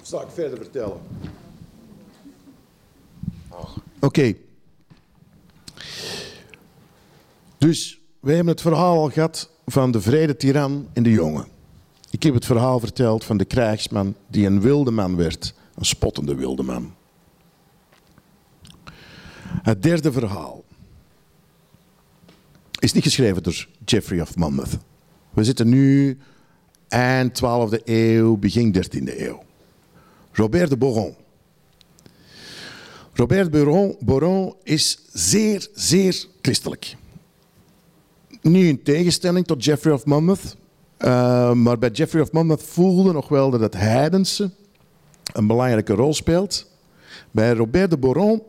Of 0.00 0.06
zal 0.06 0.22
ik 0.22 0.30
verder 0.30 0.58
vertellen? 0.58 1.00
Oké. 3.48 3.70
Okay. 4.00 4.36
Dus 7.58 8.00
we 8.20 8.32
hebben 8.32 8.52
het 8.52 8.60
verhaal 8.60 8.96
al 8.96 9.10
gehad 9.10 9.50
van 9.66 9.90
de 9.90 10.00
vrede 10.00 10.36
tiran 10.36 10.88
en 10.92 11.02
de 11.02 11.10
jongen. 11.10 11.46
Ik 12.10 12.22
heb 12.22 12.34
het 12.34 12.44
verhaal 12.44 12.80
verteld 12.80 13.24
van 13.24 13.36
de 13.36 13.44
krijgsman 13.44 14.14
die 14.26 14.46
een 14.46 14.60
wilde 14.60 14.90
man 14.90 15.16
werd. 15.16 15.54
Een 15.74 15.84
spottende 15.84 16.34
wilde 16.34 16.62
man. 16.62 16.94
Het 19.62 19.82
derde 19.82 20.12
verhaal 20.12 20.64
is 22.78 22.92
niet 22.92 23.02
geschreven 23.02 23.42
door 23.42 23.66
Geoffrey 23.84 24.20
of 24.20 24.36
Monmouth. 24.36 24.78
We 25.30 25.44
zitten 25.44 25.68
nu 25.68 26.18
eind 26.88 27.42
12e 27.42 27.84
eeuw, 27.84 28.36
begin 28.36 28.76
13e 28.76 29.18
eeuw. 29.20 29.42
Robert 30.32 30.70
de 30.70 30.76
Boron. 30.76 31.14
Robert 33.12 33.50
Boron, 33.50 33.96
Boron 34.00 34.54
is 34.62 34.98
zeer, 35.12 35.68
zeer 35.74 36.26
christelijk. 36.42 36.96
Niet 38.40 38.64
in 38.64 38.82
tegenstelling 38.82 39.46
tot 39.46 39.64
Geoffrey 39.64 39.92
of 39.92 40.04
Monmouth, 40.04 40.56
uh, 40.98 41.52
maar 41.52 41.78
bij 41.78 41.90
Geoffrey 41.92 42.22
of 42.22 42.32
Monmouth 42.32 42.62
voelde 42.62 43.12
nog 43.12 43.28
wel 43.28 43.50
dat 43.50 43.60
het 43.60 43.74
heidense 43.74 44.50
een 45.32 45.46
belangrijke 45.46 45.92
rol 45.92 46.14
speelt. 46.14 46.70
Bij 47.30 47.52
Robert 47.52 47.90
de 47.90 47.96
Boron 47.96 48.42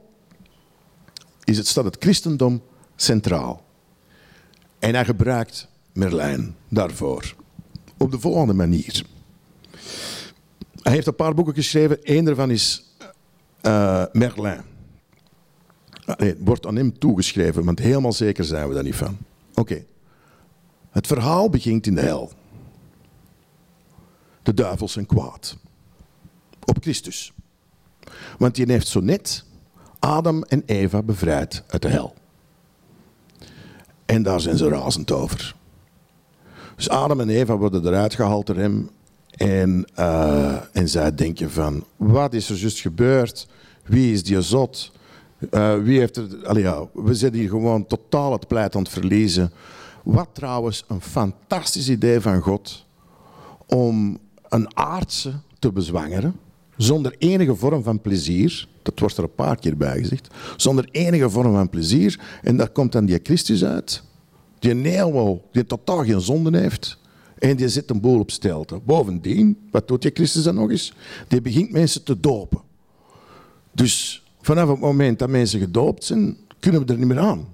is 1.44 1.58
het, 1.58 1.68
staat 1.68 1.84
het 1.84 1.98
christendom 2.00 2.62
centraal. 2.96 3.66
En 4.80 4.94
hij 4.94 5.06
gebruikt 5.06 5.68
Merlijn 5.94 6.56
daarvoor. 6.70 7.36
Op 7.98 8.12
de 8.12 8.20
volgende 8.20 8.54
manier. 8.54 9.06
Hij 10.82 10.94
heeft 10.94 11.08
een 11.08 11.16
paar 11.16 11.34
boeken 11.34 11.54
geschreven. 11.54 11.98
Eén 12.02 12.26
daarvan 12.26 12.52
is 12.52 12.84
uh, 13.62 14.04
Merlijn. 14.12 14.64
het 16.06 16.38
wordt 16.40 16.66
aan 16.66 16.76
hem 16.76 17.00
toegeschreven, 17.00 17.66
want 17.66 17.80
helemaal 17.80 18.14
zeker 18.14 18.44
zijn 18.44 18.68
we 18.68 18.74
daar 18.74 18.84
niet 18.84 18.96
van. 18.96 19.18
Oké. 19.54 19.86
Het 20.90 21.08
verhaal 21.08 21.50
begint 21.50 21.88
in 21.88 21.96
de 21.96 22.02
hel. 22.02 22.32
De 24.44 24.54
duivels 24.54 24.92
zijn 24.92 25.06
kwaad. 25.06 25.58
Op 26.66 26.78
Christus. 26.82 27.34
Want 28.38 28.56
die 28.56 28.72
heeft 28.72 28.88
zo 28.88 29.00
net 29.00 29.46
Adam 30.04 30.44
en 30.44 30.64
Eva 30.66 31.02
bevrijd 31.02 31.64
uit 31.68 31.82
de 31.82 31.88
hel. 31.88 32.14
En 34.06 34.24
daar 34.24 34.40
zijn 34.40 34.58
ze 34.58 34.68
razend 34.68 35.12
over. 35.12 35.56
Dus 36.76 36.90
Adam 36.90 37.20
en 37.20 37.30
Eva 37.30 37.58
worden 37.58 37.88
eruit 37.88 38.16
gehaald 38.16 38.46
door 38.46 38.56
hem. 38.56 38.90
En, 39.32 39.86
uh, 40.00 40.56
en 40.72 40.90
zij 40.90 41.16
denken 41.16 41.52
van, 41.52 41.86
wat 41.96 42.34
is 42.34 42.50
er 42.50 42.56
juist 42.56 42.80
gebeurd? 42.80 43.48
Wie 43.86 44.14
is 44.14 44.24
die 44.24 44.42
zot? 44.42 44.92
Uh, 45.52 45.76
wie 45.78 46.00
heeft 46.00 46.18
er... 46.18 46.60
Ja, 46.60 46.88
we 46.94 47.14
zitten 47.14 47.40
hier 47.40 47.50
gewoon 47.50 47.88
totaal 47.88 48.32
het 48.32 48.48
pleit 48.48 48.76
aan 48.76 48.84
het 48.84 48.92
verliezen. 48.92 49.52
Wat 50.04 50.30
trouwens 50.32 50.84
een 50.88 51.02
fantastisch 51.02 51.90
idee 51.90 52.22
van 52.22 52.42
God 52.42 52.86
om 53.66 54.18
een 54.50 54.78
aardse 54.78 55.34
te 55.60 55.72
bezwangeren 55.72 56.36
zonder 56.78 57.16
enige 57.18 57.56
vorm 57.56 57.84
van 57.84 58.02
plezier. 58.02 58.68
Dat 58.84 59.00
wordt 59.00 59.18
er 59.18 59.24
een 59.24 59.36
paar 59.36 59.60
keer 59.60 59.78
bij 59.78 59.98
gezegd. 59.98 60.28
Zonder 60.58 60.88
enige 60.92 61.30
vorm 61.30 61.54
van 61.54 61.70
plezier. 61.70 62.20
En 62.42 62.58
daar 62.58 62.70
komt 62.70 62.92
dan 62.92 63.06
die 63.06 63.20
Christus 63.24 63.64
uit. 63.64 64.04
Die 64.60 64.76
helemaal, 64.76 65.42
die 65.52 65.66
totaal 65.66 66.04
geen 66.04 66.22
zonde 66.22 66.58
heeft. 66.58 66.98
En 67.40 67.56
die 67.56 67.70
zit 67.70 67.90
een 67.90 68.02
boel 68.02 68.20
op 68.20 68.32
stelte. 68.32 68.80
Bovendien, 68.84 69.68
wat 69.72 69.88
doet 69.88 70.02
die 70.02 70.12
Christus 70.14 70.44
dan 70.44 70.56
nog 70.56 70.70
eens? 70.70 70.94
Die 71.28 71.42
begint 71.42 71.72
mensen 71.72 72.04
te 72.04 72.20
dopen. 72.20 72.62
Dus 73.72 74.24
vanaf 74.42 74.70
het 74.70 74.80
moment 74.80 75.20
dat 75.20 75.30
mensen 75.30 75.60
gedoopt 75.60 76.04
zijn, 76.04 76.38
kunnen 76.60 76.86
we 76.86 76.94
er 76.94 77.00
niet 77.00 77.08
meer 77.08 77.20
aan. 77.20 77.48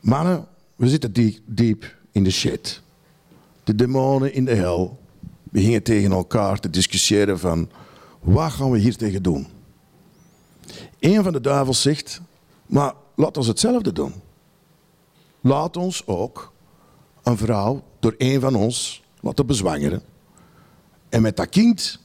Mannen, 0.00 0.46
we 0.76 0.88
zitten 0.88 1.12
diep, 1.12 1.38
diep 1.46 1.96
in 2.12 2.24
de 2.24 2.30
shit. 2.30 2.82
De 3.64 3.74
demonen 3.74 4.34
in 4.34 4.44
de 4.44 4.54
hel. 4.54 4.98
beginnen 5.42 5.82
tegen 5.82 6.12
elkaar 6.12 6.60
te 6.60 6.70
discussiëren 6.70 7.38
van 7.38 7.68
wat 8.20 8.50
gaan 8.50 8.70
we 8.70 8.78
hier 8.78 8.96
tegen 8.96 9.22
doen. 9.22 9.46
Een 10.98 11.22
van 11.22 11.32
de 11.32 11.40
duivels 11.40 11.82
zegt, 11.82 12.20
maar 12.66 12.94
laat 13.14 13.36
ons 13.36 13.46
hetzelfde 13.46 13.92
doen. 13.92 14.12
Laat 15.40 15.76
ons 15.76 16.06
ook 16.06 16.52
een 17.22 17.36
vrouw 17.36 17.82
door 17.98 18.14
een 18.18 18.40
van 18.40 18.54
ons 18.54 19.02
laten 19.20 19.46
bezwangeren. 19.46 20.02
En 21.08 21.22
met 21.22 21.36
dat 21.36 21.48
kind 21.48 22.00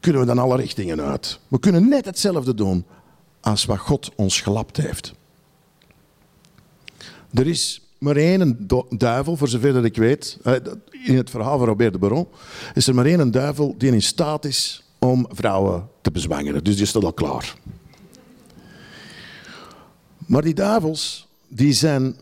kunnen 0.00 0.20
we 0.20 0.26
dan 0.26 0.38
alle 0.38 0.56
richtingen 0.56 1.00
uit. 1.00 1.40
We 1.48 1.58
kunnen 1.58 1.88
net 1.88 2.04
hetzelfde 2.04 2.54
doen 2.54 2.84
als 3.40 3.64
wat 3.64 3.78
God 3.78 4.10
ons 4.16 4.40
gelapt 4.40 4.76
heeft. 4.76 5.14
Er 7.32 7.46
is 7.46 7.82
maar 7.98 8.16
één 8.16 8.68
duivel, 8.88 9.36
voor 9.36 9.48
zover 9.48 9.72
dat 9.72 9.84
ik 9.84 9.96
weet, 9.96 10.38
in 11.04 11.16
het 11.16 11.30
verhaal 11.30 11.58
van 11.58 11.66
Robert 11.66 11.92
de 11.92 11.98
Baron, 11.98 12.28
is 12.74 12.86
er 12.86 12.94
maar 12.94 13.06
één 13.06 13.30
duivel 13.30 13.74
die 13.78 13.92
in 13.92 14.02
staat 14.02 14.44
is 14.44 14.82
om 14.98 15.26
vrouwen 15.30 15.88
te 16.00 16.10
bezwangeren. 16.10 16.64
Dus 16.64 16.76
die 16.76 16.86
staat 16.86 17.04
al 17.04 17.12
klaar. 17.12 17.56
Maar 20.28 20.42
die 20.42 20.54
duivels, 20.54 21.28
die 21.48 21.72
zijn 21.72 22.16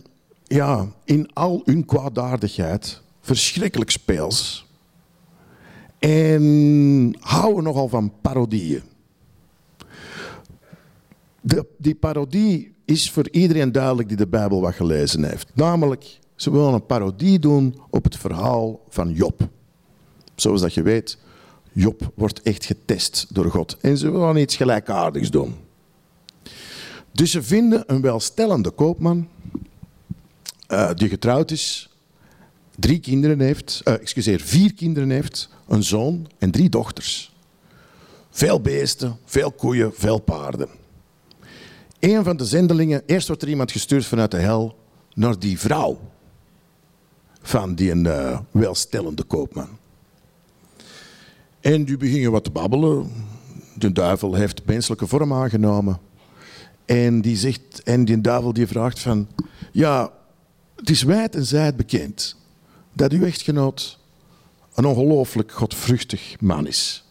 ja, 0.44 0.86
in 1.04 1.30
al 1.32 1.62
hun 1.64 1.84
kwaadaardigheid 1.84 3.00
verschrikkelijk 3.20 3.90
speels. 3.90 4.66
En 5.98 7.16
houden 7.20 7.64
nogal 7.64 7.88
van 7.88 8.12
parodieën. 8.20 8.82
De, 11.40 11.66
die 11.78 11.94
parodie 11.94 12.74
is 12.84 13.10
voor 13.10 13.28
iedereen 13.30 13.72
duidelijk 13.72 14.08
die 14.08 14.16
de 14.16 14.26
Bijbel 14.26 14.60
wat 14.60 14.74
gelezen 14.74 15.24
heeft. 15.24 15.50
Namelijk, 15.54 16.18
ze 16.34 16.50
willen 16.50 16.72
een 16.72 16.86
parodie 16.86 17.38
doen 17.38 17.80
op 17.90 18.04
het 18.04 18.16
verhaal 18.16 18.80
van 18.88 19.12
Job. 19.12 19.48
Zoals 20.34 20.60
dat 20.60 20.74
je 20.74 20.82
weet, 20.82 21.18
Job 21.72 22.12
wordt 22.14 22.42
echt 22.42 22.64
getest 22.64 23.26
door 23.34 23.50
God. 23.50 23.76
En 23.80 23.98
ze 23.98 24.10
willen 24.10 24.36
iets 24.36 24.56
gelijkaardigs 24.56 25.30
doen. 25.30 25.65
Dus 27.16 27.30
ze 27.30 27.42
vinden 27.42 27.84
een 27.86 28.00
welstellende 28.00 28.70
koopman 28.70 29.28
uh, 30.68 30.90
die 30.94 31.08
getrouwd 31.08 31.50
is, 31.50 31.90
drie 32.78 33.00
kinderen 33.00 33.40
heeft, 33.40 33.80
uh, 33.84 33.94
excuseer, 33.94 34.40
vier 34.40 34.74
kinderen 34.74 35.10
heeft, 35.10 35.48
een 35.68 35.82
zoon 35.82 36.26
en 36.38 36.50
drie 36.50 36.68
dochters. 36.68 37.34
Veel 38.30 38.60
beesten, 38.60 39.18
veel 39.24 39.52
koeien, 39.52 39.92
veel 39.94 40.18
paarden. 40.18 40.68
Een 42.00 42.24
van 42.24 42.36
de 42.36 42.44
zendelingen, 42.44 43.02
eerst 43.06 43.26
wordt 43.26 43.42
er 43.42 43.48
iemand 43.48 43.72
gestuurd 43.72 44.04
vanuit 44.04 44.30
de 44.30 44.38
hel 44.38 44.78
naar 45.14 45.38
die 45.38 45.58
vrouw 45.58 46.00
van 47.42 47.74
die 47.74 47.94
uh, 47.94 48.38
welstellende 48.50 49.22
koopman. 49.22 49.68
En 51.60 51.84
die 51.84 51.96
beginnen 51.96 52.30
wat 52.30 52.44
te 52.44 52.50
babbelen. 52.50 53.10
De 53.74 53.92
duivel 53.92 54.34
heeft 54.34 54.66
menselijke 54.66 55.06
vorm 55.06 55.32
aangenomen. 55.32 56.05
En 56.86 57.20
die 57.20 57.36
zegt, 57.36 57.82
en 57.82 58.04
die 58.04 58.20
duivel 58.20 58.52
die 58.52 58.66
vraagt 58.66 58.98
van, 58.98 59.28
ja, 59.72 60.12
het 60.76 60.90
is 60.90 61.02
wijd 61.02 61.34
en 61.34 61.44
zijd 61.44 61.76
bekend 61.76 62.36
dat 62.92 63.12
uw 63.12 63.24
echtgenoot 63.24 63.98
een 64.74 64.84
ongelooflijk 64.84 65.52
godvruchtig 65.52 66.40
man 66.40 66.66
is. 66.66 67.04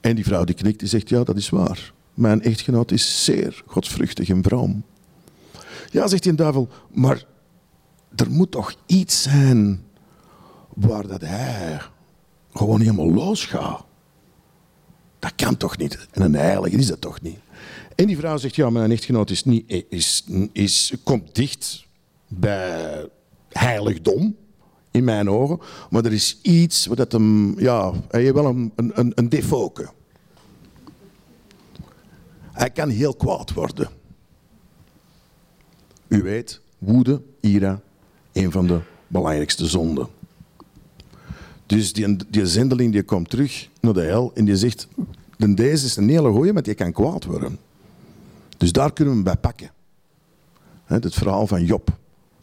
En 0.00 0.14
die 0.14 0.24
vrouw 0.24 0.44
die 0.44 0.54
knikt, 0.54 0.78
die 0.78 0.88
zegt, 0.88 1.08
ja, 1.08 1.24
dat 1.24 1.36
is 1.36 1.48
waar. 1.48 1.92
Mijn 2.14 2.42
echtgenoot 2.42 2.90
is 2.90 3.24
zeer 3.24 3.62
godvruchtig 3.66 4.28
en 4.28 4.42
vroom. 4.42 4.84
Ja, 5.90 6.06
zegt 6.08 6.22
die 6.22 6.34
duivel, 6.34 6.68
maar 6.92 7.24
er 8.16 8.30
moet 8.30 8.50
toch 8.50 8.74
iets 8.86 9.22
zijn 9.22 9.82
waar 10.74 11.06
dat 11.06 11.20
hij 11.20 11.80
gewoon 12.54 12.80
helemaal 12.80 13.12
losgaat. 13.12 13.84
Dat 15.18 15.34
kan 15.34 15.56
toch 15.56 15.76
niet? 15.76 16.08
En 16.10 16.22
een 16.22 16.34
heilige 16.34 16.76
is 16.76 16.86
dat 16.86 17.00
toch 17.00 17.20
niet? 17.20 17.38
En 17.94 18.06
die 18.06 18.16
vrouw 18.16 18.36
zegt, 18.36 18.56
ja, 18.56 18.70
mijn 18.70 18.90
echtgenoot 18.90 19.30
is 19.30 19.44
niet, 19.44 19.84
is, 19.88 20.24
is, 20.52 20.94
komt 21.02 21.34
dicht 21.34 21.86
bij 22.28 23.08
heiligdom, 23.48 24.36
in 24.90 25.04
mijn 25.04 25.30
ogen. 25.30 25.60
Maar 25.90 26.04
er 26.04 26.12
is 26.12 26.38
iets 26.42 26.86
wat 26.86 27.12
hem, 27.12 27.60
ja, 27.60 27.92
hij 28.10 28.22
heeft 28.22 28.34
wel 28.34 28.46
een, 28.46 28.72
een, 28.76 29.12
een 29.14 29.28
defoke. 29.28 29.90
Hij 32.52 32.70
kan 32.70 32.88
heel 32.88 33.14
kwaad 33.14 33.52
worden. 33.52 33.88
U 36.08 36.22
weet, 36.22 36.60
woede, 36.78 37.22
ira, 37.40 37.80
een 38.32 38.52
van 38.52 38.66
de 38.66 38.80
belangrijkste 39.06 39.66
zonden. 39.66 40.08
Dus 41.66 41.92
die, 41.92 42.16
die 42.30 42.46
zendeling 42.46 42.92
die 42.92 43.02
komt 43.02 43.30
terug 43.30 43.68
naar 43.80 43.92
de 43.92 44.00
hel 44.00 44.30
en 44.34 44.44
die 44.44 44.56
zegt, 44.56 44.88
deze 45.48 45.86
is 45.86 45.96
een 45.96 46.08
hele 46.08 46.30
goeie, 46.30 46.52
maar 46.52 46.62
die 46.62 46.74
kan 46.74 46.92
kwaad 46.92 47.24
worden. 47.24 47.58
Dus 48.56 48.72
daar 48.72 48.92
kunnen 48.92 49.14
we 49.14 49.20
hem 49.20 49.32
bij 49.32 49.40
pakken. 49.40 49.70
Het 50.84 51.14
verhaal 51.14 51.46
van 51.46 51.64
Job 51.64 51.98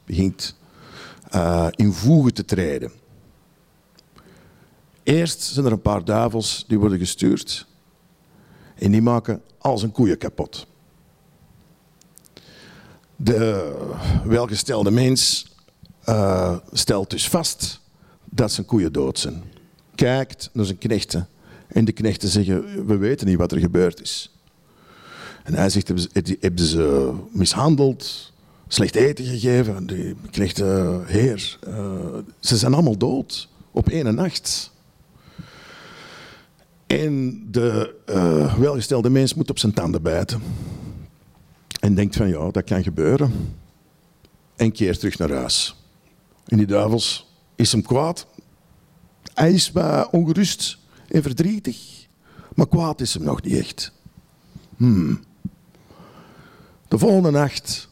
begint 0.06 0.56
uh, 1.36 1.68
in 1.72 1.94
voegen 1.94 2.34
te 2.34 2.46
treden. 2.46 2.92
Eerst 5.04 5.42
zijn 5.42 5.66
er 5.66 5.72
een 5.72 5.82
paar 5.82 6.06
duivels 6.06 6.66
die 6.68 6.80
worden 6.80 6.98
gestuurd 6.98 7.68
en 8.76 8.92
die 8.92 9.02
maken 9.02 9.42
al 9.58 9.78
zijn 9.78 9.92
koeien 9.92 10.18
kapot. 10.18 10.68
De 13.16 13.76
welgestelde 14.24 14.92
mens 14.92 15.52
uh, 16.06 16.58
stelt 16.72 17.10
dus 17.10 17.30
vast 17.30 17.80
dat 18.26 18.52
zijn 18.52 18.66
koeien 18.66 18.94
dood 18.94 19.20
zijn. 19.20 19.44
Kijkt 19.96 20.50
naar 20.54 20.66
zijn 20.66 20.78
knechten 20.78 21.28
en 21.68 21.86
de 21.86 21.92
knechten 21.92 22.30
zeggen, 22.30 22.86
we 22.86 22.98
weten 22.98 23.28
niet 23.28 23.38
wat 23.38 23.52
er 23.52 23.60
gebeurd 23.60 24.02
is. 24.02 24.32
En 25.44 25.54
hij 25.54 25.70
zegt, 25.70 25.88
hebben 26.40 26.66
ze 26.66 27.14
mishandeld, 27.32 28.32
slecht 28.68 28.96
eten 28.96 29.26
gegeven. 29.26 29.88
Die 29.88 30.16
knechten, 30.32 31.06
heer, 31.06 31.58
uh, 31.68 32.18
ze 32.40 32.58
zijn 32.58 32.74
allemaal 32.74 32.98
dood 32.98 33.50
op 33.72 33.90
één 33.90 34.16
nacht. 34.16 34.72
En 36.88 37.44
de 37.52 37.96
welgestelde 38.60 39.10
mens 39.10 39.34
moet 39.34 39.50
op 39.50 39.60
zijn 39.60 39.74
tanden 39.74 40.02
bijten. 40.02 40.42
En 41.80 41.96
denkt 41.96 42.16
van 42.16 42.28
ja, 42.28 42.52
dat 42.52 42.64
kan 42.64 42.84
gebeuren. 42.84 43.56
En 44.56 44.72
keert 44.72 45.00
terug 45.00 45.18
naar 45.18 45.32
huis. 45.32 45.76
En 46.46 46.58
die 46.58 46.66
duivels 46.68 47.28
is 47.56 47.72
hem 47.72 47.82
kwaad. 47.82 48.28
Hij 49.34 49.52
is 49.52 49.72
ongerust 50.12 50.78
en 51.08 51.22
verdrietig. 51.22 52.08
Maar 52.56 52.68
kwaad 52.68 53.02
is 53.02 53.14
hem 53.14 53.24
nog 53.24 53.42
niet 53.42 53.58
echt. 53.58 53.92
Hmm. 54.78 55.20
De 56.88 56.98
volgende 56.98 57.32
nacht 57.32 57.90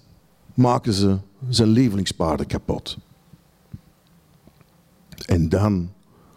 maken 0.53 0.93
ze 0.93 1.17
zijn 1.49 1.69
lievelingspaarden 1.69 2.47
kapot. 2.47 2.97
En 5.25 5.49
dan 5.49 5.91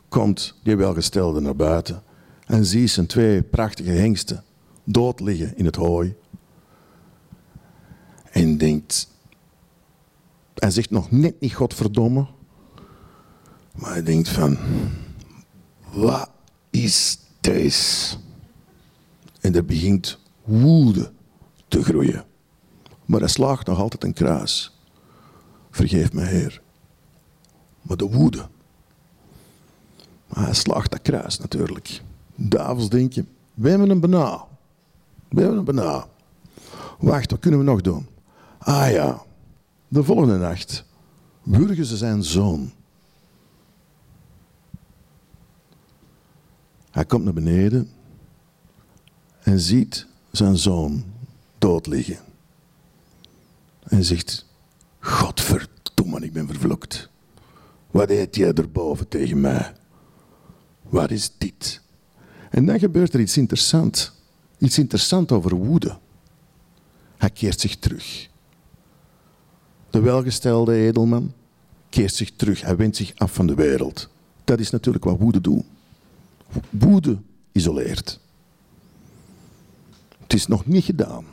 komt 0.08 0.54
die 0.62 0.76
welgestelde 0.76 1.40
naar 1.40 1.56
buiten 1.56 2.02
en 2.46 2.64
ziet 2.64 2.90
zijn 2.90 3.06
twee 3.06 3.42
prachtige 3.42 3.90
hengsten 3.90 4.44
dood 4.84 5.20
liggen 5.20 5.56
in 5.56 5.64
het 5.64 5.76
hooi. 5.76 6.16
En 8.30 8.58
denkt, 8.58 9.08
hij 10.54 10.70
zegt 10.70 10.90
nog 10.90 11.10
net 11.10 11.40
niet 11.40 11.54
godverdomme, 11.54 12.26
maar 13.74 13.90
hij 13.92 14.02
denkt 14.02 14.28
van, 14.28 14.58
wat 15.92 16.30
is 16.70 17.18
deze? 17.40 18.16
En 19.40 19.54
er 19.54 19.64
begint 19.64 20.18
woede 20.44 21.12
te 21.68 21.84
groeien. 21.84 22.24
Maar 23.04 23.20
hij 23.20 23.28
slaagt 23.28 23.66
nog 23.66 23.78
altijd 23.78 24.04
een 24.04 24.12
kruis. 24.12 24.78
Vergeef 25.70 26.12
me, 26.12 26.22
Heer. 26.22 26.62
Maar 27.82 27.96
de 27.96 28.10
woede. 28.10 28.48
Maar 30.26 30.44
hij 30.44 30.54
slaagt 30.54 30.90
dat 30.90 31.02
kruis 31.02 31.38
natuurlijk. 31.38 32.02
Davels 32.34 32.88
denk 32.88 33.12
je, 33.12 33.24
we 33.54 33.68
hebben 33.68 33.90
een 33.90 34.00
bena. 34.00 34.44
We 35.28 35.40
hebben 35.40 35.58
een 35.58 35.64
bena. 35.64 36.06
Wacht, 36.98 37.30
wat 37.30 37.40
kunnen 37.40 37.60
we 37.60 37.66
nog 37.66 37.80
doen? 37.80 38.06
Ah 38.58 38.90
ja, 38.90 39.22
de 39.88 40.04
volgende 40.04 40.38
nacht 40.38 40.84
wurgen 41.42 41.84
ze 41.84 41.96
zijn 41.96 42.24
zoon. 42.24 42.72
Hij 46.98 47.06
komt 47.06 47.24
naar 47.24 47.32
beneden 47.32 47.90
en 49.42 49.60
ziet 49.60 50.06
zijn 50.30 50.56
zoon 50.56 51.04
dood 51.58 51.86
liggen. 51.86 52.18
En 53.82 54.04
zegt, 54.04 54.46
godverdomme, 55.00 56.20
ik 56.20 56.32
ben 56.32 56.46
vervloekt. 56.46 57.08
Wat 57.90 58.10
eet 58.10 58.36
jij 58.36 58.52
erboven 58.52 59.08
tegen 59.08 59.40
mij? 59.40 59.72
Wat 60.82 61.10
is 61.10 61.32
dit? 61.38 61.80
En 62.50 62.66
dan 62.66 62.78
gebeurt 62.78 63.14
er 63.14 63.20
iets 63.20 63.36
interessants. 63.36 64.12
Iets 64.58 64.78
interessants 64.78 65.32
over 65.32 65.54
woede. 65.54 65.98
Hij 67.16 67.30
keert 67.30 67.60
zich 67.60 67.76
terug. 67.76 68.28
De 69.90 70.00
welgestelde 70.00 70.74
edelman 70.74 71.32
keert 71.88 72.14
zich 72.14 72.32
terug. 72.36 72.60
Hij 72.60 72.76
wendt 72.76 72.96
zich 72.96 73.12
af 73.14 73.32
van 73.32 73.46
de 73.46 73.54
wereld. 73.54 74.08
Dat 74.44 74.58
is 74.60 74.70
natuurlijk 74.70 75.04
wat 75.04 75.18
woede 75.18 75.40
doet. 75.40 75.64
Woede 76.70 77.18
isoleert. 77.52 78.20
Het 80.18 80.32
is 80.32 80.46
nog 80.46 80.66
niet 80.66 80.84
gedaan. 80.84 81.24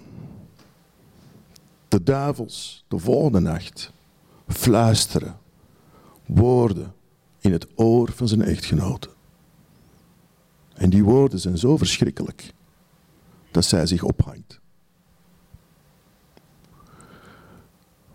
De 1.87 2.03
duivels 2.03 2.85
de 2.87 2.97
volgende 2.97 3.39
nacht 3.39 3.91
fluisteren 4.47 5.37
woorden 6.25 6.93
in 7.39 7.51
het 7.51 7.67
oor 7.75 8.11
van 8.11 8.27
zijn 8.27 8.41
echtgenote. 8.41 9.09
En 10.73 10.89
die 10.89 11.03
woorden 11.03 11.39
zijn 11.39 11.57
zo 11.57 11.77
verschrikkelijk 11.77 12.53
dat 13.51 13.65
zij 13.65 13.85
zich 13.85 14.03
ophangt. 14.03 14.59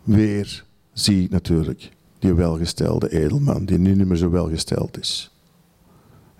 Weer 0.03 0.65
zie 0.93 1.29
natuurlijk 1.29 1.91
die 2.19 2.33
welgestelde 2.33 3.09
edelman, 3.11 3.65
die 3.65 3.77
nu 3.77 3.95
niet 3.95 4.07
meer 4.07 4.17
zo 4.17 4.29
welgesteld 4.29 4.99
is. 4.99 5.30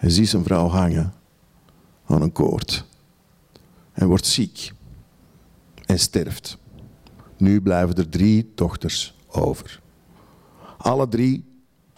Hij 0.02 0.10
ziet 0.10 0.30
zijn 0.30 0.44
vrouw 0.44 0.68
hangen 0.68 1.14
aan 2.06 2.22
een 2.22 2.32
koord. 2.32 2.86
Hij 3.92 4.08
wordt 4.08 4.26
ziek 4.26 4.72
en 5.86 6.00
sterft. 6.00 6.58
Nu 7.38 7.62
blijven 7.62 7.96
er 7.96 8.10
drie 8.10 8.52
dochters 8.56 9.16
over. 9.28 9.82
Alle 10.78 11.08
drie 11.08 11.46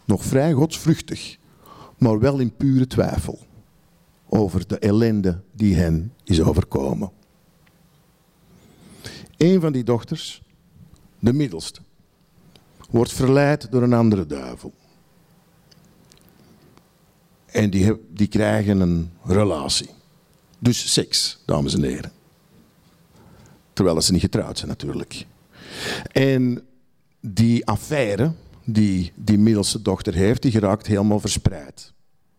nog 0.05 0.23
vrij 0.23 0.53
godsvruchtig, 0.53 1.37
maar 1.97 2.19
wel 2.19 2.39
in 2.39 2.55
pure 2.55 2.87
twijfel 2.87 3.39
over 4.29 4.67
de 4.67 4.79
ellende 4.79 5.41
die 5.51 5.75
hen 5.75 6.13
is 6.23 6.41
overkomen. 6.41 7.11
Een 9.37 9.61
van 9.61 9.71
die 9.71 9.83
dochters, 9.83 10.43
de 11.19 11.33
middelste, 11.33 11.81
wordt 12.89 13.13
verleid 13.13 13.71
door 13.71 13.83
een 13.83 13.93
andere 13.93 14.25
duivel. 14.25 14.73
En 17.53 17.69
die, 17.69 17.93
die 18.09 18.27
krijgen 18.27 18.79
een 18.79 19.11
relatie. 19.23 19.89
Dus 20.59 20.93
seks, 20.93 21.41
dames 21.45 21.73
en 21.73 21.83
heren. 21.83 22.11
Terwijl 23.73 24.01
ze 24.01 24.11
niet 24.11 24.21
getrouwd 24.21 24.57
zijn 24.57 24.69
natuurlijk. 24.69 25.25
En 26.11 26.61
die 27.21 27.65
affaire 27.65 28.31
die 28.65 29.11
die 29.15 29.37
middelste 29.37 29.81
dochter 29.81 30.13
heeft, 30.13 30.41
die 30.41 30.51
geraakt 30.51 30.87
helemaal 30.87 31.19
verspreid. 31.19 31.93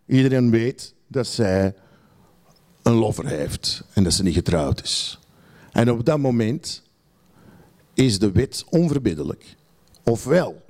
Iedereen 0.06 0.50
weet 0.50 0.94
dat 1.06 1.26
zij 1.26 1.74
een 2.82 2.94
lover 2.94 3.26
heeft 3.26 3.84
en 3.92 4.04
dat 4.04 4.12
ze 4.12 4.22
niet 4.22 4.34
getrouwd 4.34 4.82
is. 4.82 5.18
En 5.72 5.90
op 5.90 6.04
dat 6.04 6.18
moment 6.18 6.82
is 7.94 8.18
de 8.18 8.32
wet 8.32 8.64
onverbiddelijk. 8.70 9.56
Ofwel 10.04 10.62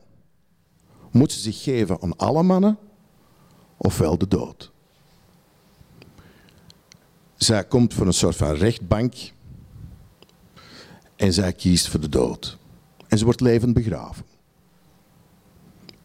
moet 1.11 1.33
ze 1.33 1.41
zich 1.41 1.63
geven 1.63 2.03
aan 2.03 2.17
alle 2.17 2.43
mannen, 2.43 2.79
ofwel 3.77 4.19
de 4.19 4.29
dood. 4.29 4.73
Zij 7.37 7.65
komt 7.65 7.95
voor 7.95 8.07
een 8.07 8.13
soort 8.13 8.37
van 8.37 8.55
rechtbank 8.55 9.15
en 11.17 11.33
zij 11.33 11.53
kiest 11.53 11.89
voor 11.89 12.01
de 12.01 12.09
dood. 12.09 12.59
En 13.09 13.19
ze 13.19 13.25
wordt 13.25 13.41
levend 13.41 13.75
begraven. 13.75 14.25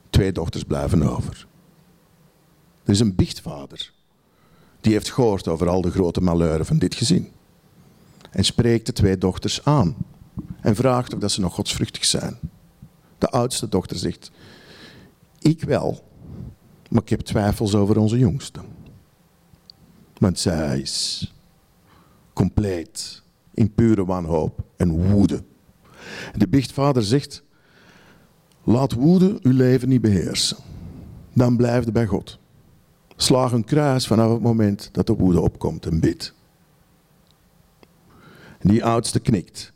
Twee 0.10 0.32
dochters 0.32 0.64
blijven 0.64 1.04
over. 1.04 1.48
Er 2.84 2.92
is 2.92 3.00
een 3.00 3.16
biechtvader. 3.16 3.94
Die 4.82 4.94
heeft 4.94 5.12
gehoord 5.12 5.48
over 5.48 5.70
al 5.70 5.82
de 5.82 5.92
grote 5.92 6.22
malheuren 6.22 6.66
van 6.66 6.78
dit 6.78 6.96
gezin. 6.96 7.32
En 8.32 8.46
spreekt 8.46 8.86
de 8.86 8.94
twee 8.94 9.18
dochters 9.18 9.66
aan. 9.66 9.96
En 10.62 10.76
vraagt 10.76 11.14
of 11.14 11.20
dat 11.20 11.32
ze 11.32 11.42
nog 11.42 11.54
godsvruchtig 11.54 12.06
zijn. 12.06 12.40
De 13.18 13.30
oudste 13.30 13.70
dochter 13.70 13.98
zegt, 13.98 14.32
ik 15.40 15.64
wel, 15.64 16.09
maar 16.90 17.02
ik 17.02 17.10
heb 17.10 17.20
twijfels 17.20 17.76
over 17.76 17.98
onze 17.98 18.18
jongste. 18.18 18.60
Want 20.18 20.40
zij 20.40 20.80
is 20.80 21.34
compleet 22.34 23.22
in 23.54 23.74
pure 23.74 24.06
wanhoop 24.06 24.64
en 24.78 25.12
woede. 25.12 25.44
De 26.36 26.48
biechtvader 26.48 27.04
zegt, 27.04 27.44
laat 28.64 28.94
woede 28.94 29.40
uw 29.42 29.54
leven 29.54 29.90
niet 29.90 30.02
beheersen. 30.02 30.58
Dan 31.34 31.58
blijf 31.58 31.86
je 31.86 31.92
bij 31.92 32.06
God. 32.06 32.40
Slaag 33.16 33.52
een 33.52 33.64
kruis 33.64 34.08
vanaf 34.08 34.32
het 34.32 34.42
moment 34.42 34.90
dat 34.92 35.08
de 35.08 35.14
woede 35.14 35.42
opkomt 35.42 35.86
en 35.86 36.00
bidt. 36.00 36.34
Die 38.62 38.86
oudste 38.86 39.20
knikt 39.20 39.74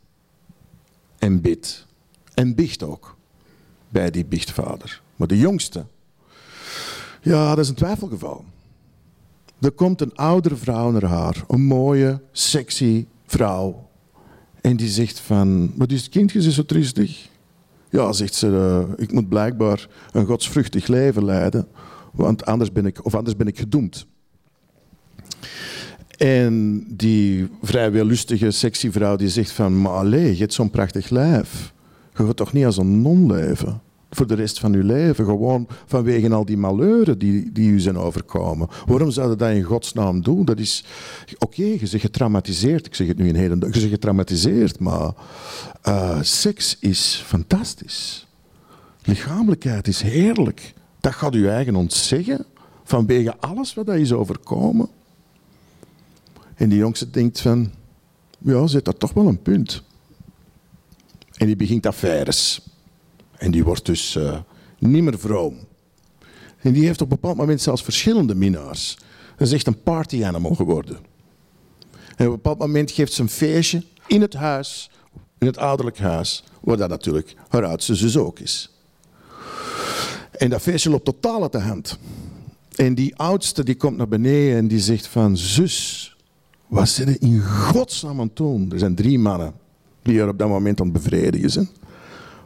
en 1.18 1.42
bidt 1.42 1.88
en 2.34 2.56
biecht 2.56 2.84
ook 2.84 3.18
bij 3.90 4.12
die 4.12 4.26
biechtvader. 4.26 5.02
Maar 5.16 5.28
de 5.28 5.38
jongste, 5.38 5.86
ja, 7.24 7.50
dat 7.50 7.64
is 7.64 7.70
een 7.70 7.76
twijfelgeval. 7.76 8.44
Er 9.60 9.72
komt 9.72 10.02
een 10.02 10.16
oudere 10.16 10.56
vrouw 10.56 10.92
naar 10.92 11.04
haar, 11.06 11.44
een 11.48 11.64
mooie, 11.66 12.22
sexy 12.32 13.06
vrouw. 13.26 13.90
En 14.62 14.76
die 14.76 14.88
zegt 14.88 15.20
van, 15.20 15.72
wat 15.76 15.92
is 15.92 16.02
het 16.02 16.10
kindje 16.10 16.52
zo 16.52 16.66
triestig? 16.66 17.30
Ja, 17.90 18.12
zegt 18.12 18.34
ze, 18.34 18.48
uh, 18.48 18.94
ik 19.04 19.12
moet 19.12 19.30
blijkbaar 19.30 19.88
een 20.12 20.26
godsvruchtig 20.26 20.88
leven 20.88 21.26
leiden, 21.26 21.68
want 22.12 22.46
anders 22.46 22.72
ben 22.72 22.86
ik, 22.86 23.06
of 23.06 23.16
anders 23.16 23.36
ben 23.36 23.48
ik 23.48 23.58
gedoemd. 23.58 24.06
En 26.18 26.86
die 26.90 27.50
vrij 27.62 28.06
lustige, 28.06 28.52
sexy 28.52 28.92
vrouw 28.92 29.16
die 29.16 29.30
zegt 29.30 29.52
van, 29.52 29.82
maar 29.82 29.92
allee, 29.92 30.32
je 30.32 30.40
hebt 30.40 30.54
zo'n 30.54 30.70
prachtig 30.70 31.10
lijf. 31.10 31.74
Je 32.16 32.26
gaat 32.26 32.36
toch 32.36 32.54
niet 32.54 32.66
als 32.66 32.78
een 32.78 33.02
non 33.02 33.32
leven? 33.32 33.82
Voor 34.16 34.28
de 34.28 34.34
rest 34.34 34.60
van 34.60 34.74
uw 34.74 34.84
leven. 34.84 35.26
Gewoon 35.26 35.68
vanwege 35.86 36.34
al 36.34 36.46
die 36.46 36.58
malheuren 36.58 37.18
die, 37.18 37.52
die 37.52 37.70
u 37.70 37.80
zijn 37.80 37.98
overkomen. 37.98 38.68
Waarom 38.86 39.12
zou 39.12 39.36
dat 39.36 39.50
in 39.50 39.64
godsnaam 39.64 40.22
doen? 40.22 40.46
Dat 40.46 40.60
is... 40.60 40.86
Oké, 41.38 41.64
je 41.64 41.78
bent 41.78 42.02
getraumatiseerd. 42.02 42.86
Ik 42.86 42.96
zeg 42.96 43.08
het 43.08 43.18
nu 43.18 43.28
in 43.28 43.36
heden. 43.36 43.60
Je 43.60 43.70
bent 43.70 43.76
getraumatiseerd, 43.76 44.80
maar 44.80 45.14
uh, 45.88 46.22
seks 46.22 46.78
is 46.80 47.24
fantastisch. 47.26 48.28
Lichamelijkheid 49.04 49.88
is 49.88 50.02
heerlijk. 50.02 50.74
Dat 51.00 51.14
gaat 51.14 51.36
u 51.36 51.48
eigen 51.48 51.76
ontzeggen 51.76 52.46
vanwege 52.84 53.38
alles 53.38 53.74
wat 53.74 53.86
dat 53.86 53.96
is 53.96 54.12
overkomen. 54.12 54.88
En 56.56 56.70
die 56.70 56.78
jongste 56.78 57.10
denkt 57.10 57.42
van, 57.42 57.72
ja, 58.38 58.68
zit 58.68 58.86
dat 58.86 59.00
toch 59.00 59.14
wel 59.14 59.28
een 59.28 59.42
punt. 59.42 59.84
En 61.34 61.46
die 61.46 61.56
begint 61.56 61.86
affaires. 61.86 62.62
En 63.44 63.52
die 63.52 63.64
wordt 63.64 63.86
dus 63.86 64.16
uh, 64.16 64.38
niet 64.80 65.04
meer 65.04 65.20
vroom. 65.20 65.58
En 66.60 66.74
die 66.74 66.86
heeft 66.86 67.02
op 67.02 67.12
een 67.12 67.20
bepaald 67.20 67.38
moment 67.38 67.62
zelfs 67.62 67.84
verschillende 67.84 68.36
minnaars. 68.36 68.98
Dat 69.38 69.48
is 69.48 69.54
echt 69.54 69.68
een 69.68 69.82
party 69.84 70.26
animal 70.26 70.56
geworden. 70.56 70.98
En 72.16 72.26
op 72.26 72.32
een 72.32 72.32
bepaald 72.32 72.58
moment 72.58 72.92
geeft 72.92 73.14
ze 73.14 73.22
een 73.22 73.30
feestje 73.30 73.84
in 74.08 74.22
het 74.22 74.34
huis, 74.34 74.92
in 75.38 75.48
het 75.48 75.58
ouderlijk 75.58 75.98
huis, 75.98 76.44
waar 76.62 76.78
dat 76.78 76.90
natuurlijk 76.90 77.36
haar 77.48 77.66
oudste 77.66 77.96
zus 77.96 78.18
ook 78.18 78.40
is. 78.40 78.72
En 80.32 80.50
dat 80.50 80.62
feestje 80.62 80.90
loopt 80.90 81.06
totaal 81.06 81.42
uit 81.42 81.52
de 81.52 81.60
hand. 81.60 81.98
En 82.76 82.96
die 82.96 83.16
oudste 83.16 83.64
die 83.64 83.76
komt 83.76 83.98
naar 83.98 84.08
beneden 84.08 84.58
en 84.58 84.68
die 84.68 84.80
zegt 84.80 85.08
van, 85.08 85.38
zus, 85.38 86.16
wat 86.68 86.90
zit 86.90 87.08
er 87.08 87.22
in 87.22 87.42
godsnaam 87.42 88.20
aan 88.20 88.32
het? 88.34 88.74
Er 88.74 88.80
zijn 88.80 88.96
drie 88.96 89.20
mannen 89.20 89.54
die 90.02 90.20
er 90.20 90.28
op 90.28 90.38
dat 90.38 90.48
moment 90.48 90.82
aan 90.82 90.92
bevredigen 90.92 91.50
zijn. 91.50 91.70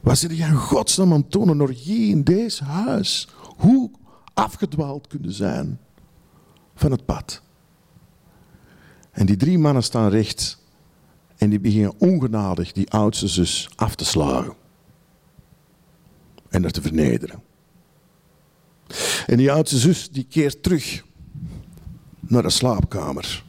Wat 0.07 0.17
zit 0.17 0.37
je 0.37 0.43
in 0.43 0.55
godsnaam 0.55 1.13
aan 1.13 1.27
tonen? 1.27 1.61
orgie 1.61 2.09
in 2.09 2.23
deze 2.23 2.63
huis. 2.63 3.27
Hoe 3.57 3.91
afgedwaald 4.33 5.07
kunnen 5.07 5.33
zijn 5.33 5.79
van 6.75 6.91
het 6.91 7.05
pad. 7.05 7.41
En 9.11 9.25
die 9.25 9.35
drie 9.35 9.57
mannen 9.57 9.83
staan 9.83 10.09
recht 10.09 10.57
en 11.37 11.49
die 11.49 11.59
beginnen 11.59 11.93
ongenadig 11.97 12.71
die 12.71 12.89
oudste 12.91 13.27
zus 13.27 13.69
af 13.75 13.95
te 13.95 14.05
slagen. 14.05 14.53
En 16.49 16.63
er 16.63 16.71
te 16.71 16.81
vernederen. 16.81 17.43
En 19.25 19.37
die 19.37 19.51
oudste 19.51 19.77
zus 19.77 20.09
die 20.11 20.23
keert 20.29 20.63
terug 20.63 21.03
naar 22.19 22.43
de 22.43 22.49
slaapkamer. 22.49 23.43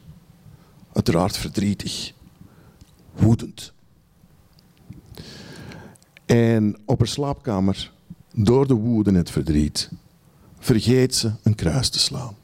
Uiteraard 0.93 1.37
verdrietig, 1.37 2.13
woedend. 3.13 3.77
En 6.29 6.77
op 6.85 6.99
haar 6.99 7.09
slaapkamer, 7.09 7.93
door 8.35 8.67
de 8.67 8.75
woede 8.75 9.11
en 9.11 9.17
het 9.17 9.31
verdriet, 9.31 9.91
vergeet 10.59 11.15
ze 11.15 11.33
een 11.43 11.55
kruis 11.55 11.89
te 11.89 11.99
slaan. 11.99 12.37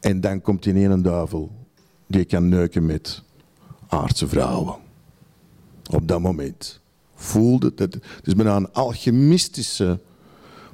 En 0.00 0.20
dan 0.20 0.40
komt 0.40 0.66
in 0.66 0.76
een 0.76 1.02
duivel 1.02 1.50
die 2.06 2.24
kan 2.24 2.48
neuken 2.48 2.86
met 2.86 3.22
aardse 3.88 4.28
vrouwen. 4.28 4.76
Op 5.90 6.08
dat 6.08 6.20
moment 6.20 6.80
voelde 7.14 7.72
het, 7.76 7.94
het 7.94 8.26
is 8.26 8.34
bijna 8.34 8.56
een 8.56 8.72
alchemistische 8.72 10.00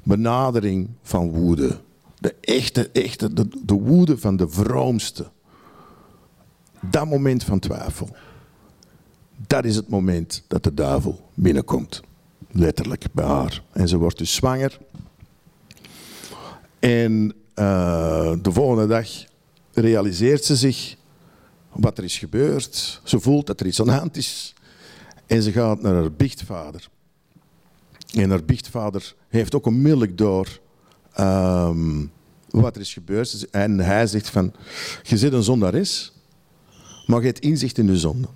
benadering 0.03 0.89
van 1.01 1.29
woede. 1.29 1.79
De 2.19 2.35
echte, 2.41 2.89
echte, 2.89 3.33
de, 3.33 3.47
de 3.63 3.73
woede 3.73 4.17
van 4.17 4.35
de 4.35 4.49
vroomste. 4.49 5.29
Dat 6.81 7.05
moment 7.05 7.43
van 7.43 7.59
twijfel 7.59 8.09
dat 9.47 9.65
is 9.65 9.75
het 9.75 9.89
moment 9.89 10.43
dat 10.47 10.63
de 10.63 10.73
duivel 10.73 11.29
binnenkomt. 11.33 12.01
Letterlijk 12.51 13.05
bij 13.11 13.25
haar. 13.25 13.63
En 13.71 13.87
ze 13.87 13.97
wordt 13.97 14.17
dus 14.17 14.33
zwanger. 14.33 14.79
En 16.79 17.33
uh, 17.55 18.33
de 18.41 18.51
volgende 18.51 18.87
dag 18.87 19.07
realiseert 19.73 20.45
ze 20.45 20.55
zich 20.55 20.95
wat 21.71 21.97
er 21.97 22.03
is 22.03 22.17
gebeurd. 22.17 23.01
Ze 23.03 23.19
voelt 23.19 23.47
dat 23.47 23.59
er 23.59 23.65
iets 23.65 23.79
aan 23.79 23.85
de 23.85 23.91
hand 23.91 24.17
is. 24.17 24.53
En 25.25 25.43
ze 25.43 25.51
gaat 25.51 25.81
naar 25.81 25.93
haar 25.93 26.11
biechtvader. 26.11 26.89
En 28.13 28.29
haar 28.29 28.43
biechtvader 28.43 29.15
heeft 29.27 29.55
ook 29.55 29.65
onmiddellijk 29.65 30.17
door 30.17 30.59
um, 31.19 32.11
wat 32.49 32.75
er 32.75 32.81
is 32.81 32.93
gebeurd. 32.93 33.49
En 33.49 33.79
hij 33.79 34.07
zegt 34.07 34.29
van, 34.29 34.53
je 35.03 35.17
zit 35.17 35.33
een 35.33 35.43
zondares, 35.43 36.13
maar 37.05 37.19
je 37.19 37.25
hebt 37.25 37.39
inzicht 37.39 37.77
in 37.77 37.87
de 37.87 37.97
zonde. 37.97 38.27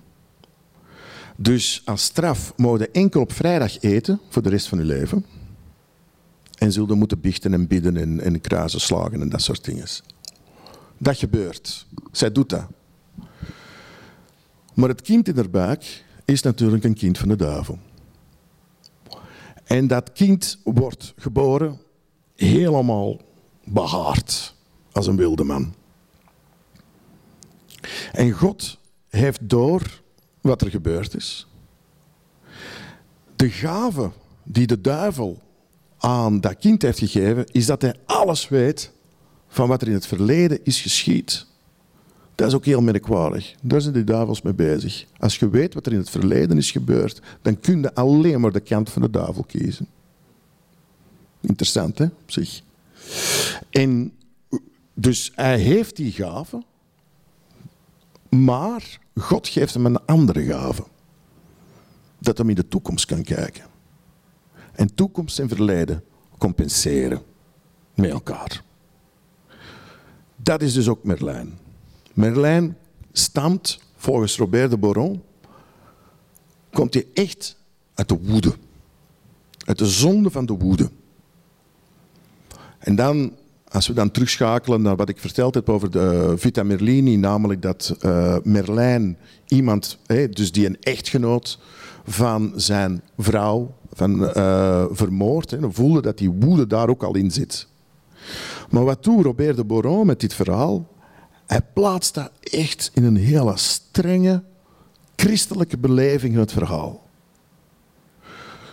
Dus 1.36 1.82
als 1.84 2.04
straf 2.04 2.52
mogen 2.56 2.92
enkel 2.92 3.20
op 3.20 3.32
vrijdag 3.32 3.80
eten 3.80 4.20
voor 4.28 4.42
de 4.42 4.48
rest 4.48 4.68
van 4.68 4.78
je 4.78 4.84
leven. 4.84 5.26
En 6.58 6.72
zullen 6.72 6.98
moeten 6.98 7.20
biechten 7.20 7.52
en 7.52 7.66
bidden 7.66 7.96
en, 7.96 8.20
en 8.20 8.40
kruisen 8.40 8.80
slagen 8.80 9.20
en 9.20 9.28
dat 9.28 9.42
soort 9.42 9.64
dingen. 9.64 9.86
Dat 10.98 11.18
gebeurt. 11.18 11.86
Zij 12.12 12.32
doet 12.32 12.48
dat. 12.48 12.66
Maar 14.74 14.88
het 14.88 15.02
kind 15.02 15.28
in 15.28 15.36
haar 15.36 15.50
buik 15.50 16.04
is 16.24 16.42
natuurlijk 16.42 16.84
een 16.84 16.94
kind 16.94 17.18
van 17.18 17.28
de 17.28 17.36
duivel. 17.36 17.78
En 19.64 19.86
dat 19.86 20.12
kind 20.12 20.58
wordt 20.64 21.14
geboren 21.16 21.80
helemaal 22.36 23.20
behaard 23.64 24.54
als 24.92 25.06
een 25.06 25.16
wilde 25.16 25.44
man. 25.44 25.74
En 28.12 28.30
God 28.30 28.78
heeft 29.08 29.48
door 29.48 30.02
wat 30.44 30.60
er 30.60 30.70
gebeurd 30.70 31.14
is. 31.14 31.46
De 33.36 33.50
gave 33.50 34.10
die 34.42 34.66
de 34.66 34.80
duivel 34.80 35.42
aan 35.98 36.40
dat 36.40 36.58
kind 36.58 36.82
heeft 36.82 36.98
gegeven, 36.98 37.44
is 37.52 37.66
dat 37.66 37.82
hij 37.82 37.94
alles 38.04 38.48
weet 38.48 38.92
van 39.48 39.68
wat 39.68 39.82
er 39.82 39.88
in 39.88 39.94
het 39.94 40.06
verleden 40.06 40.64
is 40.64 40.80
geschied. 40.80 41.46
Dat 42.34 42.48
is 42.48 42.54
ook 42.54 42.64
heel 42.64 42.80
merkwaardig. 42.80 43.54
Daar 43.62 43.80
zijn 43.80 43.94
die 43.94 44.04
duivels 44.04 44.42
mee 44.42 44.54
bezig. 44.54 45.06
Als 45.18 45.38
je 45.38 45.48
weet 45.48 45.74
wat 45.74 45.86
er 45.86 45.92
in 45.92 45.98
het 45.98 46.10
verleden 46.10 46.56
is 46.56 46.70
gebeurd, 46.70 47.20
dan 47.42 47.60
kun 47.60 47.80
je 47.80 47.94
alleen 47.94 48.40
maar 48.40 48.52
de 48.52 48.60
kant 48.60 48.90
van 48.90 49.02
de 49.02 49.10
duivel 49.10 49.44
kiezen. 49.44 49.86
Interessant, 51.40 51.98
hè, 51.98 52.04
op 52.04 52.30
zich. 52.30 52.62
En 53.70 54.12
dus 54.94 55.32
hij 55.34 55.58
heeft 55.58 55.96
die 55.96 56.12
gave, 56.12 56.62
maar 58.34 58.98
God 59.14 59.48
geeft 59.48 59.74
hem 59.74 59.86
een 59.86 60.04
andere 60.04 60.44
gave. 60.44 60.84
Dat 62.18 62.38
hem 62.38 62.48
in 62.48 62.54
de 62.54 62.68
toekomst 62.68 63.06
kan 63.06 63.22
kijken. 63.22 63.64
En 64.72 64.94
toekomst 64.94 65.38
en 65.38 65.48
verleden 65.48 66.04
compenseren 66.38 67.22
met 67.94 68.10
elkaar. 68.10 68.62
Dat 70.36 70.62
is 70.62 70.72
dus 70.72 70.88
ook 70.88 71.04
Merlijn. 71.04 71.58
Merlijn 72.12 72.76
stamt, 73.12 73.80
volgens 73.96 74.36
Robert 74.36 74.70
de 74.70 74.76
Boron, 74.76 75.22
komt 76.72 76.94
hij 76.94 77.06
echt 77.14 77.56
uit 77.94 78.08
de 78.08 78.18
woede. 78.22 78.54
Uit 79.64 79.78
de 79.78 79.86
zonde 79.86 80.30
van 80.30 80.46
de 80.46 80.52
woede. 80.52 80.90
En 82.78 82.96
dan, 82.96 83.36
als 83.74 83.86
we 83.86 83.92
dan 83.92 84.10
terugschakelen 84.10 84.82
naar 84.82 84.96
wat 84.96 85.08
ik 85.08 85.18
verteld 85.18 85.54
heb 85.54 85.68
over 85.68 85.90
de 85.90 86.34
Vita 86.36 86.62
Merlini, 86.62 87.16
namelijk 87.16 87.62
dat 87.62 87.96
uh, 88.00 88.36
Merlijn 88.42 89.18
iemand, 89.46 89.98
dus 90.30 90.52
die 90.52 90.66
een 90.66 90.76
echtgenoot 90.80 91.58
van 92.04 92.52
zijn 92.56 93.02
vrouw 93.18 93.74
van, 93.92 94.22
uh, 94.22 94.84
vermoord, 94.90 95.60
dan 95.60 95.74
voelde 95.74 96.02
dat 96.02 96.18
die 96.18 96.30
woede 96.30 96.66
daar 96.66 96.88
ook 96.88 97.02
al 97.02 97.14
in 97.14 97.30
zit. 97.30 97.66
Maar 98.70 98.84
wat 98.84 99.04
doet 99.04 99.24
Robert 99.24 99.56
de 99.56 99.64
Boron 99.64 100.06
met 100.06 100.20
dit 100.20 100.34
verhaal? 100.34 100.88
Hij 101.46 101.62
plaatst 101.72 102.14
dat 102.14 102.30
echt 102.40 102.90
in 102.94 103.04
een 103.04 103.16
hele 103.16 103.56
strenge 103.56 104.42
christelijke 105.16 105.78
beleving 105.78 106.32
in 106.32 106.40
het 106.40 106.52
verhaal. 106.52 107.02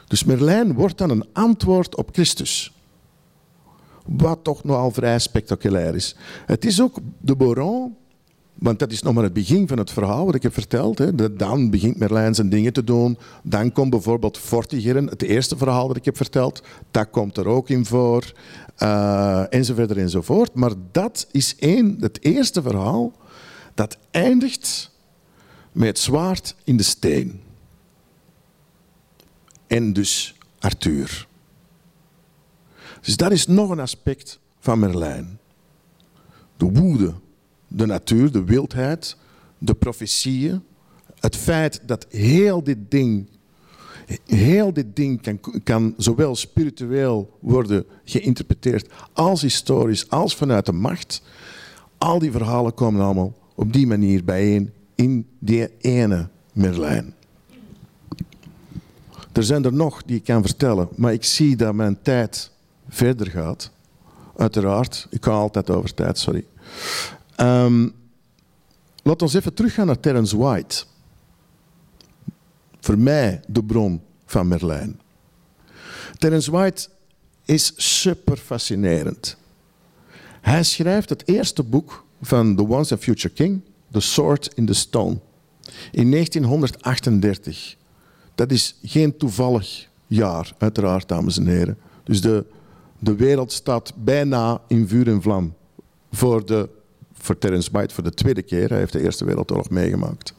Dus 0.07 0.23
Merlijn 0.23 0.73
wordt 0.73 0.97
dan 0.97 1.09
een 1.09 1.25
antwoord 1.33 1.95
op 1.95 2.09
Christus. 2.11 2.73
Wat 4.05 4.39
toch 4.43 4.63
nogal 4.63 4.91
vrij 4.91 5.19
spectaculair 5.19 5.95
is. 5.95 6.15
Het 6.45 6.65
is 6.65 6.81
ook 6.81 6.97
de 7.19 7.35
Boron, 7.35 7.95
want 8.53 8.79
dat 8.79 8.91
is 8.91 9.01
nog 9.01 9.13
maar 9.13 9.23
het 9.23 9.33
begin 9.33 9.67
van 9.67 9.77
het 9.77 9.91
verhaal 9.91 10.25
wat 10.25 10.35
ik 10.35 10.43
heb 10.43 10.53
verteld. 10.53 10.97
Hè. 10.97 11.35
Dan 11.35 11.69
begint 11.69 11.97
Merlijn 11.97 12.35
zijn 12.35 12.49
dingen 12.49 12.73
te 12.73 12.83
doen. 12.83 13.17
Dan 13.43 13.71
komt 13.71 13.89
bijvoorbeeld 13.89 14.37
Vortigern, 14.37 15.07
het 15.07 15.21
eerste 15.21 15.57
verhaal 15.57 15.87
dat 15.87 15.97
ik 15.97 16.05
heb 16.05 16.17
verteld. 16.17 16.63
Dat 16.91 17.09
komt 17.09 17.37
er 17.37 17.47
ook 17.47 17.69
in 17.69 17.85
voor. 17.85 18.33
Uh, 18.79 19.53
enzovoort 19.53 19.91
enzovoort. 19.91 20.53
Maar 20.53 20.71
dat 20.91 21.27
is 21.31 21.55
één, 21.59 21.97
het 21.99 22.23
eerste 22.23 22.61
verhaal 22.61 23.11
dat 23.73 23.97
eindigt 24.11 24.91
met 25.71 25.87
het 25.87 25.99
zwaard 25.99 26.55
in 26.63 26.77
de 26.77 26.83
steen. 26.83 27.41
En 29.67 29.93
dus 29.93 30.35
Arthur. 30.59 31.27
Dus 33.01 33.15
dat 33.17 33.31
is 33.31 33.47
nog 33.47 33.69
een 33.69 33.79
aspect 33.79 34.39
van 34.59 34.79
Merlijn. 34.79 35.39
De 36.57 36.65
woede, 36.65 37.13
de 37.67 37.85
natuur, 37.85 38.31
de 38.31 38.43
wildheid, 38.43 39.17
de 39.57 39.73
profetieën. 39.73 40.63
Het 41.19 41.35
feit 41.35 41.81
dat 41.85 42.05
heel 42.09 42.63
dit 42.63 42.91
ding, 42.91 43.27
heel 44.25 44.73
dit 44.73 44.95
ding 44.95 45.21
kan, 45.21 45.39
kan 45.63 45.93
zowel 45.97 46.35
spiritueel 46.35 47.37
worden 47.39 47.85
geïnterpreteerd 48.03 48.89
als 49.13 49.41
historisch, 49.41 50.09
als 50.09 50.35
vanuit 50.35 50.65
de 50.65 50.71
macht. 50.71 51.21
Al 51.97 52.19
die 52.19 52.31
verhalen 52.31 52.73
komen 52.73 53.01
allemaal 53.01 53.33
op 53.55 53.73
die 53.73 53.87
manier 53.87 54.23
bijeen 54.23 54.71
in 54.95 55.27
die 55.39 55.69
ene 55.77 56.29
Merlijn. 56.53 57.13
Er 59.31 59.43
zijn 59.43 59.63
er 59.63 59.73
nog 59.73 60.03
die 60.03 60.17
ik 60.17 60.23
kan 60.23 60.41
vertellen, 60.41 60.89
maar 60.95 61.13
ik 61.13 61.23
zie 61.23 61.55
dat 61.55 61.73
mijn 61.73 62.01
tijd 62.01 62.51
verder 62.91 63.27
gaat. 63.27 63.71
Uiteraard, 64.37 65.07
ik 65.09 65.23
ga 65.23 65.31
altijd 65.31 65.69
over 65.69 65.93
tijd, 65.93 66.17
sorry. 66.17 66.45
Um, 67.37 67.93
laat 69.03 69.21
ons 69.21 69.33
even 69.33 69.53
teruggaan 69.53 69.85
naar 69.85 69.99
Terence 69.99 70.37
White. 70.37 70.83
Voor 72.79 72.97
mij 72.97 73.41
de 73.47 73.63
bron 73.63 74.01
van 74.25 74.47
Merlijn. 74.47 74.99
Terence 76.17 76.51
White 76.51 76.87
is 77.45 77.73
super 77.75 78.37
fascinerend. 78.37 79.37
Hij 80.41 80.63
schrijft 80.63 81.09
het 81.09 81.27
eerste 81.27 81.63
boek 81.63 82.05
van 82.21 82.55
The 82.55 82.67
Once 82.67 82.93
and 82.93 83.03
Future 83.03 83.33
King, 83.33 83.61
The 83.91 83.99
Sword 83.99 84.51
in 84.53 84.65
the 84.65 84.73
Stone, 84.73 85.19
in 85.91 86.11
1938. 86.11 87.75
Dat 88.35 88.51
is 88.51 88.75
geen 88.83 89.17
toevallig 89.17 89.87
jaar, 90.07 90.53
uiteraard, 90.57 91.07
dames 91.07 91.37
en 91.37 91.47
heren. 91.47 91.77
Dus 92.03 92.21
de 92.21 92.45
de 93.01 93.15
wereld 93.15 93.51
staat 93.51 93.93
bijna 93.95 94.61
in 94.67 94.87
vuur 94.87 95.07
en 95.07 95.21
vlam 95.21 95.53
voor, 96.11 96.45
de, 96.45 96.69
voor 97.13 97.37
Terence 97.37 97.69
White 97.71 97.93
voor 97.93 98.03
de 98.03 98.13
tweede 98.13 98.41
keer. 98.41 98.69
Hij 98.69 98.77
heeft 98.77 98.93
de 98.93 99.01
Eerste 99.01 99.25
Wereldoorlog 99.25 99.69
meegemaakt. 99.69 100.33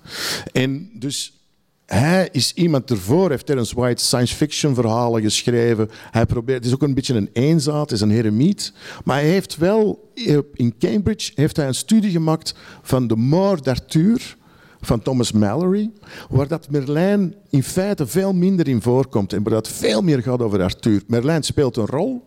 En 0.52 0.90
dus 0.94 1.40
hij 1.86 2.28
is 2.32 2.54
iemand 2.54 2.90
ervoor, 2.90 3.30
heeft 3.30 3.46
Terence 3.46 3.74
White 3.74 4.04
science 4.04 4.34
fiction 4.34 4.74
verhalen 4.74 5.22
geschreven. 5.22 5.90
Hij 6.10 6.26
probeert, 6.26 6.58
het 6.58 6.66
is 6.66 6.74
ook 6.74 6.82
een 6.82 6.94
beetje 6.94 7.14
een 7.14 7.30
eenzaad, 7.32 7.92
is 7.92 8.00
een 8.00 8.10
heremiet. 8.10 8.72
Maar 9.04 9.16
hij 9.16 9.28
heeft 9.28 9.56
wel, 9.56 10.12
in 10.52 10.74
Cambridge 10.78 11.32
heeft 11.34 11.56
hij 11.56 11.66
een 11.66 11.74
studie 11.74 12.10
gemaakt 12.10 12.54
van 12.82 13.06
de 13.06 13.16
moord 13.16 13.64
d'Arthur 13.64 14.36
van 14.80 15.02
Thomas 15.02 15.32
Mallory, 15.32 15.90
waar 16.30 16.48
dat 16.48 16.70
Merlijn 16.70 17.34
in 17.50 17.62
feite 17.62 18.06
veel 18.06 18.32
minder 18.32 18.68
in 18.68 18.82
voorkomt 18.82 19.32
en 19.32 19.42
waar 19.42 19.52
dat 19.52 19.68
veel 19.68 20.02
meer 20.02 20.22
gaat 20.22 20.42
over 20.42 20.62
Arthur. 20.62 21.02
Merlijn 21.06 21.42
speelt 21.42 21.76
een 21.76 21.86
rol, 21.86 22.24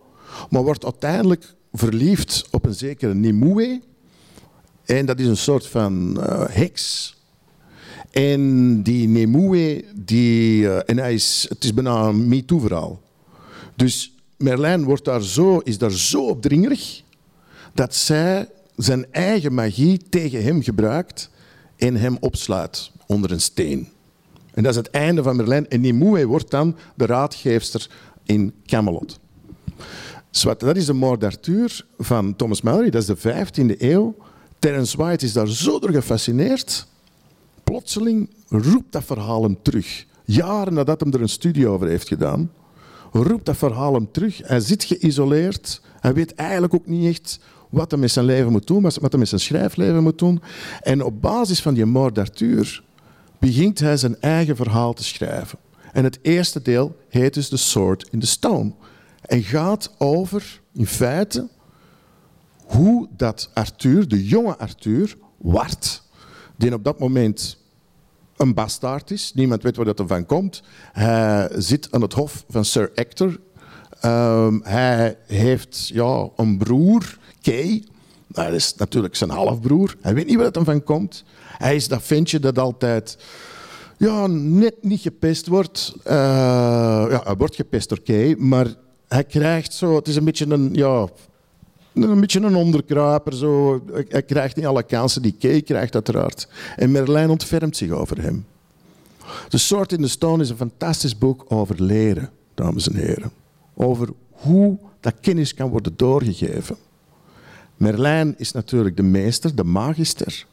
maar 0.50 0.62
wordt 0.62 0.84
uiteindelijk 0.84 1.54
verliefd 1.72 2.44
op 2.50 2.66
een 2.66 2.74
zekere 2.74 3.14
Nimue. 3.14 3.80
En 4.84 5.06
dat 5.06 5.18
is 5.18 5.26
een 5.26 5.36
soort 5.36 5.66
van 5.66 6.16
uh, 6.18 6.44
heks. 6.48 7.16
En 8.10 8.82
die 8.82 9.08
Nimue, 9.08 9.84
die, 9.94 10.62
uh, 10.62 10.78
en 10.86 10.98
hij 10.98 11.14
is, 11.14 11.46
het 11.48 11.64
is 11.64 11.74
bijna 11.74 12.02
een 12.02 12.28
MeToo-verhaal. 12.28 13.00
Dus 13.74 14.12
Merlijn 14.36 14.84
wordt 14.84 15.04
daar 15.04 15.22
zo, 15.22 15.58
is 15.58 15.78
daar 15.78 15.92
zo 15.92 16.26
opdringerig 16.26 17.02
dat 17.74 17.94
zij 17.94 18.48
zijn 18.76 19.12
eigen 19.12 19.54
magie 19.54 20.00
tegen 20.08 20.42
hem 20.42 20.62
gebruikt 20.62 21.30
en 21.76 21.96
hem 21.96 22.16
opsluit 22.20 22.90
onder 23.06 23.30
een 23.30 23.40
steen. 23.40 23.88
En 24.54 24.62
dat 24.62 24.72
is 24.72 24.78
het 24.78 24.90
einde 24.90 25.22
van 25.22 25.36
Merlijn. 25.36 25.68
En 25.68 25.80
Nimue 25.80 26.26
wordt 26.26 26.50
dan 26.50 26.76
de 26.94 27.06
raadgeefster 27.06 27.90
in 28.24 28.54
Camelot. 28.66 29.18
Zwart, 30.36 30.60
dat 30.60 30.76
is 30.76 30.86
de 30.86 30.92
moord 30.92 31.48
van 31.98 32.36
Thomas 32.36 32.60
Mallory, 32.60 32.90
dat 32.90 33.02
is 33.02 33.20
de 33.20 33.44
15e 33.74 33.80
eeuw. 33.80 34.14
Terence 34.58 34.96
White 34.96 35.24
is 35.24 35.32
daar 35.32 35.48
zo 35.48 35.78
door 35.78 35.92
gefascineerd. 35.92 36.86
Plotseling 37.64 38.30
roept 38.48 38.92
dat 38.92 39.04
verhaal 39.04 39.42
hem 39.42 39.58
terug. 39.62 40.06
Jaren 40.24 40.74
nadat 40.74 41.00
hij 41.00 41.12
er 41.12 41.20
een 41.20 41.28
studie 41.28 41.68
over 41.68 41.86
heeft 41.86 42.08
gedaan, 42.08 42.52
roept 43.12 43.44
dat 43.44 43.56
verhaal 43.56 43.94
hem 43.94 44.10
terug. 44.10 44.40
Hij 44.44 44.60
zit 44.60 44.84
geïsoleerd, 44.84 45.80
Hij 46.00 46.14
weet 46.14 46.34
eigenlijk 46.34 46.74
ook 46.74 46.86
niet 46.86 47.08
echt 47.08 47.40
wat 47.68 47.90
hij 47.90 48.00
met 48.00 48.10
zijn 48.10 48.26
leven 48.26 48.52
moet 48.52 48.66
doen, 48.66 48.82
wat 48.82 49.10
hij 49.10 49.18
met 49.18 49.28
zijn 49.28 49.40
schrijfleven 49.40 50.02
moet 50.02 50.18
doen. 50.18 50.42
En 50.80 51.04
op 51.04 51.20
basis 51.22 51.62
van 51.62 51.74
die 51.74 51.84
moord 51.84 52.40
begint 53.38 53.78
hij 53.78 53.96
zijn 53.96 54.20
eigen 54.20 54.56
verhaal 54.56 54.92
te 54.92 55.04
schrijven. 55.04 55.58
En 55.92 56.04
het 56.04 56.18
eerste 56.22 56.62
deel 56.62 56.96
heet 57.08 57.34
dus 57.34 57.48
The 57.48 57.56
Sword 57.56 58.08
in 58.10 58.20
the 58.20 58.26
Stone. 58.26 58.72
En 59.26 59.42
gaat 59.42 59.94
over, 59.98 60.60
in 60.72 60.86
feite, 60.86 61.48
hoe 62.66 63.08
dat 63.16 63.50
Arthur, 63.54 64.08
de 64.08 64.26
jonge 64.26 64.56
Arthur, 64.56 65.16
Wart, 65.36 66.02
die 66.56 66.74
op 66.74 66.84
dat 66.84 66.98
moment 66.98 67.58
een 68.36 68.54
bastaard 68.54 69.10
is, 69.10 69.32
niemand 69.34 69.62
weet 69.62 69.76
waar 69.76 69.84
dat 69.84 69.98
ervan 69.98 70.26
komt. 70.26 70.62
Hij 70.92 71.50
zit 71.56 71.92
aan 71.92 72.02
het 72.02 72.12
hof 72.12 72.44
van 72.48 72.64
Sir 72.64 72.90
Hector. 72.94 73.40
Um, 74.04 74.60
hij 74.64 75.18
heeft 75.26 75.88
ja, 75.88 76.28
een 76.36 76.58
broer, 76.58 77.18
Kay. 77.42 77.84
Dat 78.26 78.52
is 78.52 78.74
natuurlijk 78.74 79.16
zijn 79.16 79.30
halfbroer. 79.30 79.96
Hij 80.00 80.14
weet 80.14 80.26
niet 80.26 80.36
waar 80.36 80.44
dat 80.44 80.56
ervan 80.56 80.82
komt. 80.82 81.24
Hij 81.58 81.74
is 81.74 81.88
dat 81.88 82.02
ventje 82.02 82.38
dat 82.38 82.58
altijd 82.58 83.18
ja, 83.96 84.26
net 84.26 84.74
niet 84.80 85.00
gepest 85.00 85.46
wordt. 85.46 85.94
Uh, 85.98 86.12
ja, 87.10 87.20
hij 87.24 87.34
wordt 87.36 87.54
gepest 87.54 87.88
door 87.88 88.02
Kay, 88.02 88.34
maar 88.38 88.66
hij 89.16 89.24
krijgt 89.24 89.72
zo... 89.72 89.94
Het 89.94 90.08
is 90.08 90.16
een 90.16 90.24
beetje 90.24 90.46
een... 90.46 90.74
Ja, 90.74 91.08
een 91.92 92.20
beetje 92.20 92.40
een 92.40 92.54
onderkruiper. 92.54 93.32
Zo. 93.34 93.82
Hij 94.08 94.22
krijgt 94.22 94.56
niet 94.56 94.66
alle 94.66 94.82
kansen 94.82 95.22
die 95.22 95.36
Kay 95.38 95.62
krijgt, 95.62 95.94
uiteraard. 95.94 96.48
En 96.76 96.90
Merlijn 96.90 97.30
ontfermt 97.30 97.76
zich 97.76 97.90
over 97.90 98.22
hem. 98.22 98.46
The 99.48 99.58
Sword 99.58 99.92
in 99.92 100.00
the 100.00 100.08
Stone 100.08 100.42
is 100.42 100.50
een 100.50 100.56
fantastisch 100.56 101.18
boek 101.18 101.44
over 101.48 101.82
leren, 101.82 102.30
dames 102.54 102.88
en 102.88 102.96
heren. 102.96 103.30
Over 103.74 104.08
hoe 104.30 104.78
dat 105.00 105.14
kennis 105.20 105.54
kan 105.54 105.70
worden 105.70 105.92
doorgegeven. 105.96 106.76
Merlijn 107.76 108.34
is 108.38 108.52
natuurlijk 108.52 108.96
de 108.96 109.02
meester, 109.02 109.54
de 109.54 109.64
magister. 109.64 110.46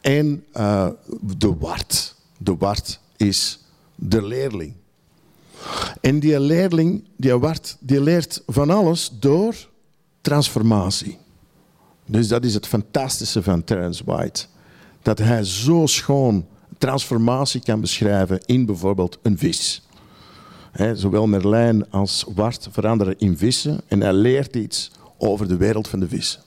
En 0.00 0.44
uh, 0.56 0.88
de 1.36 1.54
wart. 1.58 2.14
De 2.38 2.56
wart 2.56 3.00
is 3.16 3.60
de 3.94 4.22
leerling. 4.22 4.72
En 6.00 6.20
die 6.20 6.40
leerling, 6.40 7.04
die 7.16 7.38
wart, 7.38 7.76
die 7.80 8.00
leert 8.00 8.42
van 8.46 8.70
alles 8.70 9.10
door 9.20 9.54
transformatie. 10.20 11.18
Dus 12.06 12.28
dat 12.28 12.44
is 12.44 12.54
het 12.54 12.66
fantastische 12.66 13.42
van 13.42 13.64
Terence 13.64 14.04
White. 14.04 14.44
Dat 15.02 15.18
hij 15.18 15.44
zo 15.44 15.86
schoon 15.86 16.46
transformatie 16.78 17.60
kan 17.60 17.80
beschrijven 17.80 18.40
in 18.44 18.66
bijvoorbeeld 18.66 19.18
een 19.22 19.38
vis. 19.38 19.88
zowel 20.92 21.26
Merlijn 21.26 21.90
als 21.90 22.24
Wart 22.34 22.68
veranderen 22.70 23.18
in 23.18 23.38
vissen 23.38 23.80
en 23.88 24.00
hij 24.00 24.12
leert 24.12 24.56
iets 24.56 24.90
over 25.18 25.48
de 25.48 25.56
wereld 25.56 25.88
van 25.88 26.00
de 26.00 26.08
vissen. 26.08 26.42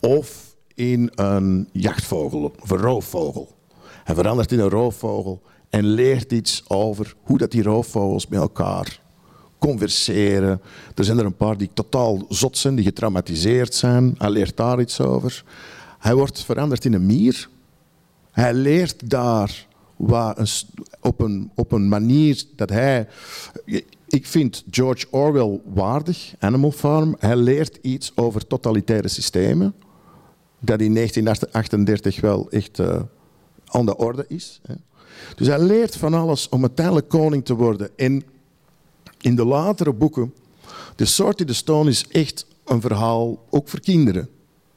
Of 0.00 0.56
in 0.74 1.10
een 1.14 1.68
jachtvogel, 1.72 2.54
of 2.60 2.70
een 2.70 2.78
roofvogel. 2.78 3.56
Hij 4.04 4.14
verandert 4.14 4.52
in 4.52 4.58
een 4.58 4.68
roofvogel 4.68 5.42
en 5.70 5.84
leert 5.84 6.32
iets 6.32 6.64
over 6.68 7.14
hoe 7.22 7.38
dat 7.38 7.50
die 7.50 7.62
roofvogels 7.62 8.26
met 8.26 8.40
elkaar 8.40 9.00
converseren. 9.58 10.60
Er 10.94 11.04
zijn 11.04 11.18
er 11.18 11.24
een 11.24 11.36
paar 11.36 11.56
die 11.56 11.70
totaal 11.74 12.24
zot 12.28 12.58
zijn, 12.58 12.74
die 12.74 12.84
getraumatiseerd 12.84 13.74
zijn. 13.74 14.14
Hij 14.18 14.30
leert 14.30 14.56
daar 14.56 14.80
iets 14.80 15.00
over. 15.00 15.44
Hij 15.98 16.14
wordt 16.14 16.44
veranderd 16.44 16.84
in 16.84 16.92
een 16.92 17.06
mier. 17.06 17.48
Hij 18.30 18.54
leert 18.54 19.10
daar 19.10 19.66
wat 19.96 20.66
op, 21.00 21.20
een, 21.20 21.50
op 21.54 21.72
een 21.72 21.88
manier 21.88 22.44
dat 22.56 22.70
hij. 22.70 23.08
Ik 24.08 24.26
vind 24.26 24.64
George 24.70 25.06
Orwell 25.10 25.60
waardig, 25.64 26.34
Animal 26.38 26.72
Farm. 26.72 27.16
Hij 27.18 27.36
leert 27.36 27.78
iets 27.82 28.12
over 28.14 28.46
totalitaire 28.46 29.08
systemen. 29.08 29.74
Dat 30.60 30.80
in 30.80 30.94
1938 30.94 32.20
wel 32.20 32.50
echt 32.50 32.78
uh, 32.78 33.00
aan 33.64 33.86
de 33.86 33.96
orde 33.96 34.24
is. 34.28 34.60
Hè. 34.66 34.74
Dus 35.36 35.46
hij 35.46 35.62
leert 35.62 35.96
van 35.96 36.14
alles 36.14 36.48
om 36.48 36.60
uiteindelijk 36.60 37.08
koning 37.08 37.44
te 37.44 37.54
worden. 37.54 37.90
En 37.96 38.22
in 39.20 39.36
de 39.36 39.44
latere 39.44 39.92
boeken, 39.92 40.34
The 40.96 41.04
Sword 41.04 41.40
in 41.40 41.46
the 41.46 41.54
Stone 41.54 41.90
is 41.90 42.06
echt 42.08 42.46
een 42.64 42.80
verhaal 42.80 43.44
ook 43.50 43.68
voor 43.68 43.80
kinderen. 43.80 44.28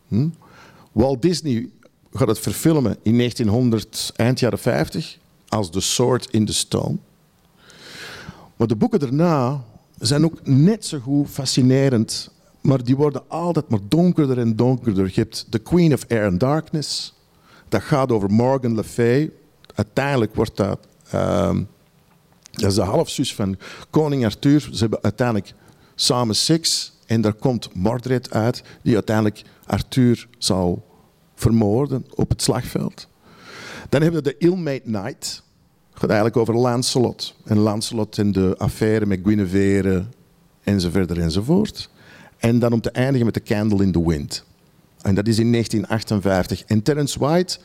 Hm? 0.08 0.28
Walt 0.92 1.22
Disney 1.22 1.70
gaat 2.14 2.28
het 2.28 2.40
verfilmen 2.40 2.98
in 3.02 3.18
1900, 3.18 4.12
eind 4.16 4.40
jaren 4.40 4.60
50, 4.60 5.18
als 5.48 5.70
The 5.70 5.80
Sword 5.80 6.28
in 6.32 6.46
the 6.46 6.54
Stone. 6.54 6.98
Maar 8.56 8.68
de 8.68 8.76
boeken 8.76 9.00
daarna 9.00 9.64
zijn 10.00 10.26
ook 10.26 10.48
net 10.48 10.86
zo 10.86 11.00
goed 11.00 11.30
fascinerend, 11.30 12.32
maar 12.62 12.84
die 12.84 12.96
worden 12.96 13.24
altijd 13.28 13.70
maar 13.70 13.80
donkerder 13.88 14.40
en 14.40 14.56
donkerder. 14.56 15.06
Je 15.06 15.22
hebt 15.22 15.46
The 15.50 15.60
Queen 15.60 15.94
of 15.94 16.06
Air 16.08 16.28
and 16.28 16.40
Darkness, 16.40 17.14
dat 17.70 17.82
gaat 17.82 18.12
over 18.12 18.32
Morgan 18.32 18.76
Le 18.76 18.84
Fay. 18.84 19.32
Uiteindelijk 19.76 20.36
wordt 20.36 20.58
dat 20.58 20.80
uh, 21.14 21.58
dat 22.52 22.70
is 22.70 22.76
de 22.76 22.82
halfzus 22.82 23.36
van 23.36 23.58
koning 23.90 24.26
Arthur. 24.26 24.70
Ze 24.72 24.80
hebben 24.80 25.04
uiteindelijk 25.04 25.54
samen 25.96 26.36
seks. 26.36 26.94
En 27.06 27.22
daar 27.22 27.34
komt 27.34 27.74
Mordred 27.74 28.32
uit, 28.32 28.64
die 28.82 28.94
uiteindelijk 28.94 29.42
Arthur 29.66 30.28
zal 30.38 30.86
vermoorden 31.36 32.06
op 32.16 32.30
het 32.30 32.42
slagveld. 32.42 33.08
Dan 33.90 34.02
hebben 34.02 34.24
we 34.24 34.30
de 34.30 34.46
Ill-Made 34.46 34.80
Knight. 34.80 35.44
Het 35.90 36.00
gaat 36.00 36.10
eigenlijk 36.10 36.38
over 36.38 36.56
Lancelot. 36.56 37.36
En 37.46 37.58
Lancelot 37.58 38.18
en 38.18 38.32
de 38.32 38.56
affaire 38.58 39.06
met 39.06 39.20
Guinevere 39.24 40.06
enzovoort 40.64 41.18
enzovoort. 41.18 41.90
En 42.38 42.60
dan 42.60 42.74
om 42.74 42.82
te 42.82 42.92
eindigen 42.92 43.26
met 43.26 43.34
The 43.34 43.54
Candle 43.54 43.84
in 43.84 43.92
the 43.92 44.08
Wind. 44.08 44.44
En 45.02 45.16
dat 45.16 45.28
is 45.28 45.40
in 45.40 45.52
1958. 45.52 46.64
En 46.64 46.82
Terence 46.82 47.20
White 47.20 47.60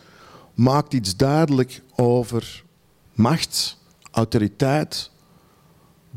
maakt 0.57 0.95
iets 0.95 1.17
duidelijk 1.17 1.83
over 1.95 2.65
macht, 3.13 3.79
autoriteit, 4.11 5.11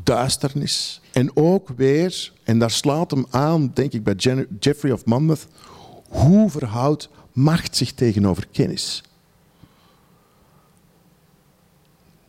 duisternis. 0.02 1.00
En 1.12 1.36
ook 1.36 1.68
weer, 1.68 2.32
en 2.44 2.58
daar 2.58 2.70
slaat 2.70 3.10
hem 3.10 3.26
aan, 3.30 3.70
denk 3.74 3.92
ik, 3.92 4.04
bij 4.04 4.14
Jeffrey 4.60 4.92
of 4.92 5.04
Monmouth, 5.04 5.46
hoe 6.08 6.50
verhoudt 6.50 7.08
macht 7.32 7.76
zich 7.76 7.92
tegenover 7.92 8.46
kennis? 8.52 9.02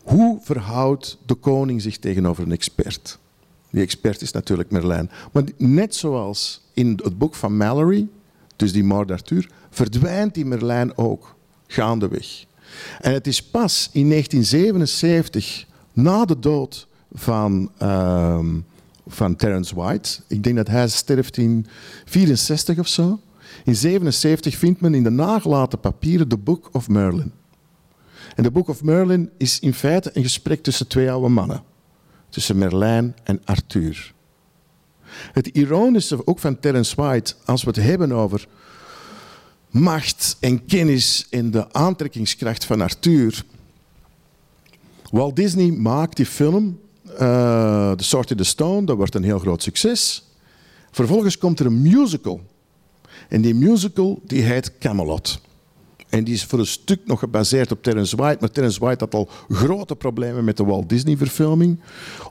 Hoe 0.03 0.39
verhoudt 0.41 1.17
de 1.25 1.35
koning 1.35 1.81
zich 1.81 1.97
tegenover 1.97 2.43
een 2.43 2.51
expert? 2.51 3.19
Die 3.69 3.81
expert 3.81 4.21
is 4.21 4.31
natuurlijk 4.31 4.71
Merlijn. 4.71 5.11
Maar 5.31 5.43
net 5.57 5.95
zoals 5.95 6.61
in 6.73 6.99
het 7.03 7.17
boek 7.17 7.35
van 7.35 7.57
Mallory, 7.57 8.07
dus 8.55 8.71
die 8.71 8.83
moord 8.83 9.11
Arthur, 9.11 9.49
verdwijnt 9.69 10.33
die 10.33 10.45
Merlijn 10.45 10.97
ook 10.97 11.35
gaandeweg. 11.71 12.45
En 13.01 13.13
het 13.13 13.27
is 13.27 13.43
pas 13.43 13.89
in 13.91 14.09
1977, 14.09 15.65
na 15.93 16.25
de 16.25 16.39
dood 16.39 16.87
van, 17.13 17.71
uh, 17.81 18.39
van 19.07 19.35
Terence 19.35 19.75
White, 19.75 20.19
ik 20.27 20.43
denk 20.43 20.55
dat 20.55 20.67
hij 20.67 20.87
sterft 20.87 21.37
in 21.37 21.67
64 22.05 22.79
of 22.79 22.87
zo. 22.87 23.19
In 23.63 23.75
77 23.75 24.55
vindt 24.55 24.81
men 24.81 24.93
in 24.93 25.03
de 25.03 25.09
nagelaten 25.09 25.79
papieren 25.79 26.29
de 26.29 26.37
Book 26.37 26.69
of 26.71 26.89
Merlin. 26.89 27.31
En 28.35 28.43
de 28.43 28.51
Book 28.51 28.67
of 28.67 28.83
Merlin 28.83 29.29
is 29.37 29.59
in 29.59 29.73
feite 29.73 30.11
een 30.13 30.23
gesprek 30.23 30.63
tussen 30.63 30.87
twee 30.87 31.11
oude 31.11 31.27
mannen. 31.27 31.63
Tussen 32.29 32.57
Merlijn 32.57 33.15
en 33.23 33.41
Arthur. 33.45 34.13
Het 35.11 35.47
ironische 35.47 36.27
ook 36.27 36.39
van 36.39 36.59
Terence 36.59 36.95
White, 36.95 37.33
als 37.45 37.63
we 37.63 37.67
het 37.69 37.83
hebben 37.83 38.11
over 38.11 38.47
macht 39.71 40.37
en 40.39 40.65
kennis 40.65 41.27
en 41.29 41.51
de 41.51 41.73
aantrekkingskracht 41.73 42.65
van 42.65 42.81
Arthur. 42.81 43.43
Walt 45.11 45.35
Disney 45.35 45.71
maakt 45.71 46.15
die 46.15 46.25
film, 46.25 46.79
uh, 47.11 47.91
The 47.91 48.03
Sword 48.03 48.31
in 48.31 48.37
the 48.37 48.43
Stone, 48.43 48.85
dat 48.85 48.97
wordt 48.97 49.15
een 49.15 49.23
heel 49.23 49.39
groot 49.39 49.63
succes. 49.63 50.23
Vervolgens 50.91 51.37
komt 51.37 51.59
er 51.59 51.65
een 51.65 51.81
musical. 51.81 52.41
En 53.29 53.41
die 53.41 53.55
musical 53.55 54.21
die 54.23 54.41
heet 54.41 54.77
Camelot. 54.77 55.41
En 56.09 56.23
die 56.23 56.33
is 56.33 56.45
voor 56.45 56.59
een 56.59 56.65
stuk 56.65 56.99
nog 57.05 57.19
gebaseerd 57.19 57.71
op 57.71 57.83
Terence 57.83 58.15
White. 58.15 58.37
Maar 58.39 58.51
Terence 58.51 58.79
White 58.79 59.03
had 59.03 59.13
al 59.13 59.29
grote 59.49 59.95
problemen 59.95 60.43
met 60.43 60.57
de 60.57 60.63
Walt 60.63 60.89
Disney-verfilming. 60.89 61.79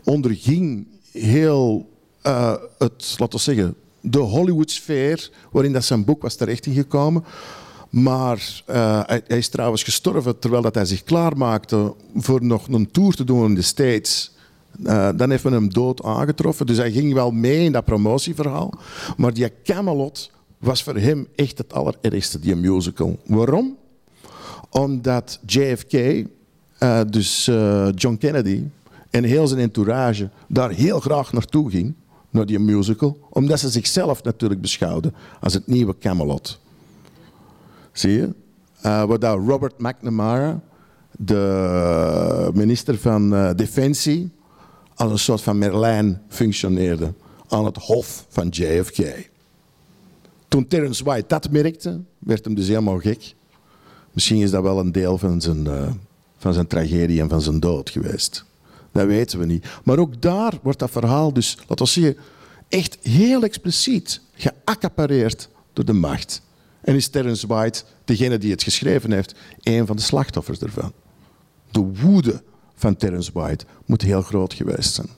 Onderging 0.05 0.87
heel 1.13 1.89
uh, 2.23 2.55
het, 2.79 3.15
laten 3.19 3.39
we 3.39 3.45
zeggen, 3.45 3.75
de 4.01 4.19
Hollywood-sfeer 4.19 5.31
waarin 5.51 5.73
dat 5.73 5.85
zijn 5.85 6.05
boek 6.05 6.23
was 6.23 6.35
terechtgekomen. 6.35 7.25
Maar 7.91 8.63
uh, 8.71 9.01
hij, 9.07 9.23
is 9.27 9.49
trouwens 9.49 9.83
gestorven 9.83 10.39
terwijl 10.39 10.63
dat 10.63 10.75
hij 10.75 10.85
zich 10.85 11.05
klaarmaakte 11.05 11.95
voor 12.15 12.45
nog 12.45 12.69
een 12.69 12.91
tour 12.91 13.15
te 13.15 13.25
doen 13.25 13.45
in 13.45 13.55
de 13.55 13.63
States. 13.63 14.33
Uh, 14.83 15.09
dan 15.17 15.31
heeft 15.31 15.45
men 15.45 15.53
hem 15.53 15.73
dood 15.73 16.03
aangetroffen. 16.03 16.67
Dus 16.67 16.77
hij 16.77 16.93
ging 16.93 17.15
wel 17.15 17.31
mee 17.31 17.65
in 17.65 17.73
dat 17.73 17.85
promotieverhaal. 17.85 18.75
Maar 19.17 19.35
die 19.35 19.53
Camelot 19.65 20.31
was 20.59 20.83
voor 20.83 20.97
hem 20.97 21.27
echt 21.35 21.59
het 21.59 21.73
allerergste, 21.73 22.39
die 22.39 22.57
musical. 22.57 23.19
Waarom? 23.27 23.77
Omdat 24.71 25.41
JFK, 25.47 25.93
eh, 25.93 27.01
dus 27.11 27.45
John 27.95 28.17
Kennedy, 28.19 28.63
en 29.11 29.25
heel 29.25 29.47
zijn 29.47 29.61
entourage 29.61 30.31
daar 30.49 30.71
heel 30.71 31.01
graag 31.01 31.33
naartoe 31.33 31.71
ging 31.71 31.95
naar 32.31 32.47
die 32.47 32.59
musical, 32.59 33.19
omdat 33.31 33.59
ze 33.61 33.69
zichzelf 33.69 34.23
natuurlijk 34.23 34.61
beschouwden 34.61 35.15
als 35.41 35.55
het 35.55 35.67
nieuwe 35.67 35.99
Camelot. 35.99 36.61
Zie 37.93 38.13
je? 38.13 38.35
Uh, 38.87 39.05
waar 39.05 39.19
daar 39.19 39.37
Robert 39.37 39.79
McNamara, 39.79 40.61
de 41.11 42.51
minister 42.55 42.99
van 42.99 43.35
uh, 43.35 43.51
Defensie, 43.57 44.31
als 44.95 45.11
een 45.11 45.19
soort 45.19 45.41
van 45.41 45.59
Merlijn 45.59 46.23
functioneerde 46.29 47.13
aan 47.49 47.65
het 47.65 47.77
hof 47.77 48.27
van 48.29 48.49
JFK. 48.49 49.29
Toen 50.49 50.67
Terence 50.67 51.05
White 51.05 51.25
dat 51.27 51.51
merkte, 51.51 52.01
werd 52.19 52.45
hem 52.45 52.55
dus 52.55 52.69
helemaal 52.69 52.99
gek. 52.99 53.35
Misschien 54.13 54.41
is 54.41 54.51
dat 54.51 54.63
wel 54.63 54.79
een 54.79 54.93
deel 54.93 55.19
van 55.19 55.41
zijn, 55.41 55.65
uh, 55.65 55.89
van 56.37 56.55
zijn 56.55 56.67
tragedie 56.67 57.21
en 57.21 57.29
van 57.29 57.41
zijn 57.41 57.61
dood 57.61 57.91
geweest. 57.91 58.45
Dat 58.93 59.07
weten 59.07 59.39
we 59.39 59.47
niet. 59.47 59.67
Maar 59.85 59.99
ook 59.99 60.23
daar 60.23 60.59
wordt 60.63 60.79
dat 60.79 60.91
verhaal 60.91 61.33
dus, 61.33 61.57
laten 61.69 61.85
we 61.85 61.91
zeggen, 61.91 62.17
echt 62.69 62.99
heel 63.03 63.43
expliciet 63.43 64.21
geaccapareerd 64.35 65.49
door 65.73 65.85
de 65.85 65.93
macht. 65.93 66.43
En 66.81 66.95
is 66.95 67.09
Terence 67.09 67.47
White, 67.47 67.83
degene 68.05 68.39
die 68.39 68.51
het 68.51 68.63
geschreven 68.63 69.13
heeft, 69.13 69.35
een 69.63 69.87
van 69.87 69.97
de 69.97 70.03
slachtoffers 70.03 70.59
ervan. 70.59 70.93
De 71.71 71.81
woede 71.81 72.43
van 72.75 72.97
Terence 72.97 73.31
White 73.33 73.65
moet 73.87 74.03
heel 74.03 74.23
groot 74.23 74.55
geweest 74.55 74.95
zijn. 74.95 75.09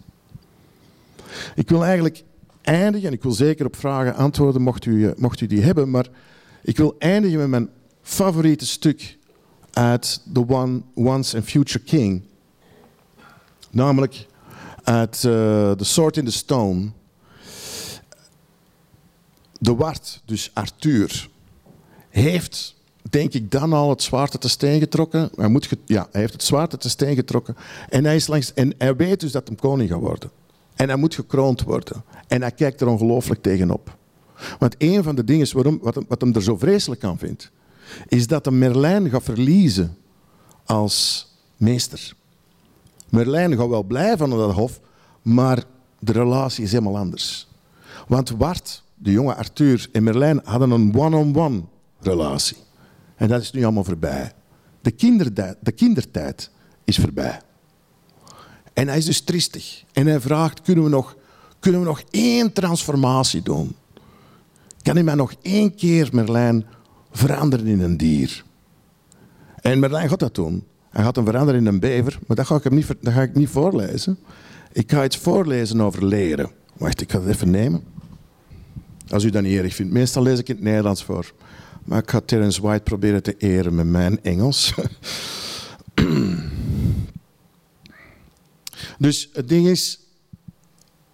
Ik 1.54 1.68
wil 1.68 1.84
eigenlijk 1.84 2.24
eindigen, 2.62 3.08
en 3.08 3.14
ik 3.14 3.22
wil 3.22 3.32
zeker 3.32 3.66
op 3.66 3.76
vragen 3.76 4.14
antwoorden 4.14 4.62
mocht 4.62 4.84
u, 4.84 5.06
eh, 5.06 5.12
mocht 5.16 5.40
u 5.40 5.46
die 5.46 5.62
hebben, 5.62 5.90
maar 5.90 6.08
ik 6.62 6.76
wil 6.76 6.94
eindigen 6.98 7.38
met 7.38 7.48
mijn 7.48 7.68
favoriete 8.02 8.66
stuk 8.66 9.18
uit 9.70 10.22
The 10.32 10.48
One, 10.48 10.82
Once 10.94 11.36
and 11.36 11.44
Future 11.44 11.84
King. 11.84 12.22
Namelijk 13.72 14.26
uit 14.84 15.22
uh, 15.22 15.32
The 15.70 15.84
Sword 15.84 16.16
in 16.16 16.24
the 16.24 16.32
Stone. 16.32 16.90
De 19.58 19.74
Wart, 19.74 20.22
dus 20.24 20.50
Arthur, 20.54 21.28
heeft 22.08 22.74
denk 23.10 23.32
ik 23.32 23.50
dan 23.50 23.72
al 23.72 23.90
het 23.90 24.02
zwaard 24.02 24.32
uit 24.32 24.42
de 24.42 24.48
steen 24.48 24.80
getrokken. 24.80 25.30
Hij, 25.36 25.48
moet 25.48 25.68
ja, 25.86 26.08
hij 26.10 26.20
heeft 26.20 26.32
het 26.32 26.44
zwaard 26.44 26.72
uit 26.72 26.82
de 26.82 26.88
steen 26.88 27.14
getrokken. 27.14 27.56
En 27.88 28.04
hij, 28.04 28.14
is 28.14 28.26
langs, 28.26 28.54
en 28.54 28.74
hij 28.78 28.96
weet 28.96 29.20
dus 29.20 29.32
dat 29.32 29.48
hij 29.48 29.56
koning 29.56 29.90
gaat 29.90 30.00
worden. 30.00 30.30
En 30.74 30.88
hij 30.88 30.96
moet 30.96 31.14
gekroond 31.14 31.62
worden. 31.62 32.04
En 32.28 32.40
hij 32.40 32.50
kijkt 32.50 32.80
er 32.80 32.86
ongelooflijk 32.86 33.42
tegenop. 33.42 33.96
Want 34.58 34.74
een 34.78 35.02
van 35.02 35.14
de 35.14 35.24
dingen 35.24 35.54
waarom, 35.54 35.78
wat, 35.82 35.94
hem, 35.94 36.04
wat 36.08 36.20
hem 36.20 36.34
er 36.34 36.42
zo 36.42 36.56
vreselijk 36.56 37.04
aan 37.04 37.18
vindt, 37.18 37.50
is 38.08 38.26
dat 38.26 38.44
de 38.44 38.50
Merlijn 38.50 39.10
gaat 39.10 39.22
verliezen 39.22 39.96
als 40.64 41.28
meester. 41.56 42.14
Merlijn 43.12 43.56
gaat 43.56 43.68
wel 43.68 43.82
blijven 43.82 44.32
aan 44.32 44.38
dat 44.38 44.52
hof, 44.52 44.80
maar 45.22 45.64
de 45.98 46.12
relatie 46.12 46.64
is 46.64 46.72
helemaal 46.72 46.98
anders. 46.98 47.48
Want 48.08 48.30
Wart, 48.30 48.82
de 48.94 49.10
jonge 49.10 49.34
Arthur 49.34 49.88
en 49.92 50.02
Merlijn 50.02 50.40
hadden 50.44 50.70
een 50.70 50.94
one-on-one 50.96 51.62
relatie. 52.00 52.56
En 53.16 53.28
dat 53.28 53.40
is 53.40 53.52
nu 53.52 53.62
allemaal 53.62 53.84
voorbij. 53.84 54.32
De 54.80 54.90
kindertijd, 54.90 55.56
de 55.60 55.72
kindertijd 55.72 56.50
is 56.84 56.98
voorbij. 56.98 57.40
En 58.72 58.88
hij 58.88 58.96
is 58.96 59.04
dus 59.04 59.20
triestig. 59.20 59.84
En 59.92 60.06
hij 60.06 60.20
vraagt, 60.20 60.62
kunnen 60.62 60.84
we 60.84 60.90
nog, 60.90 61.16
kunnen 61.60 61.80
we 61.80 61.86
nog 61.86 62.02
één 62.10 62.52
transformatie 62.52 63.42
doen? 63.42 63.76
Kan 64.82 64.94
hij 64.94 65.04
mij 65.04 65.14
nog 65.14 65.34
één 65.42 65.74
keer, 65.74 66.08
Merlijn, 66.12 66.66
veranderen 67.10 67.66
in 67.66 67.80
een 67.80 67.96
dier? 67.96 68.44
En 69.60 69.78
Merlijn 69.78 70.08
gaat 70.08 70.20
dat 70.20 70.34
doen. 70.34 70.64
Hij 70.92 71.04
gaat 71.04 71.16
hem 71.16 71.24
veranderen 71.24 71.60
in 71.60 71.66
een 71.66 71.80
bever, 71.80 72.18
maar 72.26 72.36
dat 72.36 72.46
ga 72.46 72.56
ik, 72.56 72.64
hem 72.64 72.74
niet, 72.74 72.94
dat 73.00 73.12
ga 73.12 73.22
ik 73.22 73.34
niet 73.34 73.48
voorlezen. 73.48 74.18
Ik 74.72 74.92
ga 74.92 75.04
iets 75.04 75.16
voorlezen 75.16 75.80
over 75.80 76.04
leren. 76.04 76.50
Wacht, 76.76 77.00
ik 77.00 77.12
ga 77.12 77.20
het 77.20 77.28
even 77.28 77.50
nemen. 77.50 77.84
Als 79.08 79.24
u 79.24 79.30
dat 79.30 79.42
niet 79.42 79.58
erg 79.58 79.74
vindt. 79.74 79.92
Meestal 79.92 80.22
lees 80.22 80.38
ik 80.38 80.48
het 80.48 80.60
Nederlands 80.60 81.04
voor. 81.04 81.32
Maar 81.84 81.98
ik 81.98 82.10
ga 82.10 82.20
Terence 82.20 82.62
White 82.62 82.82
proberen 82.82 83.22
te 83.22 83.36
eren 83.36 83.74
met 83.74 83.86
mijn 83.86 84.22
Engels. 84.22 84.74
dus 88.98 89.30
het 89.32 89.48
ding 89.48 89.66
is, 89.66 90.00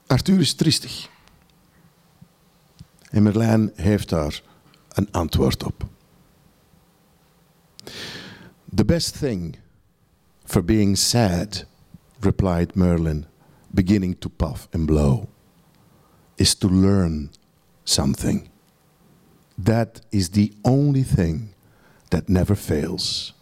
Arthur 0.06 0.40
is 0.40 0.54
triestig. 0.54 1.08
En 3.10 3.22
Merlijn 3.22 3.72
heeft 3.74 4.08
daar 4.08 4.42
een 4.88 5.08
antwoord 5.10 5.64
op. 5.64 5.86
The 8.74 8.84
best 8.84 9.18
thing 9.18 9.56
for 10.48 10.62
being 10.62 10.96
sad, 10.96 11.64
replied 12.22 12.74
Merlin, 12.74 13.26
beginning 13.74 14.14
to 14.14 14.30
puff 14.30 14.66
and 14.72 14.86
blow, 14.86 15.28
is 16.38 16.54
to 16.54 16.66
learn 16.66 17.28
something. 17.84 18.48
That 19.58 20.00
is 20.10 20.30
the 20.30 20.54
only 20.64 21.02
thing 21.02 21.54
that 22.08 22.30
never 22.30 22.54
fails. 22.54 23.34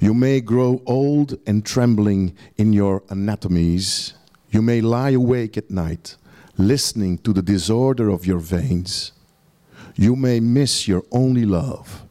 You 0.00 0.12
may 0.12 0.40
grow 0.40 0.82
old 0.86 1.38
and 1.46 1.64
trembling 1.64 2.36
in 2.56 2.72
your 2.72 3.04
anatomies. 3.10 4.14
You 4.50 4.60
may 4.60 4.80
lie 4.80 5.10
awake 5.10 5.56
at 5.56 5.70
night, 5.70 6.16
listening 6.58 7.18
to 7.18 7.32
the 7.32 7.42
disorder 7.42 8.08
of 8.08 8.26
your 8.26 8.40
veins. 8.40 9.12
You 9.94 10.16
may 10.16 10.40
miss 10.40 10.88
your 10.88 11.04
only 11.12 11.44
love. 11.44 12.04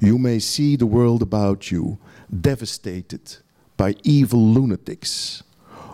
You 0.00 0.16
may 0.16 0.38
see 0.38 0.76
the 0.76 0.86
world 0.86 1.20
about 1.20 1.70
you 1.70 1.98
devastated 2.40 3.36
by 3.76 3.94
evil 4.02 4.40
lunatics, 4.40 5.42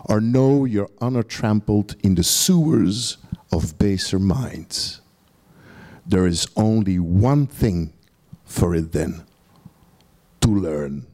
or 0.04 0.20
know 0.20 0.64
your 0.64 0.88
honor 1.00 1.22
trampled 1.22 1.96
in 2.02 2.14
the 2.14 2.24
sewers 2.24 3.18
of 3.52 3.78
baser 3.78 4.18
minds. 4.18 5.00
There 6.06 6.26
is 6.26 6.46
only 6.56 6.98
one 6.98 7.46
thing 7.46 7.92
for 8.44 8.74
it 8.74 8.92
then 8.92 9.24
to 10.40 10.48
learn. 10.48 11.06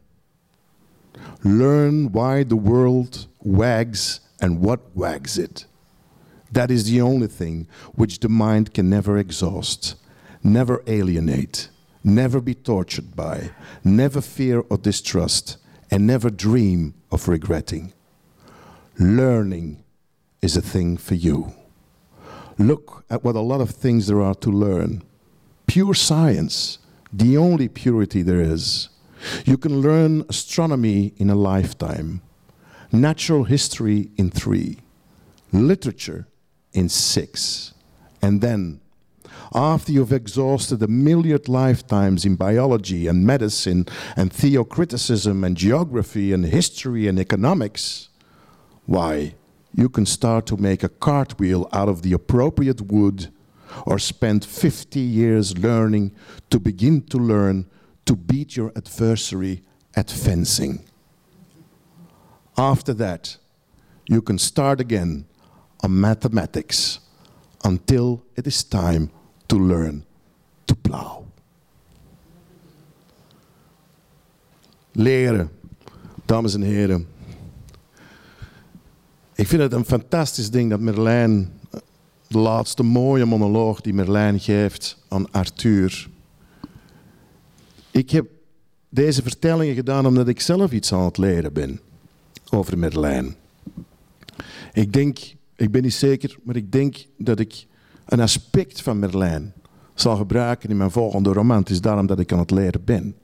Learn 1.44 2.12
why 2.12 2.42
the 2.42 2.56
world 2.56 3.26
wags 3.40 4.20
and 4.40 4.60
what 4.60 4.96
wags 4.96 5.38
it. 5.38 5.66
That 6.50 6.70
is 6.70 6.90
the 6.90 7.00
only 7.00 7.26
thing 7.26 7.68
which 7.94 8.20
the 8.20 8.28
mind 8.28 8.72
can 8.72 8.88
never 8.88 9.18
exhaust, 9.18 9.96
never 10.42 10.82
alienate, 10.86 11.68
never 12.02 12.40
be 12.40 12.54
tortured 12.54 13.14
by, 13.14 13.50
never 13.84 14.20
fear 14.20 14.64
or 14.70 14.78
distrust, 14.78 15.58
and 15.90 16.06
never 16.06 16.30
dream 16.30 16.94
of 17.10 17.28
regretting. 17.28 17.92
Learning 18.98 19.82
is 20.42 20.56
a 20.56 20.62
thing 20.62 20.96
for 20.96 21.14
you. 21.14 21.52
Look 22.58 23.04
at 23.08 23.22
what 23.22 23.36
a 23.36 23.40
lot 23.40 23.60
of 23.60 23.70
things 23.70 24.06
there 24.06 24.20
are 24.20 24.34
to 24.36 24.50
learn. 24.50 25.02
Pure 25.66 25.94
science, 25.94 26.78
the 27.12 27.36
only 27.36 27.68
purity 27.68 28.22
there 28.22 28.40
is. 28.40 28.88
You 29.44 29.56
can 29.56 29.80
learn 29.80 30.24
astronomy 30.28 31.12
in 31.16 31.30
a 31.30 31.34
lifetime, 31.34 32.20
natural 32.92 33.44
history 33.44 34.10
in 34.16 34.30
three, 34.30 34.78
literature 35.52 36.26
in 36.72 36.88
six. 36.88 37.74
And 38.22 38.40
then, 38.40 38.80
after 39.54 39.92
you've 39.92 40.12
exhausted 40.12 40.82
a 40.82 40.88
million 40.88 41.40
lifetimes 41.46 42.24
in 42.24 42.36
biology 42.36 43.06
and 43.06 43.26
medicine 43.26 43.86
and 44.16 44.32
theocriticism 44.32 45.44
and 45.44 45.56
geography 45.56 46.32
and 46.32 46.44
history 46.44 47.08
and 47.08 47.18
economics, 47.18 48.08
why, 48.86 49.34
you 49.74 49.88
can 49.88 50.06
start 50.06 50.46
to 50.46 50.56
make 50.56 50.82
a 50.82 50.88
cartwheel 50.88 51.68
out 51.72 51.88
of 51.88 52.02
the 52.02 52.12
appropriate 52.12 52.80
wood 52.80 53.32
or 53.86 53.98
spend 53.98 54.44
50 54.44 54.98
years 54.98 55.56
learning 55.58 56.12
to 56.50 56.58
begin 56.58 57.02
to 57.02 57.18
learn 57.18 57.66
to 58.06 58.16
beat 58.16 58.56
your 58.56 58.72
adversary 58.74 59.62
at 59.94 60.10
fencing. 60.10 60.84
After 62.56 62.94
that, 62.94 63.36
you 64.06 64.22
can 64.22 64.38
start 64.38 64.80
again 64.80 65.26
on 65.82 66.00
mathematics 66.00 67.00
until 67.64 68.24
it 68.36 68.46
is 68.46 68.64
time 68.64 69.10
to 69.48 69.66
learn 69.66 70.04
to 70.64 70.74
plow. 70.80 71.22
Leren, 74.92 75.50
dames 76.24 76.54
en 76.54 76.62
heren. 76.62 77.06
Ik 79.34 79.46
vind 79.46 79.62
het 79.62 79.72
een 79.72 79.84
fantastisch 79.84 80.50
ding 80.50 80.70
dat 80.70 80.80
Merlijn, 80.80 81.52
de 82.26 82.38
laatste 82.38 82.82
mooie 82.82 83.24
monoloog 83.24 83.80
die 83.80 83.94
Merlijn 83.94 84.40
geeft 84.40 84.98
aan 85.08 85.30
Arthur. 85.30 86.08
Ik 87.90 88.10
heb 88.10 88.26
deze 88.88 89.22
vertellingen 89.22 89.74
gedaan 89.74 90.06
omdat 90.06 90.28
ik 90.28 90.40
zelf 90.40 90.72
iets 90.72 90.92
aan 90.92 91.04
het 91.04 91.18
leren 91.18 91.52
ben 91.52 91.80
over 92.50 92.78
Merlijn. 92.78 93.36
Ik 94.72 94.92
denk, 94.92 95.18
ik 95.56 95.70
ben 95.70 95.82
niet 95.82 95.94
zeker, 95.94 96.36
maar 96.42 96.56
ik 96.56 96.72
denk 96.72 97.06
dat 97.16 97.38
ik 97.38 97.66
een 98.08 98.20
aspect 98.20 98.82
van 98.82 98.98
Merlijn 98.98 99.52
zal 99.94 100.16
gebruiken 100.16 100.70
in 100.70 100.76
mijn 100.76 100.90
volgende 100.90 101.32
roman. 101.32 101.64
Is 101.64 101.80
daarom 101.80 102.06
dat 102.06 102.18
ik 102.18 102.32
aan 102.32 102.38
het 102.38 102.50
leren 102.50 102.84
ben. 102.84 103.14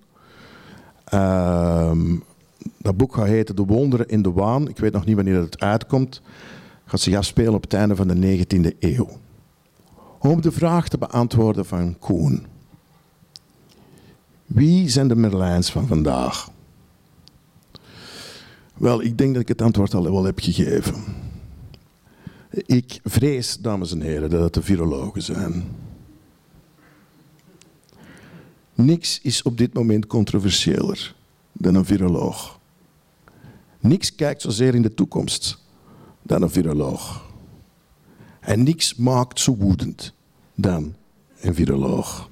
Uh, 1.15 1.93
dat 2.79 2.97
boek 2.97 3.15
gaat 3.15 3.27
heten 3.27 3.57
De 3.57 3.65
Wonderen 3.65 4.09
in 4.09 4.23
de 4.23 4.33
Waan. 4.33 4.69
Ik 4.69 4.79
weet 4.79 4.93
nog 4.93 5.05
niet 5.05 5.17
wanneer 5.17 5.41
het 5.41 5.61
uitkomt. 5.61 6.23
gaat 6.85 7.01
zich 7.01 7.17
afspelen 7.17 7.55
op 7.55 7.63
het 7.63 7.75
einde 7.75 7.97
van 7.97 8.09
de 8.09 8.45
19e 8.47 8.79
eeuw. 8.79 9.09
Om 10.19 10.41
de 10.41 10.53
vraag 10.53 10.89
te 10.89 10.99
beantwoorden 10.99 11.67
van 11.67 11.99
Koen. 11.99 12.47
Wie 14.47 14.89
zijn 14.89 15.09
de 15.09 15.17
Merlijns 15.17 15.71
van 15.71 15.87
vandaag? 15.87 16.51
Wel, 18.77 19.03
ik 19.03 19.19
denk 19.19 19.33
dat 19.33 19.43
ik 19.43 19.49
het 19.49 19.63
antwoord 19.63 19.95
al 19.95 20.03
wel 20.03 20.25
heb 20.25 20.39
gegeven. 20.39 20.95
Ik 22.55 23.01
vrees, 23.05 23.59
dames 23.59 23.93
en 23.93 24.01
heren, 24.01 24.31
dat 24.31 24.43
het 24.43 24.55
de 24.55 24.63
virologen 24.63 25.23
zijn. 25.23 25.65
Niks 28.75 29.21
is 29.23 29.43
op 29.43 29.59
dit 29.59 29.75
moment 29.75 30.07
controversiëler 30.07 31.15
dan 31.53 31.75
een 31.75 31.85
viroloog. 31.85 32.59
Niks 33.81 34.15
kijkt 34.15 34.43
zozeer 34.43 34.75
in 34.75 34.83
de 34.83 34.95
toekomst 34.95 35.59
dan 36.23 36.43
een 36.43 36.51
viroloog. 36.51 37.33
En 38.41 38.63
niks 38.63 38.95
maakt 38.95 39.41
zo 39.41 39.57
woedend 39.57 40.13
dan 40.55 40.95
een 41.41 41.55
viroloog. 41.55 42.31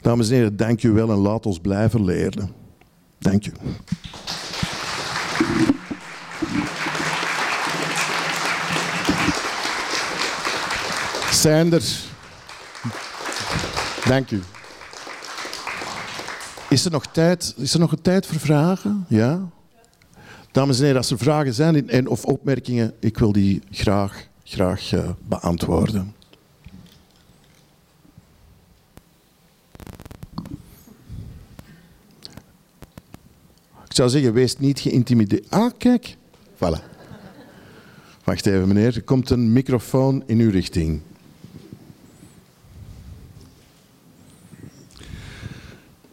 Dames 0.00 0.28
en 0.28 0.34
heren, 0.34 0.56
dank 0.56 0.82
u 0.82 0.90
wel 0.90 1.10
en 1.10 1.16
laat 1.18 1.46
ons 1.46 1.58
blijven 1.58 2.04
leren. 2.04 2.52
Dank 3.18 3.46
u. 3.46 3.52
Sander, 11.40 11.82
dank 14.04 14.30
u. 14.30 14.42
Is 16.68 16.84
er 16.84 16.90
nog 16.90 17.06
tijd, 17.06 17.54
is 17.56 17.74
er 17.74 17.80
nog 17.80 17.92
een 17.92 18.02
tijd 18.02 18.26
voor 18.26 18.40
vragen? 18.40 19.04
Ja? 19.08 19.48
Dames 20.52 20.76
en 20.78 20.82
heren, 20.82 20.98
als 20.98 21.10
er 21.10 21.18
vragen 21.18 21.54
zijn 21.54 21.88
en, 21.88 22.06
of 22.06 22.24
opmerkingen, 22.24 22.94
ik 22.98 23.18
wil 23.18 23.32
die 23.32 23.62
graag, 23.70 24.26
graag 24.44 24.92
uh, 24.92 25.10
beantwoorden. 25.28 26.14
Ik 33.84 33.96
zou 33.96 34.08
zeggen, 34.08 34.32
wees 34.32 34.58
niet 34.58 34.80
geïntimideerd. 34.80 35.50
Ah, 35.50 35.70
kijk. 35.78 36.16
Voilà. 36.54 36.82
Wacht 38.24 38.46
even, 38.46 38.68
meneer. 38.68 38.94
Er 38.96 39.02
komt 39.02 39.30
een 39.30 39.52
microfoon 39.52 40.22
in 40.26 40.38
uw 40.38 40.50
richting. 40.50 41.00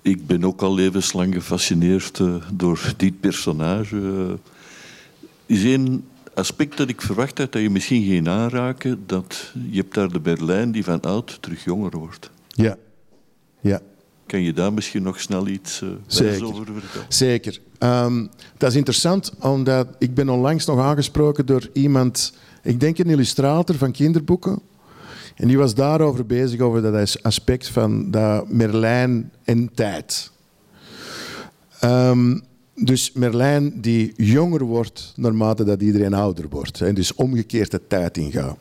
Ik 0.07 0.27
ben 0.27 0.43
ook 0.43 0.61
al 0.61 0.73
levenslang 0.73 1.33
gefascineerd 1.33 2.19
uh, 2.19 2.35
door 2.53 2.93
dit 2.97 3.19
personage. 3.19 3.95
Uh, 3.95 4.33
is 5.45 5.63
één 5.63 6.05
aspect 6.33 6.77
dat 6.77 6.89
ik 6.89 7.01
verwacht 7.01 7.37
had 7.37 7.51
dat 7.51 7.61
je 7.61 7.69
misschien 7.69 8.03
ging 8.03 8.27
aanraken, 8.27 9.03
dat 9.05 9.51
je 9.69 9.77
hebt 9.77 9.93
daar 9.93 10.11
de 10.11 10.19
Berlijn 10.19 10.71
die 10.71 10.83
van 10.83 11.01
oud 11.01 11.37
terug 11.41 11.63
jonger 11.63 11.97
wordt. 11.97 12.29
Ja. 12.47 12.77
ja. 13.59 13.81
Kan 14.25 14.41
je 14.41 14.53
daar 14.53 14.73
misschien 14.73 15.03
nog 15.03 15.19
snel 15.19 15.47
iets 15.47 15.81
uh, 15.81 15.89
over 16.43 16.65
vertellen? 16.65 17.05
Zeker. 17.09 17.59
Um, 17.79 18.29
dat 18.57 18.69
is 18.69 18.75
interessant, 18.75 19.33
omdat 19.39 19.87
ik 19.99 20.13
ben 20.13 20.29
onlangs 20.29 20.65
nog 20.65 20.79
aangesproken 20.79 21.45
door 21.45 21.69
iemand, 21.73 22.33
ik 22.63 22.79
denk 22.79 22.97
een 22.97 23.09
illustrator 23.09 23.75
van 23.75 23.91
kinderboeken, 23.91 24.61
en 25.37 25.47
die 25.47 25.57
was 25.57 25.75
daarover 25.75 26.25
bezig, 26.25 26.59
over 26.59 26.81
dat 26.81 27.23
aspect 27.23 27.69
van 27.69 28.11
dat 28.11 28.49
Merlijn 28.49 29.31
en 29.43 29.73
tijd. 29.73 30.31
Um, 31.83 32.41
dus 32.75 33.11
Merlijn 33.11 33.81
die 33.81 34.13
jonger 34.15 34.63
wordt 34.63 35.13
naarmate 35.15 35.63
dat 35.63 35.81
iedereen 35.81 36.13
ouder 36.13 36.49
wordt. 36.49 36.81
En 36.81 36.95
dus 36.95 37.13
omgekeerd 37.13 37.71
de 37.71 37.87
tijd 37.87 38.17
ingaat. 38.17 38.57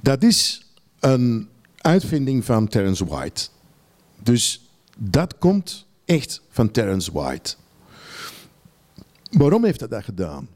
Dat 0.00 0.22
is 0.22 0.66
een 1.00 1.48
uitvinding 1.76 2.44
van 2.44 2.68
Terence 2.68 3.06
White. 3.06 3.48
Dus 4.22 4.70
dat 4.96 5.38
komt 5.38 5.86
echt 6.04 6.42
van 6.48 6.70
Terence 6.70 7.12
White. 7.12 7.54
Waarom 9.30 9.64
heeft 9.64 9.80
hij 9.80 9.88
dat 9.88 10.04
gedaan? 10.04 10.48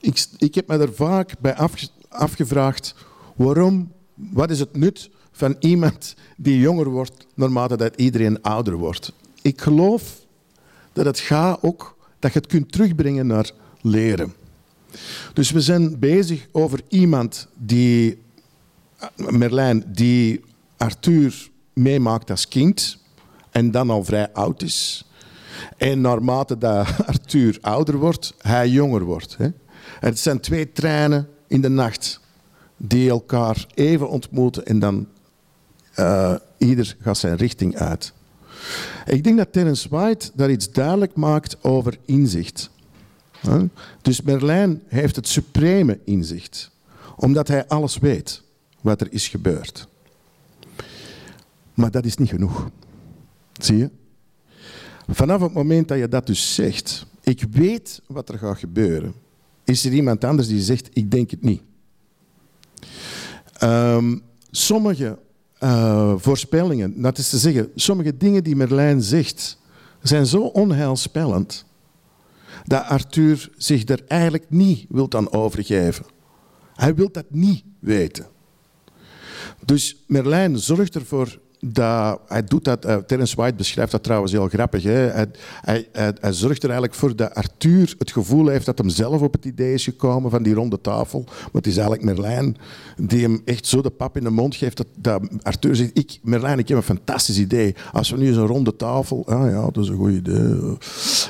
Ik, 0.00 0.26
ik 0.38 0.54
heb 0.54 0.68
me 0.68 0.78
er 0.78 0.94
vaak 0.94 1.34
bij 1.40 1.56
afgevraagd 2.08 2.94
waarom, 3.34 3.92
wat 4.14 4.50
is 4.50 4.60
het 4.60 4.76
nut 4.76 5.10
van 5.32 5.56
iemand 5.58 6.14
die 6.36 6.58
jonger 6.58 6.88
wordt 6.88 7.26
naarmate 7.34 7.76
dat 7.76 7.96
iedereen 7.96 8.42
ouder 8.42 8.74
wordt? 8.74 9.12
Ik 9.42 9.60
geloof 9.60 10.26
dat 10.92 11.04
het 11.04 11.18
gaat 11.18 11.58
ook 11.62 11.96
dat 12.18 12.32
je 12.32 12.38
het 12.38 12.48
kunt 12.48 12.72
terugbrengen 12.72 13.26
naar 13.26 13.50
leren. 13.80 14.34
Dus 15.32 15.50
we 15.50 15.60
zijn 15.60 15.98
bezig 15.98 16.46
over 16.52 16.80
iemand 16.88 17.48
die, 17.56 18.18
Merlijn, 19.16 19.84
die 19.86 20.40
Arthur 20.76 21.50
meemaakt 21.72 22.30
als 22.30 22.48
kind 22.48 22.98
en 23.50 23.70
dan 23.70 23.90
al 23.90 24.04
vrij 24.04 24.32
oud 24.32 24.62
is. 24.62 25.08
En 25.76 26.00
naarmate 26.00 26.58
dat 26.58 26.86
Arthur 27.06 27.58
ouder 27.60 27.96
wordt, 27.96 28.34
hij 28.38 28.68
jonger 28.68 29.04
wordt. 29.04 29.36
Het 30.00 30.18
zijn 30.18 30.40
twee 30.40 30.72
treinen 30.72 31.28
in 31.48 31.60
de 31.60 31.68
nacht 31.68 32.20
die 32.88 33.10
elkaar 33.10 33.66
even 33.74 34.08
ontmoeten 34.08 34.66
en 34.66 34.78
dan 34.78 35.06
uh, 35.98 36.34
ieder 36.58 36.96
gaat 37.00 37.18
zijn 37.18 37.36
richting 37.36 37.76
uit. 37.76 38.12
Ik 39.06 39.24
denk 39.24 39.36
dat 39.36 39.52
Terence 39.52 39.88
White 39.88 40.30
daar 40.34 40.50
iets 40.50 40.72
duidelijk 40.72 41.16
maakt 41.16 41.64
over 41.64 41.98
inzicht. 42.04 42.70
Dus 44.02 44.22
Merlijn 44.22 44.82
heeft 44.86 45.16
het 45.16 45.28
supreme 45.28 45.98
inzicht, 46.04 46.70
omdat 47.16 47.48
hij 47.48 47.66
alles 47.66 47.98
weet 47.98 48.42
wat 48.80 49.00
er 49.00 49.12
is 49.12 49.28
gebeurd. 49.28 49.88
Maar 51.74 51.90
dat 51.90 52.04
is 52.04 52.16
niet 52.16 52.28
genoeg. 52.28 52.70
Zie 53.60 53.76
je? 53.76 53.90
Vanaf 55.08 55.40
het 55.40 55.52
moment 55.52 55.88
dat 55.88 55.98
je 55.98 56.08
dat 56.08 56.26
dus 56.26 56.54
zegt, 56.54 57.06
ik 57.22 57.44
weet 57.50 58.00
wat 58.06 58.28
er 58.28 58.38
gaat 58.38 58.58
gebeuren, 58.58 59.14
is 59.64 59.84
er 59.84 59.92
iemand 59.92 60.24
anders 60.24 60.48
die 60.48 60.62
zegt, 60.62 60.88
ik 60.92 61.10
denk 61.10 61.30
het 61.30 61.42
niet. 61.42 61.62
Um, 63.62 64.22
sommige 64.50 65.18
uh, 65.60 66.14
voorspellingen, 66.16 67.02
dat 67.02 67.18
is 67.18 67.28
te 67.28 67.38
zeggen, 67.38 67.70
sommige 67.74 68.16
dingen 68.16 68.44
die 68.44 68.56
Merlijn 68.56 69.02
zegt, 69.02 69.58
zijn 70.02 70.26
zo 70.26 70.42
onheilspellend 70.42 71.64
dat 72.64 72.84
Arthur 72.84 73.50
zich 73.56 73.88
er 73.88 74.04
eigenlijk 74.06 74.44
niet 74.48 74.86
wil 74.88 75.12
aan 75.12 75.32
overgeven. 75.32 76.04
Hij 76.74 76.94
wil 76.94 77.12
dat 77.12 77.24
niet 77.28 77.64
weten. 77.78 78.26
Dus 79.64 80.04
Merlijn 80.06 80.58
zorgt 80.58 80.94
ervoor 80.94 81.38
dat, 81.72 82.20
hij 82.28 82.44
doet 82.44 82.64
dat, 82.64 82.86
uh, 82.86 82.96
Terence 82.96 83.36
White 83.36 83.54
beschrijft 83.54 83.92
dat 83.92 84.02
trouwens 84.02 84.32
heel 84.32 84.48
grappig. 84.48 84.82
Hè? 84.82 84.90
Hij, 84.90 85.88
hij, 85.92 86.32
zorgt 86.32 86.62
er 86.62 86.68
eigenlijk 86.68 86.94
voor 86.94 87.16
dat 87.16 87.34
Arthur 87.34 87.94
het 87.98 88.12
gevoel 88.12 88.46
heeft 88.46 88.66
dat 88.66 88.78
hem 88.78 88.88
zelf 88.88 89.22
op 89.22 89.32
het 89.32 89.44
idee 89.44 89.74
is 89.74 89.84
gekomen 89.84 90.30
van 90.30 90.42
die 90.42 90.54
ronde 90.54 90.80
tafel. 90.80 91.22
Maar 91.26 91.48
het 91.52 91.66
is 91.66 91.76
eigenlijk 91.76 92.04
Merlijn 92.04 92.56
die 92.96 93.22
hem 93.22 93.42
echt 93.44 93.66
zo 93.66 93.82
de 93.82 93.90
pap 93.90 94.16
in 94.16 94.24
de 94.24 94.30
mond 94.30 94.56
geeft 94.56 94.76
dat, 94.76 94.86
dat 94.94 95.22
Arthur 95.42 95.76
zegt, 95.76 95.98
ik, 95.98 96.18
Merlijn, 96.22 96.58
ik 96.58 96.68
heb 96.68 96.76
een 96.76 96.82
fantastisch 96.82 97.38
idee. 97.38 97.74
Als 97.92 98.10
we 98.10 98.16
nu 98.16 98.26
eens 98.26 98.36
een 98.36 98.46
ronde 98.46 98.76
tafel... 98.76 99.26
Ah 99.26 99.50
ja, 99.50 99.70
dat 99.70 99.84
is 99.84 99.88
een 99.88 99.96
goed 99.96 100.12
idee. 100.12 100.76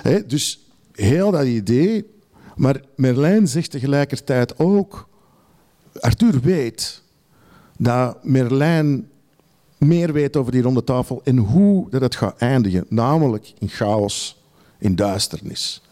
Hè? 0.03 0.27
Dus 0.27 0.67
heel 0.93 1.31
dat 1.31 1.47
idee... 1.47 2.13
Maar 2.57 2.81
Merlijn 2.97 3.49
zegt 3.49 3.71
tegelijkertijd 3.71 4.59
ook... 4.59 5.09
Arthur 6.01 6.41
weet 6.41 7.03
dat 7.77 8.25
Merlijn 8.25 9.09
meer 9.87 10.13
weet 10.13 10.37
over 10.37 10.53
die 10.53 10.63
ronde 10.63 10.85
tafel 10.85 11.21
en 11.25 11.37
hoe 11.37 11.91
dat 11.91 12.01
het 12.01 12.15
gaat 12.15 12.39
eindigen. 12.39 12.87
Namelijk 12.89 13.53
in 13.59 13.69
chaos, 13.69 14.43
in 14.79 14.95
duisternis. 14.95 15.83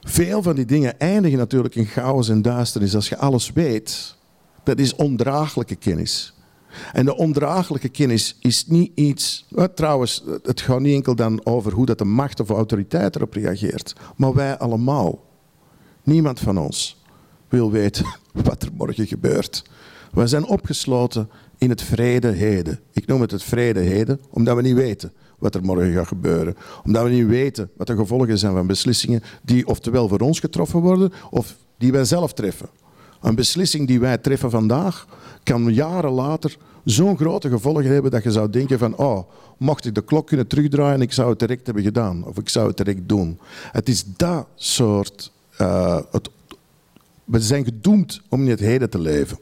Veel 0.00 0.42
van 0.42 0.54
die 0.54 0.64
dingen 0.64 0.98
eindigen 0.98 1.38
natuurlijk 1.38 1.74
in 1.74 1.86
chaos 1.86 2.28
en 2.28 2.42
duisternis. 2.42 2.94
Als 2.94 3.08
je 3.08 3.16
alles 3.16 3.52
weet, 3.52 4.16
dat 4.62 4.78
is 4.78 4.94
ondraaglijke 4.94 5.76
kennis. 5.76 6.34
En 6.92 7.04
de 7.04 7.16
ondraaglijke 7.16 7.88
kennis 7.88 8.36
is 8.40 8.66
niet 8.66 8.92
iets... 8.94 9.46
trouwens, 9.74 10.24
het 10.42 10.60
gaat 10.60 10.80
niet 10.80 10.94
enkel 10.94 11.14
dan 11.14 11.46
over 11.46 11.72
hoe 11.72 11.86
dat 11.86 11.98
de 11.98 12.04
macht 12.04 12.40
of 12.40 12.50
autoriteit 12.50 13.16
erop 13.16 13.32
reageert. 13.32 13.94
Maar 14.16 14.34
wij 14.34 14.58
allemaal. 14.58 15.24
Niemand 16.02 16.40
van 16.40 16.58
ons 16.58 17.04
wil 17.48 17.70
weten 17.70 18.06
wat 18.44 18.62
er 18.62 18.70
morgen 18.76 19.06
gebeurt. 19.06 19.64
Wij 20.12 20.26
zijn 20.26 20.46
opgesloten 20.46 21.30
in 21.58 21.70
het 21.70 21.82
vrede 21.82 22.28
heden. 22.28 22.80
Ik 22.92 23.06
noem 23.06 23.20
het 23.20 23.30
het 23.30 23.42
vrede 23.42 23.80
heden, 23.80 24.20
omdat 24.30 24.56
we 24.56 24.62
niet 24.62 24.74
weten 24.74 25.12
wat 25.38 25.54
er 25.54 25.62
morgen 25.62 25.92
gaat 25.92 26.06
gebeuren. 26.06 26.56
Omdat 26.84 27.02
we 27.02 27.10
niet 27.10 27.26
weten 27.26 27.70
wat 27.76 27.86
de 27.86 27.96
gevolgen 27.96 28.38
zijn 28.38 28.52
van 28.52 28.66
beslissingen 28.66 29.22
die 29.42 29.66
oftewel 29.66 30.08
voor 30.08 30.20
ons 30.20 30.40
getroffen 30.40 30.80
worden 30.80 31.12
of 31.30 31.56
die 31.78 31.92
wij 31.92 32.04
zelf 32.04 32.32
treffen. 32.32 32.68
Een 33.20 33.34
beslissing 33.34 33.86
die 33.86 34.00
wij 34.00 34.18
treffen 34.18 34.50
vandaag 34.50 35.06
kan 35.42 35.74
jaren 35.74 36.10
later 36.10 36.56
zo'n 36.84 37.16
grote 37.16 37.48
gevolgen 37.48 37.92
hebben 37.92 38.10
dat 38.10 38.22
je 38.22 38.30
zou 38.30 38.50
denken 38.50 38.78
van, 38.78 38.96
oh, 38.96 39.28
mocht 39.56 39.84
ik 39.84 39.94
de 39.94 40.04
klok 40.04 40.26
kunnen 40.26 40.46
terugdraaien, 40.46 41.00
ik 41.00 41.12
zou 41.12 41.30
het 41.30 41.38
direct 41.38 41.66
hebben 41.66 41.84
gedaan. 41.84 42.24
Of 42.24 42.38
ik 42.38 42.48
zou 42.48 42.68
het 42.68 42.76
direct 42.76 43.08
doen. 43.08 43.38
Het 43.72 43.88
is 43.88 44.04
dat 44.16 44.46
soort... 44.54 45.32
Uh, 45.60 46.00
het, 46.10 46.30
we 47.24 47.40
zijn 47.40 47.64
gedoemd 47.64 48.20
om 48.28 48.40
in 48.40 48.50
het 48.50 48.60
heden 48.60 48.90
te 48.90 48.98
leven. 48.98 49.38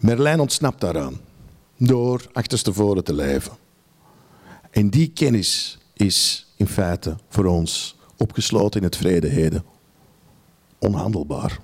Merlijn 0.00 0.40
ontsnapt 0.40 0.80
daaraan. 0.80 1.20
Door 1.76 2.26
achterstevoren 2.32 3.04
te 3.04 3.14
leven. 3.14 3.52
En 4.70 4.90
die 4.90 5.10
kennis 5.12 5.78
is 5.92 6.46
in 6.56 6.66
feite 6.66 7.16
voor 7.28 7.44
ons 7.44 7.98
opgesloten 8.16 8.80
in 8.80 8.86
het 8.86 8.96
vrede 8.96 9.28
heden. 9.28 9.64
Onhandelbaar. 10.78 11.58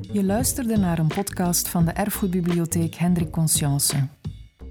Je 0.00 0.24
luisterde 0.24 0.76
naar 0.76 0.98
een 0.98 1.06
podcast 1.06 1.68
van 1.68 1.84
de 1.84 1.90
Erfgoedbibliotheek 1.90 2.94
Hendrik 2.94 3.30
Conscience. 3.30 4.08